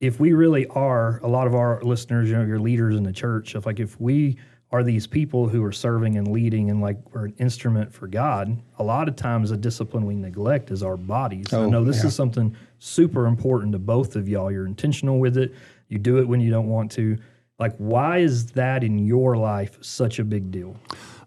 if 0.00 0.20
we 0.20 0.34
really 0.34 0.66
are, 0.68 1.20
a 1.22 1.26
lot 1.28 1.46
of 1.46 1.54
our 1.54 1.80
listeners, 1.82 2.28
you 2.28 2.36
know, 2.36 2.44
your 2.44 2.58
leaders 2.60 2.96
in 2.96 3.02
the 3.02 3.12
church, 3.12 3.54
if 3.54 3.64
like 3.64 3.80
if 3.80 3.98
we 3.98 4.36
are 4.72 4.82
these 4.82 5.06
people 5.06 5.48
who 5.48 5.64
are 5.64 5.72
serving 5.72 6.16
and 6.18 6.28
leading 6.28 6.68
and 6.70 6.82
like 6.82 6.98
we're 7.14 7.26
an 7.26 7.34
instrument 7.38 7.90
for 7.94 8.06
God, 8.06 8.60
a 8.78 8.84
lot 8.84 9.08
of 9.08 9.16
times 9.16 9.48
the 9.50 9.56
discipline 9.56 10.04
we 10.04 10.14
neglect 10.14 10.70
is 10.70 10.82
our 10.82 10.98
bodies. 10.98 11.50
I 11.54 11.58
Oh, 11.58 11.68
know 11.70 11.82
this 11.82 12.00
yeah. 12.02 12.08
is 12.08 12.14
something 12.14 12.54
super 12.78 13.26
important 13.26 13.72
to 13.72 13.78
both 13.78 14.16
of 14.16 14.28
y'all. 14.28 14.52
You're 14.52 14.66
intentional 14.66 15.18
with 15.18 15.38
it. 15.38 15.54
You 15.88 15.98
do 15.98 16.18
it 16.18 16.28
when 16.28 16.40
you 16.40 16.50
don't 16.50 16.68
want 16.68 16.90
to. 16.92 17.16
Like, 17.58 17.74
why 17.78 18.18
is 18.18 18.46
that 18.52 18.84
in 18.84 18.98
your 18.98 19.36
life 19.36 19.78
such 19.80 20.18
a 20.18 20.24
big 20.24 20.50
deal? 20.50 20.76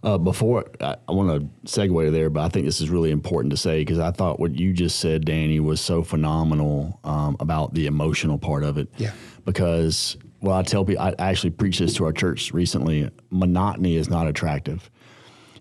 Uh, 0.04 0.18
before 0.18 0.66
I, 0.80 0.96
I 1.08 1.12
want 1.12 1.42
to 1.42 1.70
segue 1.70 2.12
there, 2.12 2.30
but 2.30 2.42
I 2.42 2.50
think 2.50 2.66
this 2.66 2.80
is 2.80 2.90
really 2.90 3.12
important 3.12 3.52
to 3.52 3.58
say 3.58 3.82
because 3.82 4.00
I 4.00 4.12
thought 4.12 4.40
what 4.40 4.56
you 4.56 4.72
just 4.72 5.00
said, 5.00 5.26
Danny, 5.26 5.60
was 5.60 5.82
so 5.82 6.04
phenomenal 6.04 7.00
um, 7.04 7.36
about 7.40 7.74
the 7.74 7.88
emotional 7.88 8.38
part 8.38 8.64
of 8.64 8.78
it. 8.78 8.90
Yeah. 8.98 9.12
Because 9.44 10.18
well, 10.42 10.56
I 10.56 10.62
tell 10.64 10.86
people, 10.86 11.04
I 11.04 11.16
actually 11.20 11.50
preached 11.50 11.80
this 11.80 11.96
to 11.96 12.06
our 12.06 12.14
church 12.14 12.54
recently. 12.54 13.10
Monotony 13.30 13.96
is 13.96 14.10
not 14.10 14.28
attractive. 14.28 14.90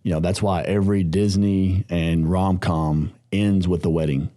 You 0.03 0.13
know, 0.13 0.21
that's 0.21 0.41
why 0.41 0.63
every 0.63 1.03
Disney 1.03 1.85
and 1.89 2.31
rom 2.31 2.59
com 2.59 3.13
ends 3.33 3.67
with 3.67 3.83
the 3.83 3.91
wedding. 3.91 4.31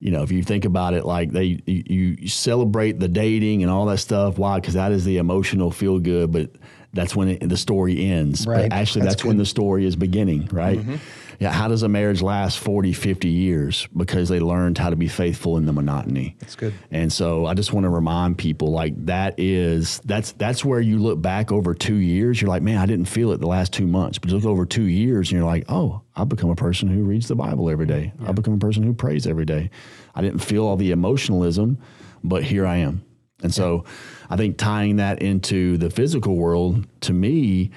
You 0.00 0.12
know, 0.12 0.22
if 0.22 0.30
you 0.30 0.42
think 0.44 0.64
about 0.64 0.94
it, 0.94 1.04
like 1.04 1.32
they 1.32 1.60
you, 1.66 2.16
you 2.18 2.28
celebrate 2.28 3.00
the 3.00 3.08
dating 3.08 3.62
and 3.62 3.70
all 3.70 3.86
that 3.86 3.98
stuff. 3.98 4.38
Why? 4.38 4.60
Because 4.60 4.74
that 4.74 4.92
is 4.92 5.04
the 5.04 5.16
emotional 5.18 5.72
feel 5.72 5.98
good, 5.98 6.30
but 6.30 6.52
that's 6.92 7.14
when 7.14 7.28
it, 7.28 7.48
the 7.48 7.56
story 7.56 8.04
ends. 8.06 8.46
Right. 8.46 8.70
But 8.70 8.76
actually, 8.76 9.02
That's 9.02 9.16
that's, 9.16 9.24
when 9.24 9.36
the 9.36 9.46
story 9.46 9.84
is 9.84 9.96
beginning, 9.96 10.48
right? 10.50 10.78
Mm-hmm. 10.78 10.96
Yeah. 11.38 11.52
How 11.52 11.68
does 11.68 11.84
a 11.84 11.88
marriage 11.88 12.20
last 12.20 12.58
40, 12.58 12.92
50 12.92 13.28
years? 13.28 13.86
Because 13.96 14.28
they 14.28 14.40
learned 14.40 14.78
how 14.78 14.90
to 14.90 14.96
be 14.96 15.06
faithful 15.06 15.56
in 15.56 15.66
the 15.66 15.72
monotony. 15.72 16.34
That's 16.40 16.56
good. 16.56 16.74
And 16.90 17.12
so 17.12 17.46
I 17.46 17.54
just 17.54 17.72
want 17.72 17.84
to 17.84 17.90
remind 17.90 18.38
people 18.38 18.72
like 18.72 18.94
that 19.06 19.34
is 19.38 20.00
that's 20.04 20.32
that's 20.32 20.64
where 20.64 20.80
you 20.80 20.98
look 20.98 21.22
back 21.22 21.52
over 21.52 21.74
two 21.74 21.96
years. 21.96 22.40
You're 22.40 22.48
like, 22.48 22.62
man, 22.62 22.78
I 22.78 22.86
didn't 22.86 23.06
feel 23.06 23.30
it 23.32 23.38
the 23.38 23.46
last 23.46 23.72
two 23.72 23.86
months, 23.86 24.18
but 24.18 24.30
you 24.30 24.36
look 24.36 24.46
over 24.46 24.66
two 24.66 24.84
years 24.84 25.30
and 25.30 25.38
you're 25.38 25.48
like, 25.48 25.64
oh, 25.68 26.02
I've 26.16 26.28
become 26.28 26.50
a 26.50 26.56
person 26.56 26.88
who 26.88 27.04
reads 27.04 27.28
the 27.28 27.36
Bible 27.36 27.70
every 27.70 27.86
day. 27.86 28.12
I've 28.26 28.34
become 28.34 28.54
a 28.54 28.58
person 28.58 28.82
who 28.82 28.92
prays 28.92 29.26
every 29.26 29.44
day. 29.44 29.70
I 30.14 30.22
didn't 30.22 30.40
feel 30.40 30.64
all 30.64 30.76
the 30.76 30.90
emotionalism, 30.90 31.78
but 32.24 32.42
here 32.42 32.66
I 32.66 32.78
am. 32.78 33.04
And 33.42 33.54
so 33.54 33.84
I 34.28 34.36
think 34.36 34.58
tying 34.58 34.96
that 34.96 35.22
into 35.22 35.76
the 35.76 35.90
physical 35.90 36.36
world 36.36 36.86
to 37.02 37.12
me, 37.12 37.70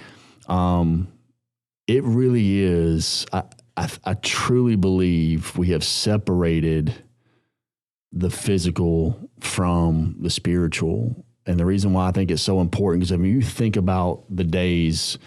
um, 0.47 1.08
it 1.88 2.04
really 2.04 2.62
is. 2.62 3.26
I, 3.32 3.43
I, 3.78 3.89
I 4.04 4.13
truly 4.15 4.76
believe 4.76 5.58
we 5.58 5.69
have 5.69 5.84
separated 5.84 6.95
the 8.12 8.30
physical 8.30 9.30
from 9.39 10.15
the 10.19 10.30
spiritual. 10.30 11.26
And 11.45 11.60
the 11.60 11.65
reason 11.65 11.93
why 11.93 12.08
I 12.08 12.12
think 12.12 12.32
it's 12.32 12.41
so 12.41 12.60
important 12.60 13.04
is 13.04 13.12
I 13.12 13.17
mean, 13.17 13.34
you 13.34 13.41
think 13.41 13.76
about 13.76 14.24
the 14.30 14.43
days 14.43 15.17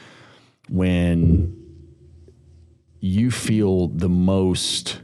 when 0.69 1.61
you 3.01 3.31
feel 3.31 3.89
the 3.89 4.09
most 4.09 5.01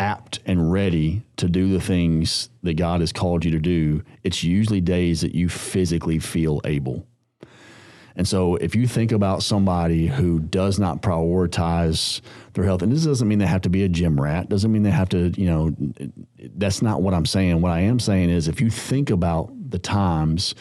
apt 0.00 0.40
and 0.46 0.72
ready 0.72 1.22
to 1.36 1.48
do 1.48 1.70
the 1.70 1.80
things 1.80 2.48
that 2.62 2.74
God 2.74 3.00
has 3.00 3.12
called 3.12 3.44
you 3.44 3.50
to 3.52 3.60
do, 3.60 4.02
it's 4.24 4.42
usually 4.42 4.80
days 4.80 5.20
that 5.20 5.34
you 5.34 5.48
physically 5.48 6.18
feel 6.18 6.60
able. 6.64 7.06
And 8.16 8.26
so 8.26 8.56
if 8.56 8.74
you 8.74 8.88
think 8.88 9.12
about 9.12 9.42
somebody 9.42 10.06
who 10.06 10.40
does 10.40 10.78
not 10.78 11.00
prioritize 11.00 12.20
their 12.54 12.64
health, 12.64 12.82
and 12.82 12.90
this 12.90 13.04
doesn't 13.04 13.28
mean 13.28 13.38
they 13.38 13.46
have 13.46 13.62
to 13.62 13.70
be 13.70 13.84
a 13.84 13.88
gym 13.88 14.20
rat, 14.20 14.48
doesn't 14.48 14.72
mean 14.72 14.82
they 14.82 14.90
have 14.90 15.08
to, 15.10 15.32
you 15.40 15.46
know, 15.46 15.74
that's 16.56 16.82
not 16.82 17.02
what 17.02 17.14
I'm 17.14 17.26
saying. 17.26 17.60
What 17.60 17.72
I 17.72 17.80
am 17.80 18.00
saying 18.00 18.30
is 18.30 18.48
if 18.48 18.60
you 18.60 18.68
think 18.68 19.10
about 19.10 19.52
the 19.70 19.78
times 19.78 20.54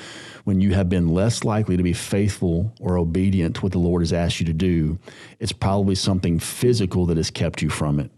when 0.44 0.62
you 0.62 0.74
have 0.74 0.90
been 0.90 1.10
less 1.10 1.44
likely 1.44 1.76
to 1.76 1.84
be 1.84 1.94
faithful 1.94 2.74
or 2.80 2.98
obedient 2.98 3.56
to 3.56 3.62
what 3.62 3.72
the 3.72 3.80
Lord 3.80 4.04
has 4.04 4.14
asked 4.14 4.40
you 4.40 4.46
to 4.46 4.54
do, 4.54 5.00
it's 5.40 5.52
probably 5.52 5.96
something 5.96 6.40
physical 6.40 7.08
that 7.08 7.18
has 7.18 7.32
kept 7.32 7.62
you 7.62 7.70
from 7.70 8.00
it 8.00 8.12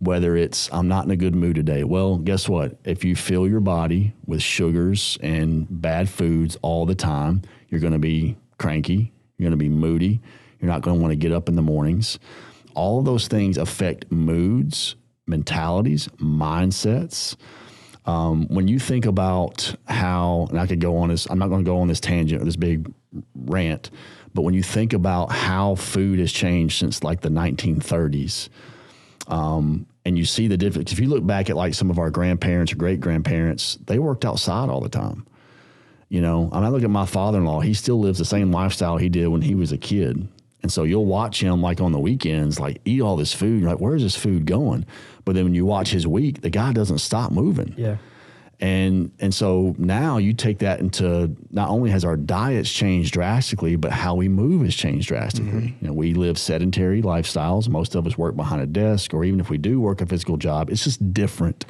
whether 0.00 0.36
it's 0.36 0.68
I'm 0.72 0.88
not 0.88 1.04
in 1.04 1.10
a 1.10 1.16
good 1.16 1.34
mood 1.34 1.56
today. 1.56 1.84
Well, 1.84 2.16
guess 2.18 2.48
what? 2.48 2.78
If 2.84 3.04
you 3.04 3.16
fill 3.16 3.48
your 3.48 3.60
body 3.60 4.14
with 4.26 4.42
sugars 4.42 5.18
and 5.22 5.66
bad 5.68 6.08
foods 6.08 6.56
all 6.62 6.86
the 6.86 6.94
time, 6.94 7.42
you're 7.68 7.80
going 7.80 7.92
to 7.92 7.98
be 7.98 8.36
cranky, 8.58 9.12
you're 9.36 9.48
going 9.48 9.58
to 9.58 9.62
be 9.62 9.68
moody, 9.68 10.20
you're 10.60 10.70
not 10.70 10.82
going 10.82 10.96
to 10.96 11.00
want 11.00 11.12
to 11.12 11.16
get 11.16 11.32
up 11.32 11.48
in 11.48 11.56
the 11.56 11.62
mornings. 11.62 12.18
All 12.74 12.98
of 12.98 13.04
those 13.04 13.28
things 13.28 13.58
affect 13.58 14.10
moods, 14.12 14.94
mentalities, 15.26 16.08
mindsets. 16.18 17.36
Um, 18.06 18.46
when 18.48 18.68
you 18.68 18.78
think 18.78 19.04
about 19.04 19.74
how, 19.86 20.46
and 20.50 20.58
I 20.58 20.66
could 20.66 20.80
go 20.80 20.96
on 20.96 21.08
this, 21.08 21.26
I'm 21.28 21.38
not 21.38 21.48
going 21.48 21.64
to 21.64 21.68
go 21.68 21.78
on 21.78 21.88
this 21.88 22.00
tangent 22.00 22.40
or 22.40 22.44
this 22.44 22.56
big 22.56 22.92
rant, 23.34 23.90
but 24.32 24.42
when 24.42 24.54
you 24.54 24.62
think 24.62 24.92
about 24.92 25.32
how 25.32 25.74
food 25.74 26.18
has 26.18 26.32
changed 26.32 26.78
since 26.78 27.02
like 27.02 27.20
the 27.20 27.28
1930s, 27.28 28.48
um, 29.28 29.86
and 30.04 30.18
you 30.18 30.24
see 30.24 30.48
the 30.48 30.56
difference. 30.56 30.92
If 30.92 30.98
you 30.98 31.08
look 31.08 31.24
back 31.26 31.50
at 31.50 31.56
like 31.56 31.74
some 31.74 31.90
of 31.90 31.98
our 31.98 32.10
grandparents 32.10 32.72
or 32.72 32.76
great 32.76 33.00
grandparents, 33.00 33.78
they 33.86 33.98
worked 33.98 34.24
outside 34.24 34.68
all 34.68 34.80
the 34.80 34.88
time. 34.88 35.26
You 36.08 36.22
know, 36.22 36.44
mean, 36.44 36.64
I 36.64 36.68
look 36.68 36.82
at 36.82 36.90
my 36.90 37.04
father 37.04 37.38
in 37.38 37.44
law, 37.44 37.60
he 37.60 37.74
still 37.74 38.00
lives 38.00 38.18
the 38.18 38.24
same 38.24 38.50
lifestyle 38.50 38.96
he 38.96 39.10
did 39.10 39.28
when 39.28 39.42
he 39.42 39.54
was 39.54 39.72
a 39.72 39.78
kid. 39.78 40.26
And 40.62 40.72
so 40.72 40.82
you'll 40.82 41.04
watch 41.04 41.42
him 41.42 41.60
like 41.60 41.80
on 41.80 41.92
the 41.92 42.00
weekends, 42.00 42.58
like 42.58 42.80
eat 42.84 43.02
all 43.02 43.16
this 43.16 43.34
food. 43.34 43.60
You're 43.60 43.70
like, 43.70 43.80
where's 43.80 44.02
this 44.02 44.16
food 44.16 44.46
going? 44.46 44.86
But 45.24 45.34
then 45.34 45.44
when 45.44 45.54
you 45.54 45.66
watch 45.66 45.90
his 45.90 46.06
week, 46.06 46.40
the 46.40 46.50
guy 46.50 46.72
doesn't 46.72 46.98
stop 46.98 47.30
moving. 47.30 47.74
Yeah. 47.76 47.98
And 48.60 49.12
and 49.20 49.32
so 49.32 49.76
now 49.78 50.18
you 50.18 50.32
take 50.32 50.58
that 50.58 50.80
into 50.80 51.36
not 51.50 51.68
only 51.68 51.90
has 51.90 52.04
our 52.04 52.16
diets 52.16 52.70
changed 52.70 53.14
drastically, 53.14 53.76
but 53.76 53.92
how 53.92 54.16
we 54.16 54.28
move 54.28 54.64
has 54.64 54.74
changed 54.74 55.06
drastically. 55.06 55.68
Mm-hmm. 55.68 55.84
You 55.84 55.88
know, 55.88 55.92
we 55.92 56.12
live 56.14 56.38
sedentary 56.38 57.00
lifestyles. 57.00 57.68
Most 57.68 57.94
of 57.94 58.04
us 58.04 58.18
work 58.18 58.34
behind 58.34 58.60
a 58.62 58.66
desk, 58.66 59.14
or 59.14 59.24
even 59.24 59.38
if 59.38 59.48
we 59.48 59.58
do 59.58 59.80
work 59.80 60.00
a 60.00 60.06
physical 60.06 60.36
job, 60.36 60.70
it's 60.70 60.82
just 60.82 61.12
different. 61.14 61.66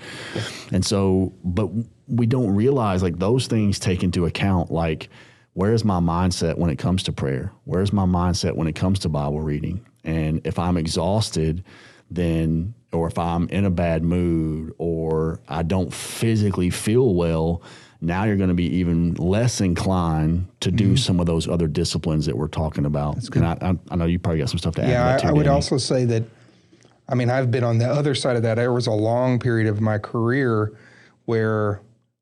And 0.72 0.84
so, 0.84 1.34
but 1.44 1.68
we 2.06 2.24
don't 2.24 2.54
realize 2.54 3.02
like 3.02 3.18
those 3.18 3.46
things 3.48 3.78
take 3.78 4.02
into 4.02 4.24
account 4.24 4.70
like 4.70 5.10
where's 5.52 5.84
my 5.84 6.00
mindset 6.00 6.56
when 6.56 6.70
it 6.70 6.76
comes 6.76 7.02
to 7.02 7.12
prayer? 7.12 7.52
Where's 7.64 7.92
my 7.92 8.04
mindset 8.04 8.56
when 8.56 8.66
it 8.66 8.76
comes 8.76 9.00
to 9.00 9.08
Bible 9.08 9.40
reading? 9.40 9.84
And 10.04 10.40
if 10.46 10.58
I'm 10.58 10.76
exhausted, 10.76 11.64
then 12.10 12.74
or 12.92 13.06
if 13.06 13.18
I'm 13.18 13.48
in 13.48 13.64
a 13.64 13.70
bad 13.70 14.02
mood 14.02 14.74
or 14.78 15.40
I 15.48 15.62
don't 15.62 15.92
physically 15.92 16.70
feel 16.70 17.14
well, 17.14 17.62
now 18.00 18.24
you're 18.24 18.36
going 18.36 18.48
to 18.48 18.54
be 18.54 18.76
even 18.76 19.14
less 19.14 19.60
inclined 19.60 20.46
to 20.60 20.70
do 20.70 20.96
some 20.96 21.20
of 21.20 21.26
those 21.26 21.48
other 21.48 21.66
disciplines 21.66 22.26
that 22.26 22.36
we're 22.36 22.48
talking 22.48 22.84
about. 22.84 23.16
And 23.34 23.44
I, 23.44 23.58
I, 23.60 23.78
I 23.90 23.96
know 23.96 24.06
you 24.06 24.18
probably 24.18 24.38
got 24.38 24.50
some 24.50 24.58
stuff 24.58 24.76
to 24.76 24.82
add. 24.84 24.90
Yeah, 24.90 25.04
to 25.04 25.14
I, 25.14 25.18
too, 25.18 25.28
I 25.28 25.32
would 25.32 25.44
Danny. 25.44 25.54
also 25.54 25.78
say 25.78 26.04
that. 26.06 26.22
I 27.08 27.14
mean, 27.14 27.30
I've 27.30 27.50
been 27.50 27.64
on 27.64 27.78
the 27.78 27.88
other 27.88 28.14
side 28.14 28.36
of 28.36 28.42
that. 28.42 28.54
There 28.56 28.72
was 28.72 28.86
a 28.86 28.92
long 28.92 29.38
period 29.38 29.66
of 29.66 29.80
my 29.80 29.98
career 29.98 30.78
where 31.24 31.80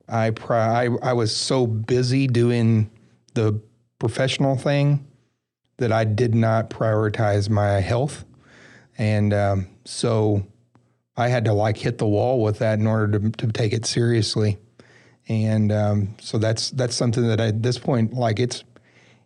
I 0.08 0.30
pri- 0.30 0.86
I, 0.86 0.88
I 1.02 1.12
was 1.12 1.36
so 1.36 1.66
busy 1.66 2.26
doing 2.26 2.90
the 3.34 3.60
professional 3.98 4.56
thing 4.56 5.06
that 5.78 5.92
I 5.92 6.04
did 6.04 6.34
not 6.34 6.70
prioritize 6.70 7.50
my 7.50 7.80
health, 7.80 8.24
and 8.96 9.34
um, 9.34 9.66
so 9.84 10.46
I 11.16 11.28
had 11.28 11.44
to 11.46 11.52
like 11.52 11.76
hit 11.76 11.98
the 11.98 12.06
wall 12.06 12.42
with 12.42 12.58
that 12.58 12.78
in 12.78 12.86
order 12.86 13.18
to, 13.18 13.30
to 13.30 13.46
take 13.52 13.72
it 13.72 13.86
seriously. 13.86 14.58
And 15.28 15.72
um, 15.72 16.14
so 16.20 16.38
that's 16.38 16.70
that's 16.70 16.94
something 16.94 17.26
that 17.26 17.40
at 17.40 17.62
this 17.62 17.78
point, 17.78 18.12
like 18.14 18.38
it's 18.38 18.64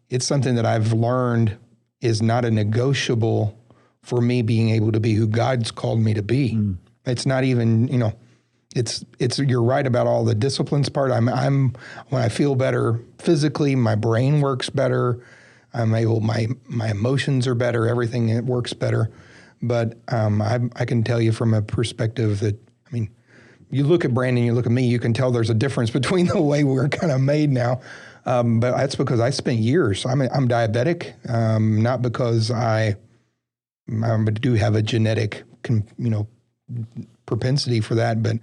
it's 0.08 0.26
something 0.26 0.54
that 0.54 0.66
I've 0.66 0.92
learned 0.92 1.56
is 2.00 2.22
not 2.22 2.44
a 2.44 2.50
negotiable 2.50 3.58
for 4.02 4.20
me 4.20 4.42
being 4.42 4.70
able 4.70 4.92
to 4.92 5.00
be 5.00 5.14
who 5.14 5.26
God's 5.26 5.70
called 5.70 6.00
me 6.00 6.14
to 6.14 6.22
be. 6.22 6.52
It's 7.04 7.26
not 7.26 7.44
even, 7.44 7.88
you 7.88 7.98
know, 7.98 8.14
it's 8.74 9.04
it's 9.18 9.38
you're 9.38 9.62
right 9.62 9.86
about 9.86 10.06
all 10.06 10.24
the 10.24 10.34
disciplines 10.34 10.88
part. 10.88 11.10
I'm 11.10 11.28
I'm 11.28 11.74
when 12.08 12.22
I 12.22 12.28
feel 12.28 12.54
better 12.54 13.00
physically, 13.18 13.74
my 13.74 13.94
brain 13.94 14.40
works 14.40 14.70
better. 14.70 15.22
I'm 15.74 15.94
able 15.94 16.20
my 16.20 16.48
my 16.68 16.90
emotions 16.90 17.46
are 17.46 17.54
better. 17.54 17.88
Everything 17.88 18.28
it 18.28 18.44
works 18.44 18.72
better. 18.72 19.10
But 19.62 19.98
um, 20.08 20.40
I 20.40 20.58
I 20.76 20.84
can 20.84 21.04
tell 21.04 21.20
you 21.20 21.32
from 21.32 21.54
a 21.54 21.62
perspective 21.62 22.40
that 22.40 22.56
I 22.56 22.92
mean, 22.92 23.10
you 23.70 23.84
look 23.84 24.04
at 24.04 24.14
Brandon, 24.14 24.44
you 24.44 24.52
look 24.52 24.66
at 24.66 24.72
me, 24.72 24.86
you 24.86 24.98
can 24.98 25.12
tell 25.12 25.30
there's 25.30 25.50
a 25.50 25.54
difference 25.54 25.90
between 26.00 26.26
the 26.26 26.40
way 26.40 26.64
we're 26.64 26.88
kind 26.88 27.12
of 27.12 27.20
made 27.20 27.50
now. 27.50 27.80
Um, 28.26 28.60
but 28.60 28.76
that's 28.76 28.96
because 28.96 29.20
I 29.20 29.30
spent 29.30 29.58
years. 29.58 30.04
I'm 30.06 30.20
I'm 30.22 30.48
diabetic, 30.48 31.14
um, 31.30 31.82
not 31.82 32.02
because 32.02 32.50
I 32.50 32.96
I 34.02 34.24
do 34.24 34.54
have 34.54 34.74
a 34.74 34.82
genetic, 34.82 35.42
you 35.68 35.84
know, 36.10 36.28
propensity 37.26 37.80
for 37.80 37.94
that. 37.96 38.22
But 38.22 38.36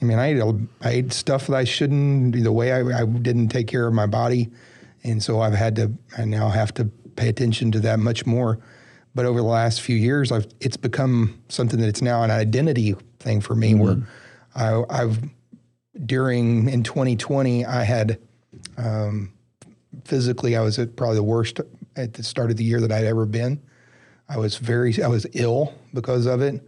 I 0.00 0.04
mean, 0.04 0.18
I 0.18 0.26
ate, 0.28 0.38
a- 0.38 0.66
I 0.80 0.90
ate 0.90 1.12
stuff 1.12 1.46
that 1.46 1.56
I 1.56 1.64
shouldn't. 1.64 2.42
The 2.42 2.52
way 2.52 2.72
I, 2.72 3.02
I 3.02 3.06
didn't 3.06 3.48
take 3.48 3.68
care 3.68 3.86
of 3.86 3.94
my 3.94 4.06
body, 4.06 4.50
and 5.04 5.22
so 5.22 5.40
I've 5.40 5.54
had 5.54 5.76
to. 5.76 5.92
I 6.18 6.24
now 6.24 6.48
have 6.48 6.74
to 6.74 6.86
pay 7.16 7.28
attention 7.28 7.70
to 7.72 7.80
that 7.80 8.00
much 8.00 8.26
more. 8.26 8.58
But 9.14 9.26
over 9.26 9.40
the 9.40 9.46
last 9.46 9.82
few 9.82 9.96
years, 9.96 10.32
I've 10.32 10.46
it's 10.60 10.76
become 10.76 11.42
something 11.48 11.80
that 11.80 11.88
it's 11.88 12.02
now 12.02 12.22
an 12.22 12.30
identity 12.30 12.94
thing 13.20 13.40
for 13.40 13.54
me. 13.54 13.74
Where 13.74 13.96
I, 14.54 14.82
I've 14.88 15.18
during 16.06 16.68
in 16.68 16.82
2020, 16.82 17.64
I 17.64 17.84
had 17.84 18.18
um, 18.78 19.32
physically, 20.04 20.56
I 20.56 20.62
was 20.62 20.78
at 20.78 20.96
probably 20.96 21.16
the 21.16 21.22
worst 21.22 21.60
at 21.96 22.14
the 22.14 22.22
start 22.22 22.50
of 22.50 22.56
the 22.56 22.64
year 22.64 22.80
that 22.80 22.92
I'd 22.92 23.04
ever 23.04 23.26
been. 23.26 23.60
I 24.28 24.38
was 24.38 24.56
very, 24.56 25.00
I 25.02 25.08
was 25.08 25.26
ill 25.34 25.74
because 25.92 26.26
of 26.26 26.40
it. 26.40 26.66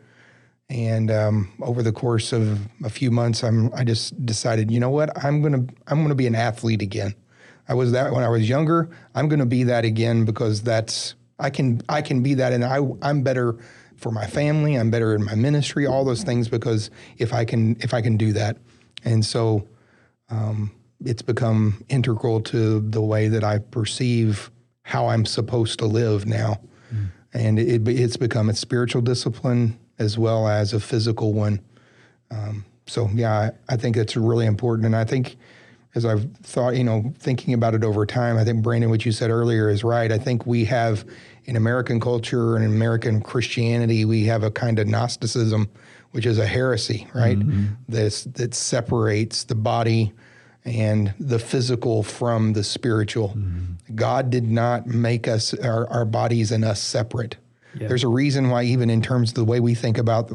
And 0.68 1.11
um, 1.11 1.53
over 1.62 1.82
the 1.82 1.92
course 1.92 2.32
of 2.32 2.59
a 2.84 2.90
few 2.90 3.11
months, 3.11 3.42
I'm, 3.42 3.72
I 3.74 3.84
just 3.84 4.24
decided, 4.24 4.70
you 4.70 4.80
know 4.80 4.90
what, 4.90 5.24
I'm 5.24 5.42
gonna, 5.42 5.64
I'm 5.86 6.03
gonna 6.03 6.14
be 6.14 6.26
an 6.26 6.34
athlete 6.34 6.82
again. 6.82 7.14
I 7.68 7.74
was 7.74 7.92
that 7.92 8.12
when 8.12 8.24
I 8.24 8.28
was 8.28 8.49
younger. 8.49 8.90
I'm 9.14 9.28
gonna 9.28 9.47
be 9.47 9.64
that 9.64 9.84
again 9.84 10.24
because 10.24 10.62
that's, 10.62 11.14
I 11.45 11.51
can, 11.51 11.82
I 11.88 12.03
can 12.03 12.22
be 12.22 12.34
that, 12.34 12.53
and 12.53 12.64
I, 12.64 12.78
I'm 13.03 13.22
better 13.22 13.57
for 13.97 14.11
my 14.11 14.26
family. 14.26 14.74
I'm 14.74 14.90
better 14.90 15.14
in 15.14 15.24
my 15.24 15.34
ministry. 15.34 15.86
All 15.86 16.05
those 16.05 16.24
things 16.24 16.49
because 16.49 16.90
if 17.18 17.32
I 17.32 17.45
can, 17.45 17.76
if 17.80 17.95
I 17.95 18.01
can 18.01 18.16
do 18.16 18.32
that, 18.32 18.57
and 19.05 19.24
so 19.24 19.68
it's 21.05 21.22
become 21.22 21.84
integral 21.88 22.40
to 22.40 22.80
the 22.80 23.03
way 23.03 23.28
that 23.28 23.45
I 23.45 23.59
perceive 23.59 24.51
how 24.82 25.09
I'm 25.09 25.26
supposed 25.26 25.78
to 25.80 25.86
live 25.86 26.26
now. 26.26 26.61
And 27.34 27.59
it, 27.59 27.88
it's 27.88 28.16
become 28.16 28.49
a 28.49 28.55
spiritual 28.55 29.03
discipline 29.03 29.78
as 29.99 30.18
well 30.18 30.49
as 30.49 30.72
a 30.72 30.80
physical 30.80 31.32
one. 31.32 31.61
Um, 32.30 32.64
so, 32.86 33.09
yeah, 33.14 33.32
I, 33.68 33.74
I 33.74 33.76
think 33.76 33.97
it's 33.97 34.16
really 34.16 34.47
important. 34.47 34.86
And 34.86 34.97
I 34.97 35.05
think 35.05 35.36
as 35.95 36.05
I've 36.05 36.30
thought, 36.38 36.76
you 36.76 36.84
know, 36.84 37.12
thinking 37.18 37.55
about 37.55 37.74
it 37.74 37.84
over 37.84 38.07
time, 38.07 38.36
I 38.36 38.45
think, 38.45 38.62
Brandon, 38.62 38.90
what 38.90 39.05
you 39.05 39.12
said 39.12 39.30
earlier 39.30 39.68
is 39.68 39.84
right. 39.84 40.11
I 40.11 40.18
think 40.18 40.47
we 40.47 40.64
have 40.66 41.05
in 41.47 41.57
American 41.57 42.01
culture 42.01 42.57
and 42.57 42.64
in 42.64 42.72
American 42.72 43.20
Christianity, 43.20 44.05
we 44.05 44.24
have 44.24 44.42
a 44.42 44.51
kind 44.51 44.78
of 44.78 44.86
Gnosticism, 44.86 45.68
which 46.12 46.26
is 46.26 46.38
a 46.38 46.47
heresy, 46.47 47.07
right? 47.14 47.38
Mm-hmm. 47.38 47.74
That's, 47.88 48.24
that 48.24 48.55
separates 48.55 49.45
the 49.45 49.55
body 49.55 50.12
and 50.64 51.12
the 51.20 51.38
physical 51.38 52.03
from 52.03 52.55
the 52.55 52.64
spiritual. 52.64 53.30
Mm-hmm. 53.30 53.95
God 53.95 54.30
did 54.30 54.51
not 54.51 54.86
make 54.86 55.28
us, 55.28 55.53
our, 55.55 55.88
our 55.90 56.05
bodies 56.05 56.53
and 56.53 56.64
us 56.64 56.80
separate. 56.80 57.36
There's 57.74 58.05
a 58.05 58.09
reason 58.09 58.51
why, 58.51 58.62
even 58.62 58.88
in 58.88 59.03
terms 59.03 59.30
of 59.30 59.34
the 59.34 59.45
way 59.45 59.59
we 59.59 59.74
think 59.74 59.99
about 59.99 60.30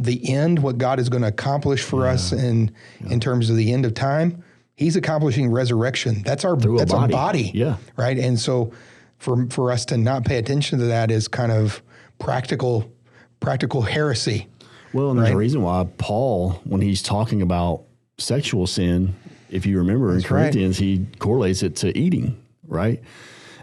the 0.00 0.28
end, 0.28 0.58
what 0.58 0.76
God 0.76 0.98
is 0.98 1.08
going 1.08 1.22
to 1.22 1.28
accomplish 1.28 1.82
for 1.84 2.06
us 2.06 2.32
in, 2.32 2.74
in 3.08 3.20
terms 3.20 3.48
of 3.48 3.56
the 3.56 3.72
end 3.72 3.84
of 3.84 3.94
time, 3.94 4.42
He's 4.74 4.96
accomplishing 4.96 5.50
resurrection. 5.50 6.22
That's 6.24 6.44
our 6.44 6.54
a 6.54 6.56
that's 6.56 6.90
body. 6.90 7.12
a 7.12 7.16
body. 7.16 7.50
Yeah. 7.54 7.76
Right. 7.96 8.18
And 8.18 8.40
so 8.40 8.72
for 9.20 9.46
for 9.50 9.70
us 9.70 9.84
to 9.84 9.96
not 9.96 10.24
pay 10.24 10.38
attention 10.38 10.80
to 10.80 10.86
that 10.86 11.12
is 11.12 11.28
kind 11.28 11.52
of 11.52 11.80
practical 12.18 12.90
practical 13.38 13.82
heresy. 13.82 14.48
Well, 14.92 15.10
and 15.10 15.20
there's 15.20 15.30
a 15.30 15.36
reason 15.36 15.62
why 15.62 15.86
Paul, 15.98 16.60
when 16.64 16.80
he's 16.80 17.02
talking 17.02 17.42
about 17.42 17.84
sexual 18.18 18.66
sin, 18.66 19.14
if 19.48 19.64
you 19.64 19.78
remember 19.78 20.10
in 20.10 20.16
right. 20.16 20.24
Corinthians, 20.24 20.78
he 20.78 21.06
correlates 21.20 21.62
it 21.62 21.76
to 21.76 21.96
eating, 21.96 22.42
right? 22.66 23.00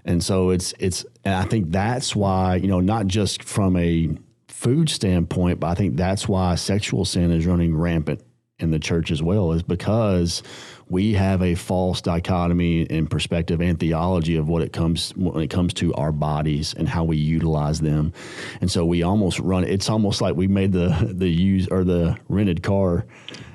And 0.06 0.24
so 0.24 0.52
it's 0.52 0.74
it's, 0.80 1.06
and 1.26 1.36
I 1.36 1.44
think 1.44 1.72
that's 1.72 2.16
why 2.16 2.56
you 2.56 2.68
know 2.68 2.80
not 2.80 3.08
just 3.08 3.44
from 3.44 3.76
a 3.76 4.10
food 4.48 4.90
standpoint, 4.90 5.60
but 5.60 5.68
I 5.68 5.76
think 5.76 5.98
that's 5.98 6.28
why 6.28 6.56
sexual 6.56 7.04
sin 7.04 7.32
is 7.32 7.46
running 7.46 7.76
rampant 7.76 8.22
in 8.60 8.72
the 8.72 8.80
church 8.80 9.12
as 9.12 9.22
well, 9.22 9.52
is 9.52 9.64
because 9.64 10.44
we 10.90 11.14
have 11.14 11.42
a 11.42 11.56
false 11.56 12.02
dichotomy 12.02 12.84
in 12.84 13.08
perspective 13.08 13.62
and 13.62 13.80
theology 13.80 14.38
of 14.38 14.48
what 14.48 14.62
it 14.62 14.72
comes 14.72 15.12
when 15.16 15.44
it 15.44 15.50
comes 15.50 15.74
to 15.76 15.94
our 15.96 16.12
bodies 16.12 16.74
and 16.74 16.88
how 16.88 17.04
we 17.04 17.18
utilize 17.18 17.82
them, 17.82 18.14
and 18.62 18.72
so 18.72 18.86
we 18.86 19.04
almost 19.04 19.40
run. 19.40 19.64
It's 19.64 19.90
almost 19.90 20.22
like 20.22 20.36
we 20.36 20.48
made 20.48 20.72
the 20.72 21.10
the 21.12 21.30
use 21.30 21.68
or 21.70 21.84
the 21.84 22.18
rented 22.30 22.64
car 22.64 23.06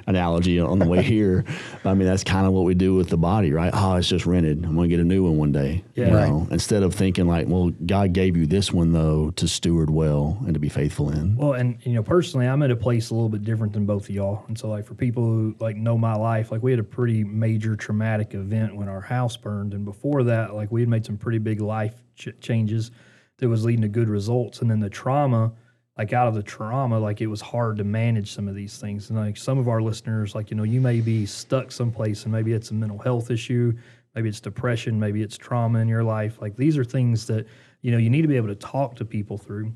analogy 0.07 0.59
on 0.61 0.78
the 0.78 0.86
way 0.86 1.03
here. 1.14 1.44
I 1.84 1.94
mean, 1.94 2.07
that's 2.07 2.24
kind 2.24 2.46
of 2.46 2.53
what 2.53 2.64
we 2.64 2.74
do 2.74 2.94
with 2.94 3.09
the 3.09 3.16
body, 3.16 3.53
right? 3.53 3.70
Oh, 3.74 3.96
it's 3.96 4.09
just 4.09 4.26
rented. 4.26 4.64
I'm 4.64 4.74
going 4.74 4.88
to 4.88 4.96
get 4.96 5.00
a 5.03 5.07
new 5.07 5.24
one 5.24 5.36
one 5.36 5.53
day. 5.53 5.84
Yeah. 5.94 6.09
you 6.09 6.14
Right. 6.14 6.50
instead 6.53 6.82
of 6.82 6.94
thinking 6.94 7.26
like, 7.26 7.48
well, 7.48 7.70
God 7.86 8.12
gave 8.12 8.36
you 8.36 8.46
this 8.46 8.72
one 8.72 8.92
though 8.92 9.30
to 9.32 9.48
steward 9.48 9.90
well 9.90 10.38
and 10.44 10.55
to 10.55 10.61
be 10.61 10.68
faithful 10.68 11.11
in. 11.11 11.36
Well, 11.36 11.53
and 11.55 11.78
you 11.84 11.94
know, 11.94 12.03
personally, 12.03 12.46
I'm 12.46 12.62
at 12.62 12.70
a 12.70 12.76
place 12.76 13.11
a 13.11 13.14
little 13.14 13.28
bit 13.28 13.44
different 13.44 13.72
than 13.72 13.86
both 13.86 14.05
of 14.09 14.11
y'all. 14.14 14.44
And 14.48 14.59
so, 14.59 14.68
like 14.68 14.86
for 14.86 14.94
people 14.94 15.24
who 15.24 15.55
like 15.61 15.76
know 15.76 15.96
my 15.98 16.14
life, 16.14 16.50
like 16.53 16.62
we 16.62 16.70
had 16.70 16.80
a 16.80 16.84
pretty 16.84 17.24
major 17.24 17.76
traumatic 17.76 18.34
event 18.34 18.76
when 18.76 18.88
our 18.88 19.00
house 19.00 19.36
burned, 19.36 19.74
and 19.74 19.84
before 19.84 20.22
that, 20.24 20.55
like 20.55 20.70
we 20.72 20.80
had 20.80 20.88
made 20.88 21.05
some 21.05 21.16
pretty 21.16 21.38
big 21.38 21.61
life 21.61 21.94
ch- 22.16 22.28
changes 22.40 22.90
that 23.38 23.48
was 23.48 23.64
leading 23.64 23.82
to 23.82 23.88
good 23.88 24.09
results. 24.09 24.61
And 24.61 24.70
then 24.70 24.78
the 24.80 24.90
trauma, 24.90 25.53
like 25.99 26.12
out 26.12 26.28
of 26.28 26.34
the 26.34 26.43
trauma, 26.43 26.99
like 26.99 27.20
it 27.20 27.26
was 27.26 27.40
hard 27.40 27.76
to 27.76 27.84
manage 27.84 28.32
some 28.32 28.49
of 28.49 28.55
these 28.55 28.78
things. 28.78 29.11
And 29.11 29.18
like 29.18 29.36
some 29.36 29.59
of 29.59 29.68
our 29.68 29.82
listeners, 29.82 30.34
like 30.34 30.51
you 30.51 30.57
know, 30.57 30.62
you 30.62 30.80
may 30.80 31.01
be 31.01 31.26
stuck 31.26 31.70
someplace, 31.70 32.24
and 32.24 32.32
maybe 32.32 32.53
it's 32.53 32.70
a 32.70 32.74
mental 32.74 32.99
health 32.99 33.30
issue, 33.30 33.72
maybe 34.14 34.28
it's 34.28 34.40
depression, 34.40 34.99
maybe 34.99 35.22
it's 35.22 35.36
trauma 35.36 35.78
in 35.80 35.88
your 35.88 36.05
life. 36.05 36.40
Like 36.40 36.57
these 36.57 36.78
are 36.78 36.84
things 36.84 37.26
that 37.26 37.47
you 37.82 37.90
know 37.90 37.99
you 37.99 38.11
need 38.11 38.22
to 38.22 38.28
be 38.28 38.36
able 38.36 38.49
to 38.49 38.55
talk 38.55 38.97
to 38.97 39.05
people 39.05 39.36
through 39.36 39.72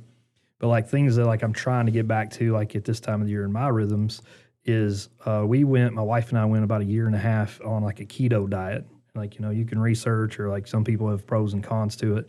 but 0.58 0.68
like 0.68 0.88
things 0.88 1.16
that 1.16 1.26
like 1.26 1.42
I'm 1.42 1.52
trying 1.52 1.86
to 1.86 1.92
get 1.92 2.08
back 2.08 2.30
to 2.32 2.52
like 2.52 2.74
at 2.76 2.84
this 2.84 3.00
time 3.00 3.20
of 3.20 3.26
the 3.26 3.32
year 3.32 3.44
in 3.44 3.52
my 3.52 3.68
rhythms 3.68 4.22
is 4.64 5.08
uh, 5.24 5.44
we 5.46 5.64
went 5.64 5.94
my 5.94 6.02
wife 6.02 6.30
and 6.30 6.38
I 6.38 6.44
went 6.44 6.64
about 6.64 6.80
a 6.80 6.84
year 6.84 7.06
and 7.06 7.14
a 7.14 7.18
half 7.18 7.60
on 7.64 7.82
like 7.82 8.00
a 8.00 8.04
keto 8.04 8.48
diet 8.48 8.84
like 9.14 9.34
you 9.34 9.40
know 9.40 9.50
you 9.50 9.64
can 9.64 9.78
research 9.78 10.38
or 10.40 10.48
like 10.48 10.66
some 10.66 10.84
people 10.84 11.08
have 11.08 11.26
pros 11.26 11.52
and 11.52 11.62
cons 11.62 11.96
to 11.96 12.16
it 12.16 12.28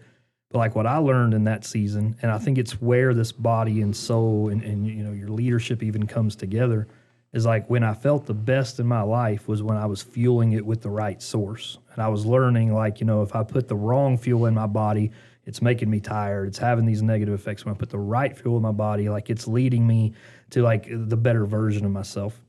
like 0.54 0.76
what 0.76 0.88
I 0.88 0.98
learned 0.98 1.34
in 1.34 1.43
that 1.45 1.66
season 1.66 2.16
and 2.22 2.32
I 2.32 2.38
think 2.38 2.58
it's 2.58 2.82
where 2.82 3.14
this 3.14 3.32
body 3.32 3.82
and 3.82 3.95
soul 3.95 4.50
and, 4.50 4.64
and 4.64 4.88
you 4.88 5.04
know 5.04 5.12
your 5.12 5.30
leadership 5.30 5.84
even 5.84 6.08
comes 6.08 6.36
together 6.36 6.88
is 7.34 7.45
like 7.45 7.70
when 7.70 7.84
I 7.84 7.93
felt 7.93 8.26
the 8.26 8.34
best 8.34 8.80
in 8.80 8.88
my 8.88 9.02
life 9.02 9.48
was 9.48 9.62
when 9.62 9.78
I 9.78 9.86
was 9.86 10.02
fueling 10.02 10.54
it 10.54 10.66
with 10.66 10.82
the 10.82 10.89
right 10.89 11.22
source. 11.22 11.78
And 11.93 12.02
I 12.02 12.08
was 12.08 12.26
learning, 12.26 12.74
like, 12.74 13.00
you 13.00 13.06
know, 13.06 13.22
if 13.22 13.36
I 13.36 13.43
put 13.43 13.68
the 13.68 13.76
wrong 13.76 14.18
fuel 14.18 14.45
in 14.45 14.54
my 14.54 14.68
body, 14.68 15.12
it's 15.45 15.62
making 15.62 15.89
me 15.89 16.00
tired. 16.00 16.48
It's 16.48 16.58
having 16.58 16.86
these 16.86 17.02
negative 17.02 17.34
effects. 17.34 17.66
When 17.66 17.74
I 17.74 17.78
put 17.78 17.89
the 17.89 18.00
right 18.00 18.38
fuel 18.38 18.58
in 18.58 18.64
my 18.64 18.72
body, 18.72 19.10
like 19.10 19.30
it's 19.30 19.48
leading 19.48 19.86
me 19.86 20.14
to 20.52 20.62
like 20.62 20.88
the 20.89 21.18
better 21.18 21.45
version 21.45 21.86
of 21.86 21.91
myself. 21.91 22.41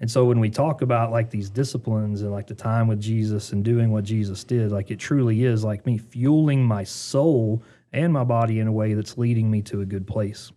And 0.00 0.10
so 0.10 0.24
when 0.26 0.40
we 0.40 0.50
talk 0.50 0.82
about 0.82 1.10
like 1.10 1.30
these 1.30 1.48
disciplines 1.48 2.22
and 2.22 2.30
like 2.30 2.46
the 2.46 2.54
time 2.54 2.86
with 2.86 3.00
Jesus 3.00 3.52
and 3.52 3.64
doing 3.64 3.90
what 3.90 4.04
Jesus 4.04 4.44
did, 4.44 4.70
like 4.70 4.90
it 4.90 4.98
truly 4.98 5.44
is 5.44 5.64
like 5.64 5.86
me 5.86 5.96
fueling 5.96 6.62
my 6.62 6.84
soul 6.84 7.62
and 7.92 8.12
my 8.12 8.24
body 8.24 8.60
in 8.60 8.66
a 8.66 8.72
way 8.72 8.92
that's 8.92 9.16
leading 9.16 9.50
me 9.50 9.62
to 9.62 9.80
a 9.80 9.86
good 9.86 10.06
place. 10.06 10.52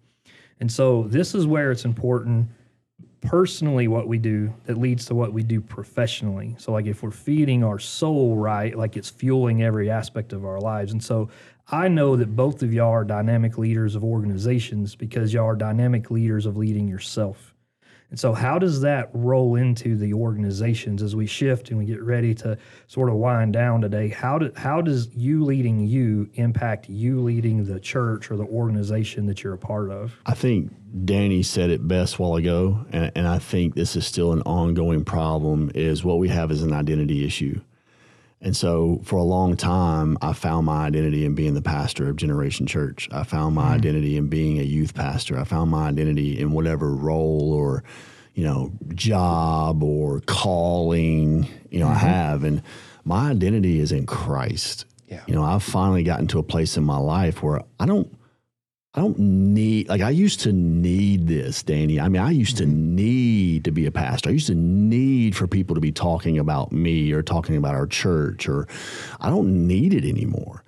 And 0.59 0.69
so 0.69 1.03
this 1.03 1.33
is 1.33 1.47
where 1.47 1.71
it's 1.71 1.85
important 1.85 2.49
personally 3.21 3.87
what 3.87 4.07
we 4.07 4.17
do 4.17 4.53
that 4.65 4.77
leads 4.77 5.05
to 5.05 5.15
what 5.15 5.33
we 5.33 5.43
do 5.43 5.59
professionally. 5.61 6.55
So 6.57 6.71
like 6.71 6.85
if 6.85 7.03
we're 7.03 7.11
feeding 7.11 7.63
our 7.63 7.79
soul 7.79 8.37
right, 8.37 8.77
like 8.77 8.97
it's 8.97 9.09
fueling 9.09 9.63
every 9.63 9.89
aspect 9.89 10.33
of 10.33 10.45
our 10.45 10.59
lives. 10.59 10.91
And 10.91 11.03
so 11.03 11.29
I 11.69 11.87
know 11.87 12.15
that 12.15 12.35
both 12.35 12.63
of 12.63 12.73
y'all 12.73 12.91
are 12.91 13.03
dynamic 13.03 13.57
leaders 13.57 13.95
of 13.95 14.03
organizations 14.03 14.95
because 14.95 15.33
y'all 15.33 15.47
are 15.47 15.55
dynamic 15.55 16.09
leaders 16.11 16.45
of 16.45 16.57
leading 16.57 16.87
yourself. 16.87 17.48
And 18.09 18.19
so, 18.19 18.33
how 18.33 18.57
does 18.57 18.81
that 18.81 19.09
roll 19.13 19.55
into 19.55 19.95
the 19.95 20.13
organizations 20.13 21.03
as 21.03 21.15
we 21.15 21.27
shift 21.27 21.69
and 21.69 21.77
we 21.77 21.85
get 21.85 22.01
ready 22.01 22.33
to 22.35 22.57
sort 22.87 23.09
of 23.09 23.15
wind 23.15 23.53
down 23.53 23.81
today? 23.81 24.07
How, 24.07 24.39
do, 24.39 24.51
how 24.55 24.81
does 24.81 25.09
you 25.15 25.43
leading 25.43 25.79
you 25.81 26.29
impact 26.33 26.89
you 26.89 27.19
leading 27.21 27.65
the 27.65 27.79
church 27.79 28.31
or 28.31 28.35
the 28.35 28.45
organization 28.45 29.27
that 29.27 29.43
you're 29.43 29.53
a 29.53 29.59
part 29.59 29.91
of? 29.91 30.15
I 30.25 30.33
think 30.33 30.73
Danny 31.05 31.43
said 31.43 31.69
it 31.69 31.87
best 31.87 32.17
while 32.17 32.35
ago, 32.35 32.83
and, 32.91 33.11
and 33.13 33.27
I 33.27 33.37
think 33.37 33.75
this 33.75 33.95
is 33.95 34.07
still 34.07 34.33
an 34.33 34.41
ongoing 34.41 35.05
problem. 35.05 35.71
Is 35.75 36.03
what 36.03 36.17
we 36.17 36.29
have 36.29 36.51
is 36.51 36.63
an 36.63 36.73
identity 36.73 37.25
issue. 37.25 37.61
And 38.41 38.55
so 38.55 39.01
for 39.03 39.17
a 39.17 39.23
long 39.23 39.57
time, 39.57 40.17
I 40.21 40.33
found 40.33 40.65
my 40.65 40.85
identity 40.85 41.25
in 41.25 41.35
being 41.35 41.55
the 41.55 41.61
pastor 41.61 42.09
of 42.09 42.15
Generation 42.15 42.65
Church. 42.65 43.09
I 43.11 43.23
found 43.23 43.55
my 43.55 43.63
mm-hmm. 43.63 43.73
identity 43.73 44.17
in 44.17 44.27
being 44.27 44.59
a 44.59 44.63
youth 44.63 44.93
pastor. 44.93 45.37
I 45.37 45.43
found 45.43 45.71
my 45.71 45.87
identity 45.89 46.39
in 46.39 46.53
whatever 46.53 46.93
role 46.93 47.51
or, 47.51 47.83
you 48.35 48.45
know, 48.45 48.71
job 48.93 49.83
or 49.83 50.21
calling, 50.21 51.47
you 51.69 51.79
know, 51.79 51.87
mm-hmm. 51.87 52.05
I 52.05 52.09
have. 52.09 52.43
And 52.45 52.63
my 53.03 53.29
identity 53.31 53.79
is 53.79 53.91
in 53.91 54.05
Christ. 54.05 54.85
Yeah. 55.09 55.23
You 55.27 55.35
know, 55.35 55.43
I've 55.43 55.63
finally 55.63 56.03
gotten 56.03 56.27
to 56.27 56.39
a 56.39 56.43
place 56.43 56.77
in 56.77 56.83
my 56.83 56.97
life 56.97 57.43
where 57.43 57.61
I 57.79 57.85
don't 57.85 58.15
I 58.95 59.01
don't 59.01 59.19
need 59.19 59.87
like 59.87 60.01
I 60.01 60.09
used 60.09 60.39
to 60.41 60.51
need 60.51 61.27
this, 61.27 61.61
Danny. 61.61 61.99
I 61.99 62.09
mean, 62.09 62.21
I 62.21 62.31
used 62.31 62.57
to 62.57 62.63
mm-hmm. 62.63 62.95
need 62.95 63.63
to 63.65 63.71
be 63.71 63.85
a 63.85 63.91
pastor. 63.91 64.29
I 64.29 64.33
used 64.33 64.47
to 64.47 64.55
need 64.55 65.35
for 65.35 65.45
people 65.47 65.75
to 65.75 65.81
be 65.81 65.91
talking 65.91 66.39
about 66.39 66.71
me 66.71 67.11
or 67.11 67.21
talking 67.21 67.55
about 67.55 67.75
our 67.75 67.85
church 67.85 68.49
or 68.49 68.67
I 69.19 69.29
don't 69.29 69.67
need 69.67 69.93
it 69.93 70.05
anymore. 70.05 70.63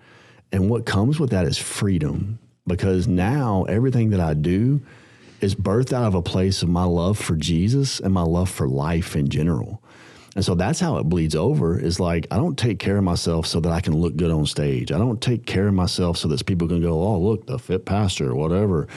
And 0.51 0.69
what 0.69 0.86
comes 0.86 1.19
with 1.19 1.32
that 1.32 1.47
is 1.47 1.57
freedom 1.57 2.38
because 2.67 3.07
now 3.07 3.63
everything 3.63 4.11
that 4.11 4.19
I 4.19 4.36
do 4.36 4.82
is 5.39 5.55
birthed 5.55 5.91
out 5.91 6.03
of 6.03 6.13
a 6.13 6.22
place 6.22 6.61
of 6.61 6.69
my 6.69 6.84
love 6.84 7.17
for 7.17 7.36
Jesus 7.36 7.99
and 7.99 8.13
my 8.13 8.22
love 8.22 8.49
for 8.49 8.67
life 8.67 9.15
in 9.15 9.30
general. 9.30 9.80
And 10.34 10.45
so 10.45 10.55
that's 10.55 10.79
how 10.79 10.97
it 10.97 11.03
bleeds 11.03 11.36
over 11.36 11.77
is 11.77 11.99
like, 11.99 12.25
I 12.32 12.38
don't 12.38 12.57
take 12.57 12.79
care 12.79 12.97
of 12.97 13.03
myself 13.03 13.45
so 13.45 13.59
that 13.59 13.71
I 13.71 13.82
can 13.82 13.93
look 13.93 14.15
good 14.15 14.32
on 14.32 14.45
stage. 14.45 14.91
I 14.91 14.97
don't 14.97 15.21
take 15.21 15.45
care 15.45 15.67
of 15.67 15.73
myself 15.73 16.17
so 16.17 16.29
that 16.29 16.45
people 16.45 16.69
can 16.69 16.82
go, 16.82 17.01
oh, 17.01 17.19
look, 17.19 17.47
the 17.47 17.59
fit 17.59 17.86
pastor 17.86 18.34
whatever. 18.34 18.88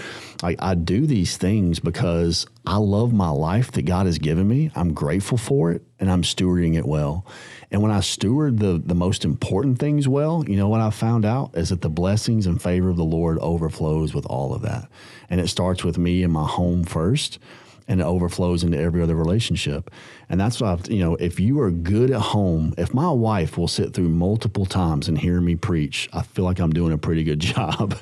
Like, 0.42 0.62
I 0.62 0.76
do 0.76 1.06
these 1.06 1.36
things 1.36 1.80
because 1.80 2.46
I 2.64 2.76
love 2.76 3.12
my 3.12 3.30
life 3.30 3.72
that 3.72 3.82
God 3.82 4.06
has 4.06 4.18
given 4.18 4.46
me. 4.46 4.70
I'm 4.76 4.94
grateful 4.94 5.36
for 5.36 5.72
it 5.72 5.82
and 5.98 6.08
I'm 6.08 6.22
stewarding 6.22 6.76
it 6.76 6.86
well. 6.86 7.26
And 7.72 7.82
when 7.82 7.90
I 7.90 7.98
steward 7.98 8.60
the, 8.60 8.80
the 8.84 8.94
most 8.94 9.24
important 9.24 9.80
things 9.80 10.06
well, 10.06 10.44
you 10.46 10.56
know 10.56 10.68
what 10.68 10.80
I 10.80 10.90
found 10.90 11.24
out 11.24 11.50
is 11.54 11.70
that 11.70 11.80
the 11.80 11.90
blessings 11.90 12.46
and 12.46 12.62
favor 12.62 12.90
of 12.90 12.96
the 12.96 13.04
Lord 13.04 13.38
overflows 13.38 14.14
with 14.14 14.26
all 14.26 14.54
of 14.54 14.62
that. 14.62 14.88
And 15.28 15.40
it 15.40 15.48
starts 15.48 15.82
with 15.82 15.98
me 15.98 16.22
and 16.22 16.32
my 16.32 16.46
home 16.46 16.84
first 16.84 17.40
and 17.86 18.00
it 18.00 18.04
overflows 18.04 18.64
into 18.64 18.78
every 18.78 19.02
other 19.02 19.14
relationship. 19.14 19.90
And 20.28 20.40
that's 20.40 20.60
why, 20.60 20.78
you 20.88 21.00
know, 21.00 21.16
if 21.16 21.38
you 21.38 21.60
are 21.60 21.70
good 21.70 22.10
at 22.10 22.20
home, 22.20 22.74
if 22.78 22.94
my 22.94 23.10
wife 23.10 23.58
will 23.58 23.68
sit 23.68 23.92
through 23.92 24.08
multiple 24.08 24.64
times 24.64 25.08
and 25.08 25.18
hear 25.18 25.40
me 25.40 25.54
preach, 25.56 26.08
I 26.12 26.22
feel 26.22 26.44
like 26.44 26.58
I'm 26.58 26.72
doing 26.72 26.92
a 26.92 26.98
pretty 26.98 27.24
good 27.24 27.40
job. 27.40 27.94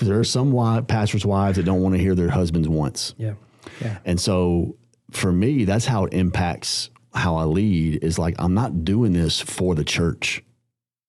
there 0.00 0.18
are 0.18 0.24
some 0.24 0.52
wives, 0.52 0.86
pastors' 0.86 1.24
wives 1.24 1.56
that 1.56 1.64
don't 1.64 1.82
want 1.82 1.94
to 1.94 2.00
hear 2.00 2.14
their 2.14 2.30
husbands 2.30 2.68
once. 2.68 3.14
Yeah. 3.16 3.34
Yeah. 3.80 3.98
And 4.04 4.20
so 4.20 4.76
for 5.10 5.32
me, 5.32 5.64
that's 5.64 5.84
how 5.84 6.04
it 6.04 6.14
impacts 6.14 6.90
how 7.14 7.36
I 7.36 7.44
lead 7.44 8.02
is 8.02 8.18
like, 8.18 8.34
I'm 8.38 8.54
not 8.54 8.84
doing 8.84 9.12
this 9.12 9.40
for 9.40 9.74
the 9.74 9.84
church. 9.84 10.42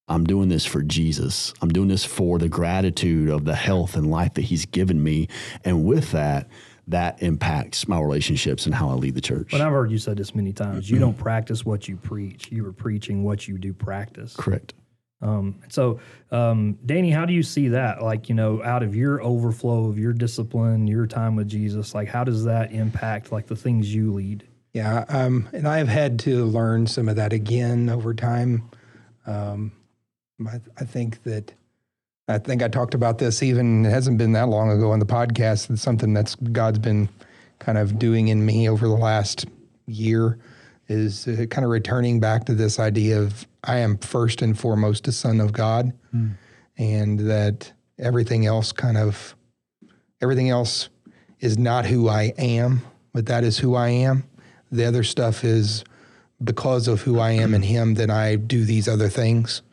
I'm 0.08 0.24
doing 0.24 0.50
this 0.50 0.66
for 0.66 0.82
Jesus. 0.82 1.54
I'm 1.62 1.70
doing 1.70 1.88
this 1.88 2.04
for 2.04 2.40
the 2.40 2.50
gratitude 2.50 3.30
of 3.30 3.46
the 3.46 3.56
health 3.56 3.96
and 3.96 4.10
life 4.10 4.34
that 4.36 4.42
He's 4.42 4.66
given 4.66 5.04
me. 5.04 5.28
And 5.64 5.86
with 5.86 6.12
that, 6.12 6.48
that 6.90 7.22
impacts 7.22 7.88
my 7.88 8.00
relationships 8.00 8.66
and 8.66 8.76
how 8.76 8.90
I 8.90 8.94
lead 8.94 9.16
the 9.16 9.22
church. 9.22 9.50
But 9.52 9.62
I've 9.62 9.72
heard 9.72 9.92
you 9.92 9.98
said 9.98 10.18
this 10.18 10.36
many 10.36 10.54
times. 10.54 10.90
You 10.90 11.00
don't 11.00 11.18
practice 11.18 11.64
what 11.66 11.88
you 11.88 11.96
preach. 11.96 12.52
You 12.52 12.68
are 12.68 12.74
preaching 12.74 13.24
what 13.24 13.48
you 13.48 13.58
do 13.58 13.74
practice. 13.74 14.36
Correct. 14.36 14.74
Um, 15.22 15.60
so, 15.68 16.00
um, 16.32 16.78
Danny, 16.86 17.12
how 17.12 17.26
do 17.26 17.34
you 17.34 17.44
see 17.44 17.70
that? 17.70 18.02
Like, 18.02 18.30
you 18.30 18.36
know, 18.36 18.64
out 18.64 18.84
of 18.84 18.96
your 18.96 19.22
overflow 19.22 19.88
of 19.88 20.00
your 20.00 20.14
discipline, 20.14 20.88
your 20.88 21.06
time 21.08 21.36
with 21.36 21.48
Jesus, 21.48 21.94
like, 21.94 22.08
how 22.08 22.24
does 22.24 22.46
that 22.46 22.72
impact 22.72 23.32
like 23.32 23.48
the 23.48 23.56
things 23.56 23.94
you 23.94 24.14
lead? 24.14 24.48
Yeah, 24.74 25.04
um, 25.10 25.50
and 25.52 25.68
I've 25.68 25.88
had 25.88 26.20
to 26.20 26.46
learn 26.46 26.88
some 26.88 27.10
of 27.10 27.16
that 27.18 27.34
again 27.34 27.90
over 27.90 28.14
time. 28.14 28.70
Um, 29.26 29.74
I, 30.48 30.62
I 30.78 30.86
think 30.86 31.24
that 31.24 31.52
I 32.30 32.38
think 32.38 32.62
I 32.62 32.68
talked 32.68 32.94
about 32.94 33.18
this 33.18 33.42
even 33.42 33.86
it 33.86 33.90
hasn't 33.90 34.20
been 34.20 34.34
that 34.34 34.50
long 34.50 34.70
ago 34.70 34.92
on 34.92 35.00
the 35.00 35.06
podcast. 35.06 35.72
It's 35.72 35.82
something 35.82 36.14
that's 36.14 36.36
God's 36.36 36.78
been 36.78 37.10
kind 37.58 37.78
of 37.78 37.98
doing 37.98 38.28
in 38.28 38.46
me 38.46 38.70
over 38.70 38.88
the 38.88 38.94
last 38.94 39.48
year 39.88 40.38
is 40.88 41.28
uh, 41.28 41.46
kind 41.50 41.66
of 41.66 41.72
returning 41.72 42.20
back 42.20 42.46
to 42.46 42.54
this 42.54 42.80
idea 42.80 43.20
of 43.20 43.48
I 43.64 43.78
am 43.80 43.98
first 43.98 44.44
and 44.44 44.58
foremost 44.58 45.08
a 45.08 45.12
son 45.12 45.42
of 45.42 45.54
God, 45.54 45.92
mm. 46.14 46.36
and 46.78 47.20
that 47.20 47.74
everything 47.98 48.46
else 48.46 48.72
kind 48.72 48.98
of 48.98 49.36
everything 50.22 50.50
else 50.50 50.90
is 51.40 51.58
not 51.58 51.86
who 51.86 52.10
I 52.10 52.34
am, 52.38 52.82
but 53.12 53.26
that 53.26 53.44
is 53.44 53.58
who 53.58 53.74
I 53.74 53.90
am. 53.90 54.24
The 54.72 54.86
other 54.86 55.04
stuff 55.04 55.44
is 55.44 55.84
because 56.44 56.88
of 56.88 57.02
who 57.02 57.20
I 57.20 57.32
am 57.32 57.56
in 57.56 57.64
Him. 57.64 57.96
Then 57.96 58.12
I 58.12 58.36
do 58.36 58.66
these 58.66 58.88
other 58.88 59.10
things 59.10 59.64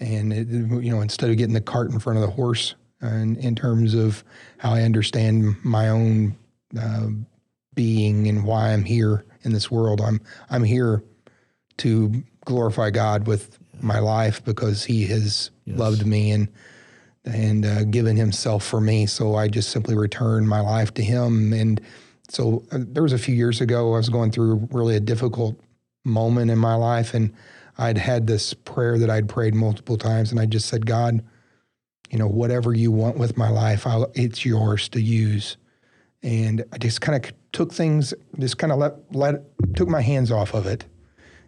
and 0.00 0.32
it, 0.32 0.48
you 0.48 0.90
know 0.90 1.00
instead 1.00 1.30
of 1.30 1.36
getting 1.36 1.54
the 1.54 1.60
cart 1.60 1.90
in 1.90 1.98
front 1.98 2.18
of 2.18 2.24
the 2.24 2.30
horse 2.30 2.74
and 3.00 3.36
in 3.38 3.54
terms 3.54 3.94
of 3.94 4.24
how 4.58 4.72
I 4.72 4.82
understand 4.82 5.56
my 5.64 5.88
own 5.88 6.36
uh, 6.78 7.08
being 7.74 8.26
and 8.26 8.44
why 8.44 8.72
I'm 8.72 8.84
here 8.84 9.24
in 9.42 9.52
this 9.52 9.70
world 9.70 10.00
I'm 10.00 10.20
I'm 10.50 10.64
here 10.64 11.02
to 11.78 12.22
glorify 12.44 12.90
God 12.90 13.26
with 13.26 13.58
my 13.80 13.98
life 13.98 14.42
because 14.44 14.84
he 14.84 15.06
has 15.06 15.50
yes. 15.64 15.78
loved 15.78 16.06
me 16.06 16.30
and 16.30 16.48
and 17.24 17.66
uh, 17.66 17.84
given 17.84 18.16
himself 18.16 18.64
for 18.64 18.80
me 18.80 19.06
so 19.06 19.34
I 19.34 19.48
just 19.48 19.70
simply 19.70 19.96
return 19.96 20.46
my 20.46 20.60
life 20.60 20.94
to 20.94 21.02
him 21.02 21.52
and 21.52 21.80
so 22.28 22.64
uh, 22.72 22.78
there 22.80 23.02
was 23.02 23.12
a 23.12 23.18
few 23.18 23.34
years 23.34 23.60
ago 23.60 23.94
I 23.94 23.98
was 23.98 24.08
going 24.08 24.30
through 24.30 24.68
really 24.70 24.96
a 24.96 25.00
difficult 25.00 25.60
moment 26.04 26.50
in 26.50 26.58
my 26.58 26.74
life 26.74 27.14
and 27.14 27.32
I'd 27.78 27.98
had 27.98 28.26
this 28.26 28.54
prayer 28.54 28.98
that 28.98 29.10
I'd 29.10 29.28
prayed 29.28 29.54
multiple 29.54 29.98
times, 29.98 30.30
and 30.30 30.40
I 30.40 30.46
just 30.46 30.68
said, 30.68 30.86
God, 30.86 31.24
you 32.10 32.18
know, 32.18 32.28
whatever 32.28 32.72
you 32.74 32.90
want 32.90 33.18
with 33.18 33.36
my 33.36 33.48
life, 33.48 33.86
I'll, 33.86 34.10
it's 34.14 34.44
yours 34.44 34.88
to 34.90 35.00
use. 35.00 35.56
And 36.22 36.64
I 36.72 36.78
just 36.78 37.00
kind 37.00 37.24
of 37.24 37.32
took 37.52 37.72
things, 37.72 38.14
just 38.38 38.58
kind 38.58 38.72
of 38.72 38.78
let, 38.78 38.94
let, 39.14 39.42
took 39.74 39.88
my 39.88 40.00
hands 40.00 40.30
off 40.30 40.54
of 40.54 40.66
it 40.66 40.84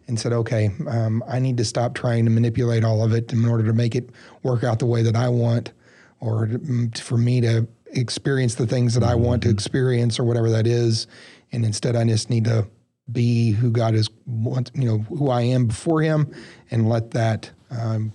and 0.06 0.18
said, 0.18 0.32
okay, 0.32 0.70
um, 0.88 1.22
I 1.28 1.38
need 1.38 1.56
to 1.58 1.64
stop 1.64 1.94
trying 1.94 2.24
to 2.24 2.30
manipulate 2.30 2.84
all 2.84 3.04
of 3.04 3.12
it 3.12 3.32
in 3.32 3.44
order 3.46 3.64
to 3.64 3.72
make 3.72 3.94
it 3.94 4.10
work 4.42 4.64
out 4.64 4.78
the 4.78 4.86
way 4.86 5.02
that 5.02 5.16
I 5.16 5.28
want 5.28 5.72
or 6.20 6.46
mm, 6.46 6.96
for 6.98 7.18
me 7.18 7.40
to 7.42 7.68
experience 7.92 8.54
the 8.56 8.66
things 8.66 8.94
that 8.94 9.04
I 9.04 9.14
want 9.14 9.42
to 9.42 9.48
mm-hmm. 9.48 9.54
experience 9.54 10.18
or 10.18 10.24
whatever 10.24 10.50
that 10.50 10.66
is. 10.66 11.06
And 11.52 11.64
instead, 11.64 11.96
I 11.96 12.04
just 12.04 12.30
need 12.30 12.44
to 12.44 12.66
be 13.10 13.52
who 13.52 13.70
God 13.70 13.94
is, 13.94 14.10
you 14.26 14.84
know, 14.84 14.98
who 14.98 15.30
I 15.30 15.42
am 15.42 15.66
before 15.66 16.02
Him, 16.02 16.32
and 16.70 16.88
let 16.88 17.12
that 17.12 17.50
um, 17.70 18.12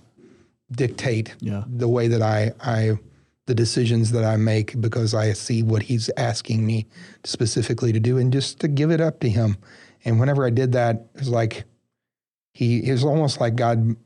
dictate 0.72 1.34
yeah. 1.40 1.64
the 1.66 1.88
way 1.88 2.08
that 2.08 2.22
I, 2.22 2.52
I, 2.60 2.98
the 3.46 3.54
decisions 3.54 4.12
that 4.12 4.24
I 4.24 4.36
make 4.36 4.80
because 4.80 5.14
I 5.14 5.32
see 5.32 5.62
what 5.62 5.82
He's 5.82 6.10
asking 6.16 6.64
me 6.64 6.86
specifically 7.24 7.92
to 7.92 8.00
do, 8.00 8.18
and 8.18 8.32
just 8.32 8.60
to 8.60 8.68
give 8.68 8.90
it 8.90 9.00
up 9.00 9.20
to 9.20 9.28
Him. 9.28 9.56
And 10.04 10.20
whenever 10.20 10.44
I 10.44 10.50
did 10.50 10.72
that, 10.72 11.06
it 11.14 11.20
was 11.20 11.28
like 11.28 11.64
He, 12.52 12.88
it 12.88 12.92
was 12.92 13.04
almost 13.04 13.40
like 13.40 13.56
God 13.56 13.96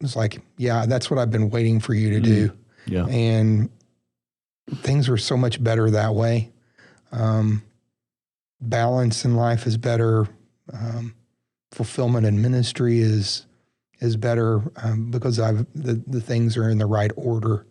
was 0.00 0.14
like, 0.14 0.40
"Yeah, 0.58 0.86
that's 0.86 1.10
what 1.10 1.18
I've 1.18 1.30
been 1.30 1.50
waiting 1.50 1.80
for 1.80 1.94
you 1.94 2.10
to 2.10 2.20
do." 2.20 2.48
Mm. 2.48 2.56
Yeah, 2.88 3.06
and 3.06 3.70
things 4.76 5.08
were 5.08 5.18
so 5.18 5.36
much 5.36 5.62
better 5.62 5.90
that 5.90 6.14
way. 6.14 6.52
Um, 7.10 7.62
balance 8.60 9.24
in 9.24 9.36
life 9.36 9.66
is 9.66 9.76
better. 9.76 10.28
Um, 10.72 11.14
fulfillment 11.72 12.26
in 12.26 12.40
ministry 12.40 13.00
is 13.00 13.46
is 14.00 14.16
better 14.16 14.62
um, 14.82 15.10
because 15.10 15.40
I've 15.40 15.66
the, 15.74 16.02
the 16.06 16.20
things 16.20 16.56
are 16.56 16.68
in 16.68 16.78
the 16.78 16.86
right 16.86 17.10
order. 17.16 17.66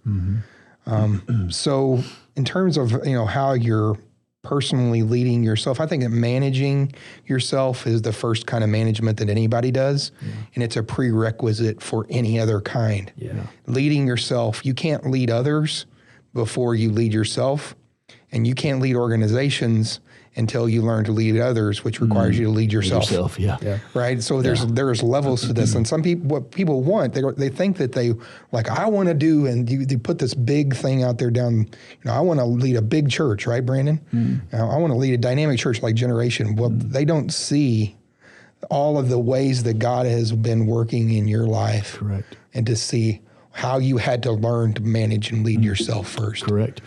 Um, 0.85 1.47
so, 1.51 2.03
in 2.35 2.45
terms 2.45 2.77
of 2.77 2.91
you 3.05 3.13
know 3.13 3.25
how 3.25 3.53
you're 3.53 3.97
personally 4.41 5.01
leading 5.01 5.43
yourself, 5.43 5.79
I 5.79 5.87
think 5.87 6.03
that 6.03 6.09
managing 6.09 6.93
yourself 7.25 7.87
is 7.87 8.03
the 8.03 8.13
first 8.13 8.45
kind 8.45 8.63
of 8.63 8.69
management 8.69 9.17
that 9.17 9.29
anybody 9.29 9.71
does, 9.71 10.11
and 10.53 10.63
it's 10.63 10.77
a 10.77 10.83
prerequisite 10.83 11.81
for 11.81 12.05
any 12.09 12.39
other 12.39 12.61
kind. 12.61 13.11
Yeah. 13.17 13.47
Leading 13.65 14.05
yourself, 14.05 14.63
you 14.65 14.73
can't 14.73 15.09
lead 15.09 15.31
others 15.31 15.85
before 16.33 16.75
you 16.75 16.91
lead 16.91 17.13
yourself, 17.13 17.75
and 18.31 18.45
you 18.45 18.53
can't 18.53 18.81
lead 18.81 18.95
organizations 18.95 19.99
until 20.37 20.67
you 20.67 20.81
learn 20.81 21.05
to 21.05 21.11
lead 21.11 21.39
others, 21.39 21.83
which 21.83 22.01
requires 22.01 22.35
mm. 22.35 22.39
you 22.39 22.45
to 22.45 22.51
lead 22.51 22.73
yourself 22.73 23.03
Yourself, 23.03 23.39
yeah. 23.39 23.57
Yeah. 23.61 23.79
right? 23.93 24.21
So 24.21 24.41
there's 24.41 24.65
there's 24.65 25.01
levels 25.01 25.41
to 25.47 25.53
this, 25.53 25.69
mm-hmm. 25.69 25.77
and 25.77 25.87
some 25.87 26.03
people 26.03 26.27
what 26.27 26.51
people 26.51 26.81
want 26.83 27.13
they 27.13 27.21
they 27.37 27.49
think 27.49 27.77
that 27.77 27.93
they 27.93 28.13
like 28.51 28.69
I 28.69 28.87
want 28.87 29.07
to 29.07 29.13
do, 29.13 29.45
and 29.45 29.69
you, 29.69 29.85
they 29.85 29.97
put 29.97 30.19
this 30.19 30.33
big 30.33 30.75
thing 30.75 31.03
out 31.03 31.17
there 31.17 31.31
down. 31.31 31.59
You 31.59 32.05
know, 32.05 32.13
I 32.13 32.19
want 32.19 32.39
to 32.39 32.45
lead 32.45 32.75
a 32.75 32.81
big 32.81 33.09
church, 33.09 33.47
right, 33.47 33.65
Brandon? 33.65 34.01
Uh, 34.53 34.69
I 34.69 34.77
want 34.77 34.91
to 34.91 34.97
lead 34.97 35.13
a 35.13 35.17
dynamic 35.17 35.59
church 35.59 35.81
like 35.81 35.95
Generation. 35.95 36.55
Well, 36.55 36.69
mm. 36.69 36.81
they 36.81 37.05
don't 37.05 37.31
see 37.31 37.95
all 38.69 38.97
of 38.97 39.09
the 39.09 39.19
ways 39.19 39.63
that 39.63 39.79
God 39.79 40.05
has 40.05 40.31
been 40.31 40.65
working 40.65 41.13
in 41.13 41.27
your 41.27 41.45
life, 41.45 41.97
Correct. 41.97 42.35
and 42.53 42.65
to 42.65 42.75
see 42.75 43.21
how 43.51 43.77
you 43.77 43.97
had 43.97 44.21
to 44.23 44.31
learn 44.31 44.73
to 44.73 44.81
manage 44.81 45.31
and 45.31 45.45
lead 45.45 45.63
yourself 45.63 46.09
first. 46.09 46.43
Correct. 46.43 46.81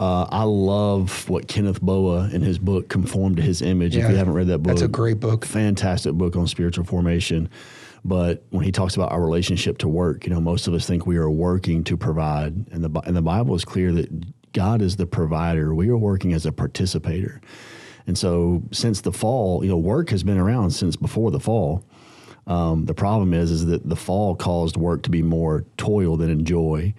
Uh, 0.00 0.26
I 0.30 0.44
love 0.44 1.28
what 1.28 1.46
Kenneth 1.46 1.82
Boa 1.82 2.30
in 2.32 2.40
his 2.40 2.58
book 2.58 2.88
"Conform 2.88 3.34
to 3.34 3.42
His 3.42 3.60
Image." 3.60 3.94
If 3.94 4.08
you 4.08 4.16
haven't 4.16 4.32
read 4.32 4.46
that 4.46 4.60
book, 4.60 4.70
That's 4.70 4.80
a 4.80 4.88
great 4.88 5.20
book. 5.20 5.44
fantastic 5.44 6.14
book 6.14 6.36
on 6.36 6.46
spiritual 6.46 6.84
formation. 6.84 7.50
But 8.02 8.42
when 8.48 8.64
he 8.64 8.72
talks 8.72 8.96
about 8.96 9.12
our 9.12 9.20
relationship 9.20 9.76
to 9.78 9.88
work, 9.88 10.24
you 10.26 10.32
know, 10.32 10.40
most 10.40 10.66
of 10.66 10.72
us 10.72 10.86
think 10.86 11.06
we 11.06 11.18
are 11.18 11.30
working 11.30 11.84
to 11.84 11.98
provide, 11.98 12.66
and 12.72 12.82
the 12.82 13.00
and 13.04 13.14
the 13.14 13.20
Bible 13.20 13.54
is 13.54 13.62
clear 13.66 13.92
that 13.92 14.52
God 14.54 14.80
is 14.80 14.96
the 14.96 15.06
provider. 15.06 15.74
We 15.74 15.90
are 15.90 15.98
working 15.98 16.32
as 16.32 16.46
a 16.46 16.52
participator, 16.52 17.42
and 18.06 18.16
so 18.16 18.62
since 18.72 19.02
the 19.02 19.12
fall, 19.12 19.62
you 19.62 19.68
know, 19.68 19.76
work 19.76 20.08
has 20.08 20.22
been 20.22 20.38
around 20.38 20.70
since 20.70 20.96
before 20.96 21.30
the 21.30 21.40
fall. 21.40 21.84
Um, 22.46 22.86
the 22.86 22.94
problem 22.94 23.34
is, 23.34 23.50
is 23.50 23.66
that 23.66 23.86
the 23.86 23.96
fall 23.96 24.34
caused 24.34 24.78
work 24.78 25.02
to 25.02 25.10
be 25.10 25.22
more 25.22 25.66
toil 25.76 26.16
than 26.16 26.30
enjoy. 26.30 26.94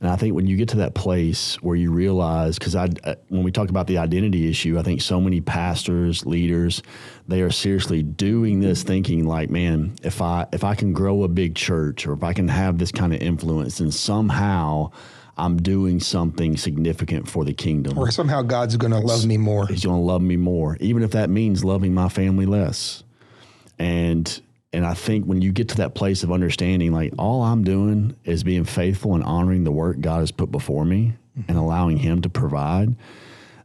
And 0.00 0.10
I 0.10 0.16
think 0.16 0.34
when 0.34 0.46
you 0.46 0.56
get 0.56 0.68
to 0.70 0.76
that 0.78 0.94
place 0.94 1.56
where 1.56 1.74
you 1.74 1.90
realize, 1.90 2.58
because 2.58 2.76
I, 2.76 2.88
uh, 3.02 3.16
when 3.28 3.42
we 3.42 3.50
talk 3.50 3.68
about 3.68 3.88
the 3.88 3.98
identity 3.98 4.48
issue, 4.48 4.78
I 4.78 4.82
think 4.82 5.02
so 5.02 5.20
many 5.20 5.40
pastors, 5.40 6.24
leaders, 6.24 6.82
they 7.26 7.42
are 7.42 7.50
seriously 7.50 8.02
doing 8.02 8.60
this, 8.60 8.84
thinking 8.84 9.26
like, 9.26 9.50
man, 9.50 9.96
if 10.04 10.22
I 10.22 10.46
if 10.52 10.62
I 10.62 10.76
can 10.76 10.92
grow 10.92 11.24
a 11.24 11.28
big 11.28 11.56
church, 11.56 12.06
or 12.06 12.12
if 12.12 12.22
I 12.22 12.32
can 12.32 12.46
have 12.48 12.78
this 12.78 12.92
kind 12.92 13.12
of 13.12 13.20
influence, 13.20 13.78
then 13.78 13.90
somehow 13.90 14.92
I'm 15.36 15.60
doing 15.60 16.00
something 16.00 16.56
significant 16.56 17.28
for 17.28 17.44
the 17.44 17.54
kingdom. 17.54 17.98
Or 17.98 18.10
somehow 18.10 18.42
God's 18.42 18.76
going 18.76 18.92
to 18.92 18.98
love 18.98 19.24
me 19.26 19.36
more. 19.36 19.66
He's 19.66 19.84
going 19.84 20.00
to 20.00 20.04
love 20.04 20.22
me 20.22 20.36
more, 20.36 20.76
even 20.80 21.02
if 21.02 21.12
that 21.12 21.30
means 21.30 21.64
loving 21.64 21.94
my 21.94 22.08
family 22.08 22.46
less. 22.46 23.02
And 23.78 24.40
and 24.72 24.84
I 24.84 24.94
think 24.94 25.24
when 25.24 25.40
you 25.40 25.52
get 25.52 25.70
to 25.70 25.76
that 25.78 25.94
place 25.94 26.22
of 26.22 26.32
understanding, 26.32 26.92
like 26.92 27.14
all 27.18 27.42
I'm 27.42 27.64
doing 27.64 28.16
is 28.24 28.44
being 28.44 28.64
faithful 28.64 29.14
and 29.14 29.24
honoring 29.24 29.64
the 29.64 29.72
work 29.72 30.00
God 30.00 30.20
has 30.20 30.30
put 30.30 30.50
before 30.50 30.84
me 30.84 31.14
and 31.34 31.46
mm-hmm. 31.46 31.56
allowing 31.56 31.96
Him 31.96 32.20
to 32.22 32.28
provide, 32.28 32.94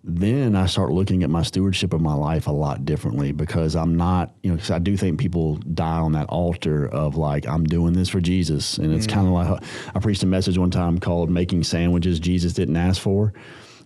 then 0.05 0.55
I 0.55 0.65
start 0.65 0.91
looking 0.91 1.23
at 1.23 1.29
my 1.29 1.43
stewardship 1.43 1.93
of 1.93 2.01
my 2.01 2.13
life 2.13 2.47
a 2.47 2.51
lot 2.51 2.85
differently 2.85 3.31
because 3.31 3.75
I'm 3.75 3.95
not, 3.95 4.33
you 4.43 4.49
know, 4.49 4.55
because 4.55 4.71
I 4.71 4.79
do 4.79 4.95
think 4.95 5.19
people 5.19 5.55
die 5.55 5.97
on 5.97 6.13
that 6.13 6.27
altar 6.27 6.87
of 6.87 7.15
like, 7.15 7.47
I'm 7.47 7.65
doing 7.65 7.93
this 7.93 8.09
for 8.09 8.21
Jesus. 8.21 8.77
And 8.77 8.93
it's 8.93 9.07
kind 9.07 9.27
of 9.27 9.33
mm. 9.33 9.51
like, 9.51 9.63
I 9.95 9.99
preached 9.99 10.23
a 10.23 10.27
message 10.27 10.57
one 10.57 10.71
time 10.71 10.99
called 10.99 11.29
Making 11.29 11.63
Sandwiches 11.63 12.19
Jesus 12.19 12.53
Didn't 12.53 12.75
Ask 12.77 13.01
For. 13.01 13.33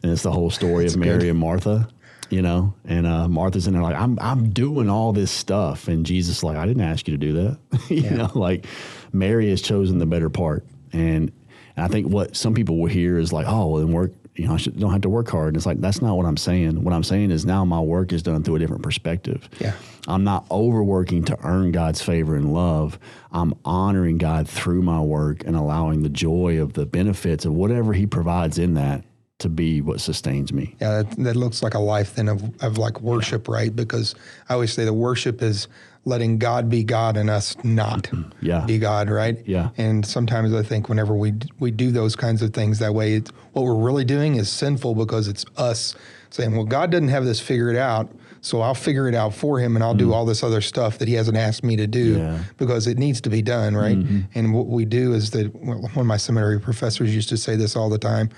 And 0.03 0.11
it's 0.11 0.24
the 0.24 0.32
whole 0.32 0.49
story 0.51 0.86
of 0.86 0.97
Mary 0.97 1.30
and 1.30 1.39
Martha 1.39 1.88
you 2.30 2.41
know? 2.41 2.73
And 2.86 3.05
uh, 3.07 3.28
martha's 3.28 3.67
in 3.67 3.73
there 3.73 3.82
like 3.82 3.95
i'm 3.95 4.17
i'm 4.21 4.49
doing 4.49 4.89
all 4.89 5.13
this 5.13 5.32
stuff. 5.32 5.88
And 5.88 6.05
jesus 6.05 6.43
like 6.43 6.57
i 6.57 6.65
didn't 6.65 6.84
ask 6.84 7.07
you 7.07 7.17
to 7.17 7.17
do 7.17 7.34
that. 7.34 7.57
You 7.89 8.09
know 8.11 8.32
like 8.36 8.65
mary 9.13 9.49
has 9.49 9.61
chosen 9.61 9.97
the 9.97 10.05
better 10.05 10.30
part. 10.30 10.65
And, 10.93 11.32
and 11.75 11.86
i 11.86 11.88
think 11.88 12.07
what 12.07 12.36
some 12.36 12.53
people 12.53 12.78
will 12.78 12.89
hear 12.89 13.17
is 13.17 13.32
like 13.34 13.47
oh 13.47 13.67
well, 13.67 13.82
then 13.84 13.93
work 13.93 14.11
you 14.36 14.47
know 14.47 14.53
i 14.53 14.57
should, 14.57 14.80
don't 14.80 14.91
have 14.91 15.01
to 15.01 15.09
work 15.09 15.30
hard. 15.30 15.49
And 15.49 15.57
it's 15.57 15.65
like 15.65 15.82
that's 15.82 16.01
not 16.01 16.15
what 16.15 16.25
i'm 16.25 16.38
saying. 16.38 16.84
What 16.84 16.93
i'm 16.93 17.03
saying 17.03 17.32
is 17.32 17.45
now 17.45 17.65
my 17.65 17.80
work 17.80 18.11
is 18.13 18.21
done 18.23 18.43
through 18.43 18.57
a 18.57 18.59
different 18.59 18.84
perspective. 18.84 19.49
Yeah. 19.59 19.73
i'm 20.07 20.23
not 20.23 20.45
overworking 20.51 21.23
to 21.25 21.38
earn 21.43 21.71
god's 21.71 22.01
favor 22.01 22.36
and 22.36 22.53
love. 22.53 22.99
I'm 23.32 23.53
honoring 23.65 24.17
god 24.17 24.47
through 24.47 24.82
my 24.82 25.01
work 25.01 25.43
and 25.45 25.55
allowing 25.55 26.03
the 26.03 26.09
joy 26.09 26.61
of 26.61 26.73
the 26.73 26.86
benefits 26.86 27.45
of 27.45 27.53
whatever 27.53 27.93
he 27.93 28.05
provides 28.05 28.57
in 28.57 28.73
that 28.75 29.03
to 29.39 29.49
be 29.49 29.81
what 29.81 30.01
sustains 30.01 30.51
me 30.51 30.75
Yeah, 30.81 31.03
that, 31.03 31.11
that 31.23 31.35
looks 31.35 31.61
like 31.61 31.75
a 31.75 31.79
life 31.79 32.15
then 32.15 32.27
of, 32.27 32.43
of 32.63 32.77
like 32.77 33.01
worship, 33.01 33.47
right? 33.47 33.75
Because 33.75 34.15
I 34.49 34.53
always 34.55 34.73
say 34.73 34.83
the 34.83 34.93
worship 34.93 35.41
is 35.43 35.67
letting 36.05 36.39
God 36.39 36.69
be 36.69 36.83
God 36.83 37.17
and 37.17 37.29
us 37.29 37.55
not 37.63 38.09
Yeah. 38.41 38.65
be 38.65 38.79
God, 38.79 39.09
right? 39.09 39.38
Yeah. 39.45 39.69
And 39.77 40.05
sometimes 40.05 40.53
I 40.53 40.63
think 40.63 40.89
whenever 40.89 41.13
we 41.15 41.33
we 41.59 41.69
do 41.69 41.91
those 41.91 42.15
kinds 42.15 42.41
of 42.41 42.53
things 42.53 42.79
that 42.79 42.93
way, 42.95 43.13
it's, 43.15 43.29
what 43.53 43.63
we're 43.63 43.75
really 43.75 44.05
doing 44.05 44.35
is 44.38 44.49
sinful 44.49 44.95
because 44.95 45.27
it's 45.27 45.45
us 45.57 45.95
saying, 46.29 46.55
"Well, 46.55 46.65
God 46.65 46.91
doesn't 46.91 47.09
have 47.09 47.25
this 47.25 47.39
figured 47.39 47.75
out." 47.75 48.09
So 48.41 48.61
I'll 48.61 48.75
figure 48.75 49.09
it 49.09 49.15
out 49.15 49.33
for 49.33 49.59
him, 49.59 49.75
and 49.75 49.83
I'll 49.83 49.95
do 49.95 50.13
all 50.13 50.25
this 50.25 50.43
other 50.43 50.61
stuff 50.61 50.99
that 50.99 51.07
he 51.07 51.15
hasn't 51.15 51.35
asked 51.38 51.63
me 51.63 51.75
to 51.75 51.88
do 51.88 52.15
Mm. 52.15 52.19
Yeah. 52.19 52.43
because 52.57 52.88
it 52.88 52.97
needs 52.97 53.19
to 53.21 53.29
be 53.29 53.41
done, 53.41 53.75
right? 53.75 53.97
And 54.33 54.53
what 54.53 54.67
we 54.67 54.85
do 54.85 55.13
is 55.13 55.31
that 55.31 55.53
one 55.55 55.83
of 55.95 56.05
my 56.05 56.17
seminary 56.17 56.59
professors 56.59 57.13
used 57.13 57.29
to 57.29 57.38
say 57.38 57.55
this 57.57 57.75
all 57.75 57.89
the 57.89 57.97
time 57.99 58.29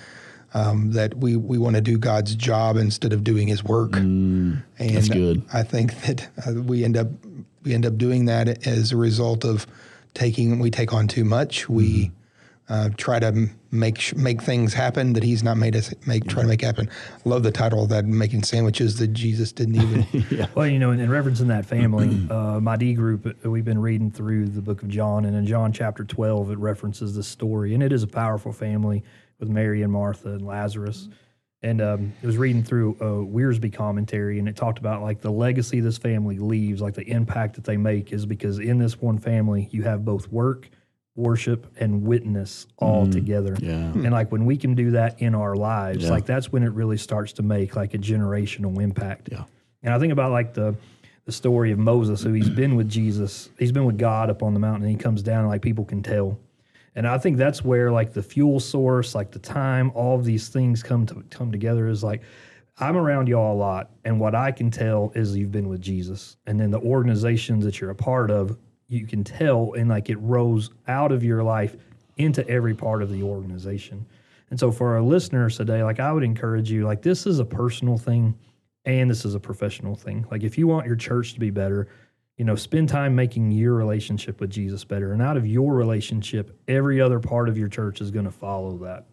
um, 0.54 0.92
that 0.92 1.18
we 1.18 1.36
we 1.36 1.58
want 1.58 1.76
to 1.76 1.82
do 1.82 1.98
God's 1.98 2.36
job 2.36 2.78
instead 2.78 3.14
of 3.14 3.24
doing 3.24 3.48
His 3.48 3.64
work. 3.64 3.96
and 3.96 4.64
that's 4.78 5.10
good. 5.10 5.44
I 5.54 5.64
think 5.64 6.00
that 6.06 6.30
uh, 6.48 6.54
we 6.62 6.84
end 6.84 6.98
up 6.98 7.08
we 7.64 7.74
end 7.74 7.86
up 7.86 7.98
doing 7.98 8.26
that 8.26 8.68
as 8.68 8.92
a 8.92 8.98
result 8.98 9.46
of 9.46 9.68
taking 10.14 10.60
we 10.60 10.72
take 10.72 10.94
on 10.94 11.08
too 11.08 11.24
much. 11.24 11.70
We 11.70 12.12
uh, 12.70 12.90
try 12.98 13.20
to 13.20 13.50
make 13.72 14.16
make 14.16 14.42
things 14.42 14.74
happen 14.74 15.14
that 15.14 15.24
He's 15.24 15.44
not 15.44 15.58
made 15.58 15.76
us 15.76 15.94
make. 16.06 16.28
Try 16.28 16.44
to 16.44 16.48
make 16.48 16.62
happen. 16.62 16.90
Love 17.26 17.44
the 17.44 17.52
title 17.52 17.84
of 17.84 17.90
that, 17.90 18.06
making 18.06 18.44
sandwiches 18.44 18.98
that 19.00 19.08
Jesus 19.08 19.52
didn't 19.52 19.76
even. 19.76 20.08
yeah. 20.30 20.48
Well, 20.56 20.68
you 20.68 20.80
know, 20.80 20.92
in, 20.92 21.00
in 21.00 21.10
referencing 21.10 21.48
that 21.48 21.66
family, 21.66 22.28
uh, 22.30 22.60
my 22.60 22.76
D 22.76 22.94
group, 22.94 23.26
uh, 23.26 23.50
we've 23.50 23.66
been 23.66 23.82
reading 23.82 24.12
through 24.12 24.48
the 24.48 24.62
book 24.62 24.84
of 24.84 24.90
John, 24.90 25.26
and 25.26 25.36
in 25.36 25.46
John 25.46 25.74
chapter 25.74 26.04
12, 26.04 26.52
it 26.52 26.58
references 26.58 27.16
this 27.16 27.28
story, 27.28 27.74
and 27.74 27.82
it 27.82 27.92
is 27.92 28.04
a 28.04 28.08
powerful 28.08 28.54
family 28.54 29.04
with 29.40 29.50
Mary 29.50 29.82
and 29.82 29.92
Martha 29.92 30.30
and 30.30 30.46
Lazarus. 30.46 31.10
And 31.62 31.82
um, 31.82 32.14
it 32.22 32.26
was 32.26 32.38
reading 32.38 32.64
through 32.64 32.92
a 33.02 33.26
Wiersbe 33.26 33.74
commentary, 33.74 34.40
and 34.40 34.48
it 34.48 34.56
talked 34.56 34.80
about 34.80 35.02
like 35.02 35.20
the 35.20 35.32
legacy 35.32 35.82
this 35.82 35.98
family 35.98 36.38
leaves, 36.38 36.82
like 36.82 36.94
the 36.94 37.10
impact 37.10 37.56
that 37.56 37.66
they 37.66 37.76
make 37.76 38.14
is 38.14 38.26
because 38.26 38.60
in 38.60 38.78
this 38.78 39.02
one 39.02 39.18
family, 39.18 39.68
you 39.72 39.84
have 39.84 40.06
both 40.06 40.32
work, 40.32 40.70
worship, 41.16 41.68
and 41.78 42.04
witness 42.04 42.66
all 42.78 43.06
mm. 43.06 43.12
together. 43.12 43.58
yeah 43.60 43.92
hmm. 43.92 44.06
And 44.06 44.14
like 44.14 44.32
when 44.32 44.46
we 44.46 44.56
can 44.56 44.74
do 44.74 44.92
that 44.92 45.22
in 45.22 45.36
our 45.36 45.54
lives, 45.54 46.06
Yeah. 46.06 46.12
like 46.12 46.26
that's 46.26 46.50
when 46.50 46.64
it 46.64 46.72
really 46.72 46.98
starts 46.98 47.34
to 47.34 47.44
make 47.44 47.76
like 47.76 47.94
a 47.94 47.98
generational 47.98 48.82
impact. 48.82 49.28
Yeah. 49.30 49.44
And 49.84 49.94
I 49.94 50.00
think 50.00 50.14
about 50.14 50.32
like 50.32 50.54
the 50.54 50.76
the 51.26 51.34
story 51.34 51.72
of 51.72 51.78
Moses, 51.78 52.24
who 52.24 52.32
he's 52.34 52.50
been 52.50 52.76
with 52.76 52.90
Jesus, 52.90 53.50
he's 53.60 53.72
been 53.72 53.86
with 53.86 53.98
God 54.00 54.30
up 54.30 54.42
on 54.42 54.54
the 54.54 54.60
mountain, 54.60 54.84
and 54.84 54.92
he 54.92 54.98
comes 54.98 55.22
down, 55.22 55.42
and 55.42 55.50
like 55.50 55.62
people 55.62 55.86
can 55.86 56.02
tell. 56.02 56.40
And 56.96 57.08
I 57.08 57.18
think 57.18 57.38
that's 57.38 57.64
where 57.64 57.92
like 57.92 58.14
the 58.14 58.24
fuel 58.24 58.60
source, 58.60 59.16
like 59.16 59.32
the 59.32 59.40
time, 59.40 59.92
all 59.94 60.18
of 60.18 60.26
these 60.26 60.50
things 60.50 60.84
come 60.84 61.06
to 61.08 61.24
come 61.30 61.52
together. 61.52 61.88
Is 61.88 62.04
like 62.04 62.22
I'm 62.78 62.98
around 62.98 63.28
y'all 63.28 63.54
a 63.54 63.58
lot, 63.58 63.92
and 64.06 64.20
what 64.20 64.36
I 64.36 64.52
can 64.52 64.72
tell 64.72 65.12
is 65.16 65.36
you've 65.36 65.52
been 65.52 65.70
with 65.70 65.82
Jesus, 65.82 66.38
and 66.46 66.60
then 66.60 66.72
the 66.72 66.80
organizations 66.80 67.64
that 67.66 67.80
you're 67.80 67.90
a 67.92 67.96
part 67.96 68.32
of, 68.32 68.58
you 68.88 69.06
can 69.06 69.24
tell, 69.24 69.74
and 69.74 69.90
like 69.90 70.10
it 70.10 70.18
rose 70.18 70.72
out 70.88 71.12
of 71.12 71.24
your 71.24 71.44
life 71.44 71.76
into 72.18 72.48
every 72.48 72.76
part 72.76 73.02
of 73.02 73.10
the 73.12 73.24
organization. 73.24 74.06
And 74.50 74.60
so 74.60 74.72
for 74.72 74.94
our 74.96 75.02
listeners 75.02 75.58
today, 75.58 75.84
like 75.84 76.00
I 76.00 76.12
would 76.12 76.24
encourage 76.24 76.72
you, 76.72 76.86
like 76.86 77.02
this 77.02 77.26
is 77.26 77.40
a 77.40 77.46
personal 77.46 77.98
thing 77.98 78.38
and 78.86 79.10
this 79.10 79.26
is 79.26 79.36
a 79.36 79.40
professional 79.40 79.96
thing. 79.96 80.26
Like 80.32 80.44
if 80.44 80.58
you 80.58 80.68
want 80.68 80.88
your 80.88 80.96
church 80.96 81.34
to 81.34 81.40
be 81.40 81.50
better, 81.50 81.88
you 82.40 82.46
know, 82.46 82.56
spend 82.56 82.88
time 82.88 83.14
making 83.14 83.52
your 83.52 83.74
relationship 83.74 84.40
with 84.40 84.50
Jesus 84.50 84.86
better. 84.86 85.12
And 85.12 85.22
out 85.22 85.36
of 85.36 85.46
your 85.46 85.74
relationship, 85.74 86.58
every 86.70 87.02
other 87.02 87.20
part 87.20 87.50
of 87.50 87.58
your 87.58 87.68
church 87.68 88.00
is 88.00 88.12
going 88.12 88.24
to 88.24 88.32
follow 88.32 88.78
that. 88.78 89.06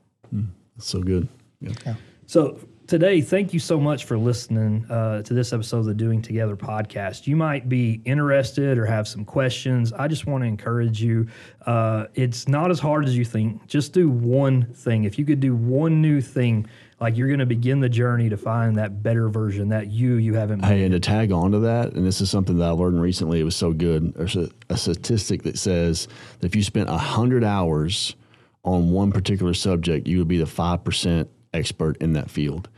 That's 0.76 0.88
so 0.88 1.02
good. 1.02 1.28
Yeah. 1.60 1.96
So 2.26 2.60
today, 2.86 3.20
thank 3.20 3.52
you 3.52 3.58
so 3.58 3.80
much 3.80 4.04
for 4.04 4.16
listening 4.16 4.86
uh, 4.88 5.22
to 5.22 5.34
this 5.34 5.52
episode 5.52 5.78
of 5.78 5.84
the 5.86 5.94
Doing 5.94 6.22
Together 6.22 6.56
podcast. 6.56 7.26
You 7.26 7.34
might 7.34 7.68
be 7.68 8.00
interested 8.04 8.78
or 8.78 8.86
have 8.86 9.08
some 9.08 9.24
questions. 9.24 9.92
I 9.92 10.06
just 10.06 10.28
want 10.28 10.44
to 10.44 10.46
encourage 10.46 11.02
you. 11.02 11.26
Uh, 11.66 12.06
it's 12.14 12.46
not 12.46 12.70
as 12.70 12.78
hard 12.78 13.06
as 13.06 13.16
you 13.16 13.24
think. 13.24 13.66
Just 13.66 13.92
do 13.92 14.08
one 14.08 14.72
thing. 14.72 15.02
If 15.02 15.18
you 15.18 15.24
could 15.24 15.40
do 15.40 15.56
one 15.56 16.00
new 16.00 16.20
thing 16.20 16.68
like 17.00 17.16
you're 17.16 17.28
going 17.28 17.40
to 17.40 17.46
begin 17.46 17.80
the 17.80 17.88
journey 17.88 18.28
to 18.30 18.36
find 18.36 18.76
that 18.76 19.02
better 19.02 19.28
version, 19.28 19.68
that 19.68 19.88
you 19.88 20.14
you 20.14 20.34
haven't. 20.34 20.64
Hey, 20.64 20.84
and 20.84 20.92
to 20.92 21.00
tag 21.00 21.32
on 21.32 21.52
to 21.52 21.58
that, 21.60 21.92
and 21.92 22.06
this 22.06 22.20
is 22.20 22.30
something 22.30 22.58
that 22.58 22.68
I 22.68 22.70
learned 22.70 23.00
recently. 23.00 23.40
It 23.40 23.44
was 23.44 23.56
so 23.56 23.72
good. 23.72 24.14
There's 24.14 24.36
a, 24.36 24.48
a 24.70 24.76
statistic 24.76 25.42
that 25.42 25.58
says 25.58 26.08
that 26.40 26.46
if 26.46 26.56
you 26.56 26.62
spent 26.62 26.88
hundred 26.88 27.44
hours 27.44 28.16
on 28.62 28.90
one 28.90 29.12
particular 29.12 29.54
subject, 29.54 30.06
you 30.06 30.18
would 30.18 30.28
be 30.28 30.38
the 30.38 30.46
five 30.46 30.84
percent 30.84 31.28
expert 31.52 31.96
in 31.98 32.14
that 32.14 32.30
field. 32.30 32.68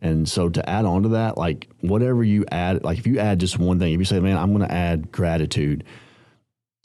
And 0.00 0.28
so 0.28 0.50
to 0.50 0.68
add 0.68 0.84
on 0.84 1.04
to 1.04 1.08
that, 1.10 1.38
like 1.38 1.68
whatever 1.80 2.22
you 2.22 2.44
add, 2.52 2.84
like 2.84 2.98
if 2.98 3.06
you 3.06 3.18
add 3.18 3.40
just 3.40 3.58
one 3.58 3.78
thing, 3.78 3.94
if 3.94 3.98
you 3.98 4.04
say, 4.04 4.20
man, 4.20 4.36
I'm 4.36 4.54
going 4.54 4.68
to 4.68 4.74
add 4.74 5.10
gratitude, 5.10 5.82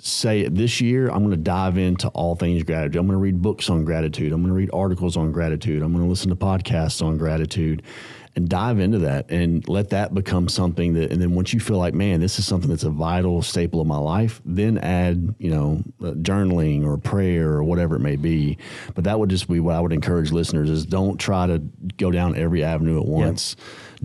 say 0.01 0.47
this 0.47 0.79
year 0.81 1.09
I'm 1.09 1.19
going 1.19 1.31
to 1.31 1.37
dive 1.37 1.77
into 1.77 2.07
all 2.09 2.35
things 2.35 2.63
gratitude. 2.63 2.97
I'm 2.97 3.07
going 3.07 3.17
to 3.17 3.21
read 3.21 3.41
books 3.41 3.69
on 3.69 3.83
gratitude. 3.85 4.31
I'm 4.31 4.41
going 4.41 4.49
to 4.49 4.55
read 4.55 4.69
articles 4.73 5.17
on 5.17 5.31
gratitude. 5.31 5.81
I'm 5.81 5.91
going 5.91 6.03
to 6.03 6.09
listen 6.09 6.29
to 6.29 6.35
podcasts 6.35 7.05
on 7.05 7.17
gratitude 7.17 7.83
and 8.35 8.47
dive 8.47 8.79
into 8.79 8.99
that 8.99 9.29
and 9.29 9.67
let 9.67 9.89
that 9.89 10.13
become 10.13 10.47
something 10.47 10.93
that 10.93 11.11
and 11.11 11.21
then 11.21 11.33
once 11.33 11.53
you 11.53 11.59
feel 11.59 11.77
like 11.77 11.93
man 11.93 12.19
this 12.19 12.39
is 12.39 12.45
something 12.45 12.69
that's 12.69 12.83
a 12.83 12.89
vital 12.89 13.41
staple 13.41 13.81
of 13.81 13.87
my 13.87 13.97
life 13.97 14.41
then 14.45 14.77
add 14.77 15.33
you 15.39 15.49
know 15.49 15.83
uh, 16.01 16.11
journaling 16.13 16.85
or 16.85 16.97
prayer 16.97 17.49
or 17.49 17.63
whatever 17.63 17.95
it 17.95 17.99
may 17.99 18.15
be 18.15 18.57
but 18.95 19.03
that 19.03 19.19
would 19.19 19.29
just 19.29 19.47
be 19.49 19.59
what 19.59 19.75
i 19.75 19.79
would 19.79 19.93
encourage 19.93 20.31
listeners 20.31 20.69
is 20.69 20.85
don't 20.85 21.17
try 21.17 21.47
to 21.47 21.59
go 21.97 22.11
down 22.11 22.35
every 22.35 22.63
avenue 22.63 22.99
at 22.99 23.05
once 23.05 23.55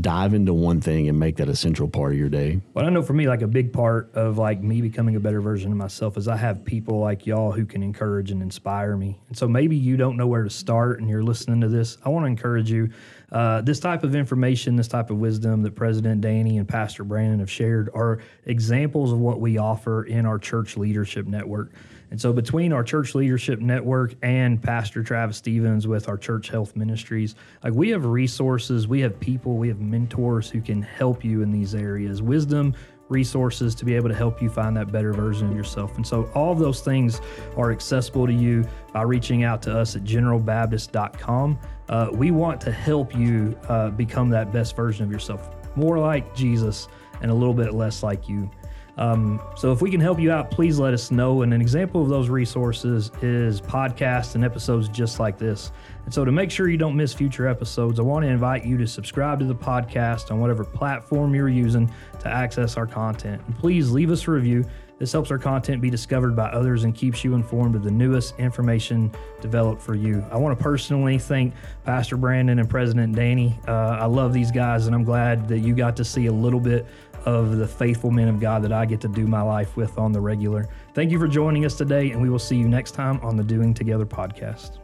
dive 0.00 0.34
into 0.34 0.52
one 0.52 0.80
thing 0.80 1.08
and 1.08 1.18
make 1.18 1.36
that 1.36 1.48
a 1.48 1.54
central 1.54 1.88
part 1.88 2.12
of 2.12 2.18
your 2.18 2.28
day. 2.28 2.60
Well, 2.74 2.84
I 2.84 2.90
know 2.90 3.02
for 3.02 3.12
me, 3.12 3.28
like 3.28 3.42
a 3.42 3.46
big 3.46 3.72
part 3.72 4.10
of 4.14 4.38
like 4.38 4.60
me 4.60 4.80
becoming 4.80 5.16
a 5.16 5.20
better 5.20 5.40
version 5.40 5.70
of 5.70 5.78
myself 5.78 6.16
is 6.16 6.26
I 6.26 6.36
have 6.36 6.64
people 6.64 6.98
like 6.98 7.26
y'all 7.26 7.52
who 7.52 7.64
can 7.64 7.82
encourage 7.82 8.30
and 8.30 8.42
inspire 8.42 8.96
me. 8.96 9.20
And 9.28 9.36
so 9.36 9.46
maybe 9.46 9.76
you 9.76 9.96
don't 9.96 10.16
know 10.16 10.26
where 10.26 10.42
to 10.42 10.50
start 10.50 11.00
and 11.00 11.08
you're 11.08 11.22
listening 11.22 11.60
to 11.60 11.68
this. 11.68 11.98
I 12.04 12.08
want 12.08 12.24
to 12.24 12.28
encourage 12.28 12.70
you. 12.70 12.90
Uh, 13.34 13.60
this 13.62 13.80
type 13.80 14.04
of 14.04 14.14
information, 14.14 14.76
this 14.76 14.86
type 14.86 15.10
of 15.10 15.18
wisdom 15.18 15.60
that 15.62 15.74
President 15.74 16.20
Danny 16.20 16.56
and 16.56 16.68
Pastor 16.68 17.02
Brandon 17.02 17.40
have 17.40 17.50
shared 17.50 17.90
are 17.92 18.20
examples 18.46 19.12
of 19.12 19.18
what 19.18 19.40
we 19.40 19.58
offer 19.58 20.04
in 20.04 20.24
our 20.24 20.38
church 20.38 20.76
leadership 20.76 21.26
network. 21.26 21.72
And 22.12 22.20
so, 22.20 22.32
between 22.32 22.72
our 22.72 22.84
church 22.84 23.16
leadership 23.16 23.58
network 23.58 24.14
and 24.22 24.62
Pastor 24.62 25.02
Travis 25.02 25.36
Stevens 25.36 25.88
with 25.88 26.08
our 26.08 26.16
church 26.16 26.48
health 26.48 26.76
ministries, 26.76 27.34
like 27.64 27.72
we 27.72 27.88
have 27.88 28.04
resources, 28.04 28.86
we 28.86 29.00
have 29.00 29.18
people, 29.18 29.56
we 29.56 29.66
have 29.66 29.80
mentors 29.80 30.48
who 30.48 30.60
can 30.60 30.80
help 30.80 31.24
you 31.24 31.42
in 31.42 31.50
these 31.50 31.74
areas. 31.74 32.22
Wisdom, 32.22 32.72
resources 33.08 33.74
to 33.74 33.84
be 33.84 33.94
able 33.94 34.08
to 34.08 34.14
help 34.14 34.40
you 34.40 34.48
find 34.48 34.76
that 34.76 34.90
better 34.90 35.12
version 35.12 35.50
of 35.50 35.56
yourself. 35.56 35.96
And 35.96 36.06
so 36.06 36.30
all 36.34 36.52
of 36.52 36.58
those 36.58 36.80
things 36.80 37.20
are 37.56 37.70
accessible 37.70 38.26
to 38.26 38.32
you 38.32 38.64
by 38.92 39.02
reaching 39.02 39.44
out 39.44 39.62
to 39.62 39.78
us 39.78 39.96
at 39.96 40.04
generalbaptist.com. 40.04 41.58
Uh, 41.88 42.08
we 42.12 42.30
want 42.30 42.60
to 42.62 42.72
help 42.72 43.14
you 43.14 43.58
uh, 43.68 43.90
become 43.90 44.30
that 44.30 44.52
best 44.52 44.74
version 44.74 45.04
of 45.04 45.12
yourself, 45.12 45.50
more 45.76 45.98
like 45.98 46.34
Jesus 46.34 46.88
and 47.20 47.30
a 47.30 47.34
little 47.34 47.54
bit 47.54 47.74
less 47.74 48.02
like 48.02 48.28
you. 48.28 48.50
Um, 48.96 49.40
so 49.56 49.72
if 49.72 49.82
we 49.82 49.90
can 49.90 50.00
help 50.00 50.20
you 50.20 50.30
out, 50.30 50.50
please 50.50 50.78
let 50.78 50.94
us 50.94 51.10
know. 51.10 51.42
And 51.42 51.52
an 51.52 51.60
example 51.60 52.02
of 52.02 52.08
those 52.08 52.28
resources 52.28 53.10
is 53.22 53.60
podcasts 53.60 54.34
and 54.34 54.44
episodes 54.44 54.88
just 54.88 55.18
like 55.18 55.36
this. 55.36 55.72
And 56.04 56.12
so 56.12 56.24
to 56.24 56.32
make 56.32 56.50
sure 56.50 56.68
you 56.68 56.76
don't 56.76 56.96
miss 56.96 57.14
future 57.14 57.48
episodes, 57.48 57.98
I 57.98 58.02
want 58.02 58.24
to 58.24 58.28
invite 58.28 58.64
you 58.64 58.76
to 58.78 58.86
subscribe 58.86 59.38
to 59.38 59.44
the 59.44 59.54
podcast 59.54 60.30
on 60.30 60.40
whatever 60.40 60.64
platform 60.64 61.34
you're 61.34 61.48
using 61.48 61.90
to 62.20 62.28
access 62.28 62.76
our 62.76 62.86
content. 62.86 63.42
And 63.46 63.58
please 63.58 63.90
leave 63.90 64.10
us 64.10 64.28
a 64.28 64.30
review. 64.30 64.64
This 64.98 65.10
helps 65.10 65.30
our 65.30 65.38
content 65.38 65.82
be 65.82 65.90
discovered 65.90 66.36
by 66.36 66.48
others 66.50 66.84
and 66.84 66.94
keeps 66.94 67.24
you 67.24 67.34
informed 67.34 67.74
of 67.74 67.82
the 67.82 67.90
newest 67.90 68.38
information 68.38 69.12
developed 69.40 69.82
for 69.82 69.94
you. 69.94 70.24
I 70.30 70.36
want 70.36 70.56
to 70.56 70.62
personally 70.62 71.18
thank 71.18 71.52
Pastor 71.84 72.16
Brandon 72.16 72.60
and 72.60 72.70
President 72.70 73.14
Danny. 73.14 73.58
Uh, 73.66 73.72
I 73.72 74.04
love 74.04 74.32
these 74.32 74.52
guys, 74.52 74.86
and 74.86 74.94
I'm 74.94 75.02
glad 75.02 75.48
that 75.48 75.58
you 75.58 75.74
got 75.74 75.96
to 75.96 76.04
see 76.04 76.26
a 76.26 76.32
little 76.32 76.60
bit 76.60 76.86
of 77.24 77.56
the 77.56 77.66
faithful 77.66 78.10
men 78.10 78.28
of 78.28 78.38
God 78.38 78.62
that 78.62 78.72
I 78.72 78.84
get 78.84 79.00
to 79.00 79.08
do 79.08 79.26
my 79.26 79.42
life 79.42 79.76
with 79.76 79.98
on 79.98 80.12
the 80.12 80.20
regular. 80.20 80.68
Thank 80.92 81.10
you 81.10 81.18
for 81.18 81.26
joining 81.26 81.64
us 81.64 81.74
today, 81.74 82.10
and 82.10 82.22
we 82.22 82.30
will 82.30 82.38
see 82.38 82.56
you 82.56 82.68
next 82.68 82.92
time 82.92 83.18
on 83.20 83.36
the 83.36 83.44
Doing 83.44 83.74
Together 83.74 84.06
podcast. 84.06 84.83